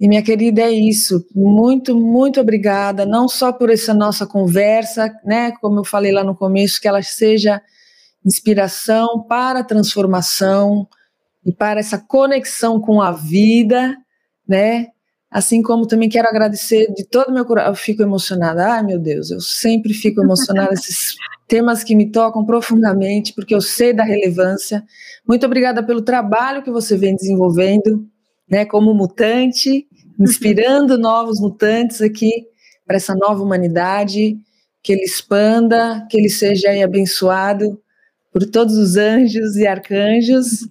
E 0.00 0.06
minha 0.06 0.22
querida, 0.22 0.62
é 0.62 0.70
isso. 0.70 1.26
Muito, 1.34 1.96
muito 1.96 2.40
obrigada, 2.40 3.04
não 3.04 3.28
só 3.28 3.52
por 3.52 3.68
essa 3.70 3.92
nossa 3.92 4.26
conversa, 4.26 5.12
né? 5.24 5.52
Como 5.60 5.80
eu 5.80 5.84
falei 5.84 6.12
lá 6.12 6.22
no 6.22 6.36
começo, 6.36 6.80
que 6.80 6.86
ela 6.86 7.02
seja 7.02 7.60
inspiração 8.24 9.24
para 9.28 9.60
a 9.60 9.64
transformação 9.64 10.86
e 11.44 11.52
para 11.52 11.80
essa 11.80 11.98
conexão 11.98 12.80
com 12.80 13.00
a 13.00 13.10
vida, 13.10 13.96
né? 14.46 14.88
Assim 15.30 15.60
como 15.60 15.86
também 15.86 16.08
quero 16.08 16.26
agradecer 16.26 16.92
de 16.94 17.04
todo 17.04 17.32
meu 17.32 17.44
coração. 17.44 17.72
Eu 17.72 17.76
fico 17.76 18.02
emocionada. 18.02 18.66
Ai, 18.66 18.82
meu 18.82 18.98
Deus, 18.98 19.30
eu 19.30 19.40
sempre 19.40 19.92
fico 19.92 20.22
emocionada. 20.22 20.72
Esses 20.74 21.16
temas 21.46 21.84
que 21.84 21.94
me 21.94 22.10
tocam 22.10 22.44
profundamente, 22.44 23.32
porque 23.34 23.54
eu 23.54 23.60
sei 23.60 23.92
da 23.92 24.04
relevância. 24.04 24.84
Muito 25.26 25.44
obrigada 25.46 25.82
pelo 25.82 26.02
trabalho 26.02 26.62
que 26.62 26.70
você 26.70 26.96
vem 26.96 27.14
desenvolvendo, 27.14 28.06
né, 28.48 28.64
como 28.64 28.94
mutante, 28.94 29.86
inspirando 30.18 30.98
novos 30.98 31.40
mutantes 31.40 32.00
aqui 32.00 32.46
para 32.86 32.96
essa 32.96 33.14
nova 33.14 33.42
humanidade, 33.42 34.38
que 34.82 34.92
ele 34.92 35.02
expanda, 35.02 36.06
que 36.10 36.16
ele 36.16 36.30
seja 36.30 36.70
abençoado 36.82 37.78
por 38.32 38.46
todos 38.46 38.76
os 38.76 38.96
anjos 38.96 39.56
e 39.56 39.66
arcanjos. 39.66 40.68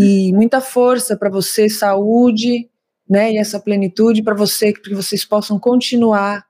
E 0.00 0.32
muita 0.32 0.60
força 0.60 1.16
para 1.16 1.30
você, 1.30 1.68
saúde, 1.68 2.68
né, 3.08 3.32
e 3.32 3.38
essa 3.38 3.60
plenitude 3.60 4.22
para 4.22 4.34
você, 4.34 4.72
para 4.72 4.82
que 4.82 4.94
vocês 4.94 5.24
possam 5.24 5.58
continuar 5.58 6.44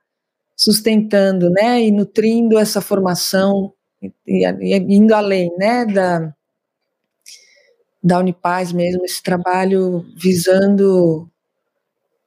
sustentando, 0.57 1.51
né, 1.51 1.83
e 1.83 1.91
nutrindo 1.91 2.59
essa 2.59 2.81
formação 2.81 3.73
e, 4.27 4.47
e 4.47 4.77
indo 4.97 5.15
além, 5.15 5.51
né, 5.59 5.85
da 5.85 6.33
da 8.07 8.21
Unipaz 8.21 8.73
mesmo, 8.73 9.05
esse 9.05 9.21
trabalho 9.21 10.07
visando 10.17 11.29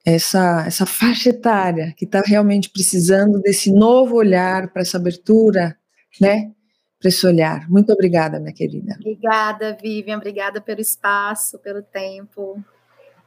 essa, 0.04 0.66
essa 0.66 0.84
faixa 0.84 1.30
etária 1.30 1.94
que 1.96 2.04
está 2.04 2.20
realmente 2.20 2.68
precisando 2.68 3.40
desse 3.40 3.72
novo 3.72 4.16
olhar 4.16 4.68
para 4.72 4.82
essa 4.82 4.98
abertura, 4.98 5.74
né? 6.20 6.52
Para 6.98 7.08
esse 7.08 7.26
olhar. 7.26 7.66
Muito 7.70 7.90
obrigada, 7.92 8.38
minha 8.38 8.52
querida. 8.52 8.94
Obrigada, 9.00 9.74
Vivian. 9.80 10.18
Obrigada 10.18 10.60
pelo 10.60 10.82
espaço, 10.82 11.58
pelo 11.58 11.82
tempo. 11.82 12.62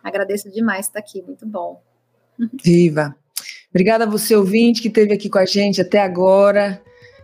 Agradeço 0.03 0.51
demais 0.51 0.87
estar 0.87 0.99
aqui, 0.99 1.21
muito 1.21 1.45
bom. 1.45 1.81
Viva! 2.61 3.15
Obrigada 3.69 4.03
a 4.03 4.07
você, 4.07 4.35
ouvinte, 4.35 4.81
que 4.81 4.87
esteve 4.87 5.13
aqui 5.13 5.29
com 5.29 5.39
a 5.39 5.45
gente 5.45 5.81
até 5.81 5.99
agora. 5.99 6.81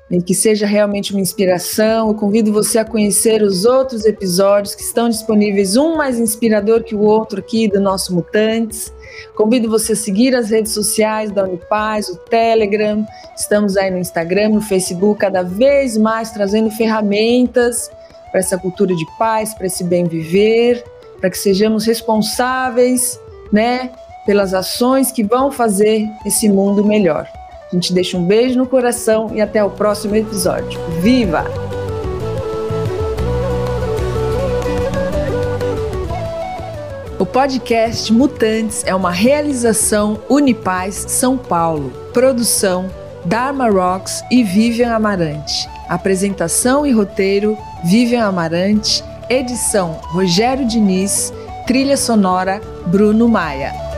E 0.09 0.19
que 0.19 0.34
seja 0.34 0.65
realmente 0.65 1.11
uma 1.11 1.21
inspiração. 1.21 2.07
Eu 2.07 2.15
convido 2.15 2.51
você 2.51 2.80
a 2.80 2.86
conhecer 2.86 3.43
os 3.43 3.63
outros 3.63 4.05
episódios 4.05 4.73
que 4.73 4.82
estão 4.82 5.07
disponíveis, 5.07 5.77
um 5.77 5.95
mais 5.95 6.19
inspirador 6.19 6.84
que 6.84 6.95
o 6.95 7.01
outro 7.01 7.39
aqui 7.39 7.67
do 7.67 7.80
nosso 7.80 8.15
Mutantes. 8.15 8.91
Convido 9.36 9.69
você 9.69 9.93
a 9.93 9.95
seguir 9.95 10.36
as 10.36 10.49
redes 10.49 10.71
sociais 10.71 11.32
da 11.32 11.43
Unipaz, 11.43 12.09
o 12.09 12.15
Telegram. 12.15 13.05
Estamos 13.38 13.77
aí 13.77 13.91
no 13.91 13.99
Instagram, 13.99 14.49
no 14.49 14.61
Facebook, 14.61 15.19
cada 15.19 15.43
vez 15.43 15.95
mais 15.95 16.32
trazendo 16.32 16.71
ferramentas 16.71 17.91
para 18.32 18.39
essa 18.39 18.57
cultura 18.57 18.95
de 18.95 19.05
paz, 19.19 19.53
para 19.53 19.67
esse 19.67 19.84
bem 19.84 20.05
viver 20.05 20.84
para 21.20 21.30
que 21.30 21.38
sejamos 21.38 21.86
responsáveis, 21.86 23.20
né, 23.51 23.91
pelas 24.26 24.53
ações 24.53 25.11
que 25.11 25.24
vão 25.24 25.51
fazer 25.51 26.07
esse 26.26 26.47
mundo 26.49 26.84
melhor. 26.84 27.28
A 27.72 27.76
gente 27.76 27.93
deixa 27.93 28.17
um 28.17 28.24
beijo 28.24 28.57
no 28.57 28.65
coração 28.65 29.30
e 29.34 29.41
até 29.41 29.63
o 29.63 29.70
próximo 29.70 30.15
episódio. 30.15 30.80
Viva! 31.01 31.45
O 37.20 37.26
podcast 37.26 38.11
Mutantes 38.13 38.84
é 38.86 38.95
uma 38.95 39.11
realização 39.11 40.20
Unipaz 40.30 40.95
São 41.09 41.38
Paulo. 41.38 41.91
Produção 42.13 42.89
Dharma 43.26 43.70
Rocks 43.70 44.24
e 44.32 44.43
Vivian 44.43 44.95
Amarante. 44.95 45.67
Apresentação 45.89 46.86
e 46.86 46.91
roteiro 46.91 47.57
Vivian 47.84 48.26
Amarante 48.26 49.03
Edição 49.30 49.99
Rogério 50.05 50.65
Diniz, 50.65 51.32
trilha 51.67 51.95
sonora 51.95 52.59
Bruno 52.88 53.30
Maia. 53.30 53.88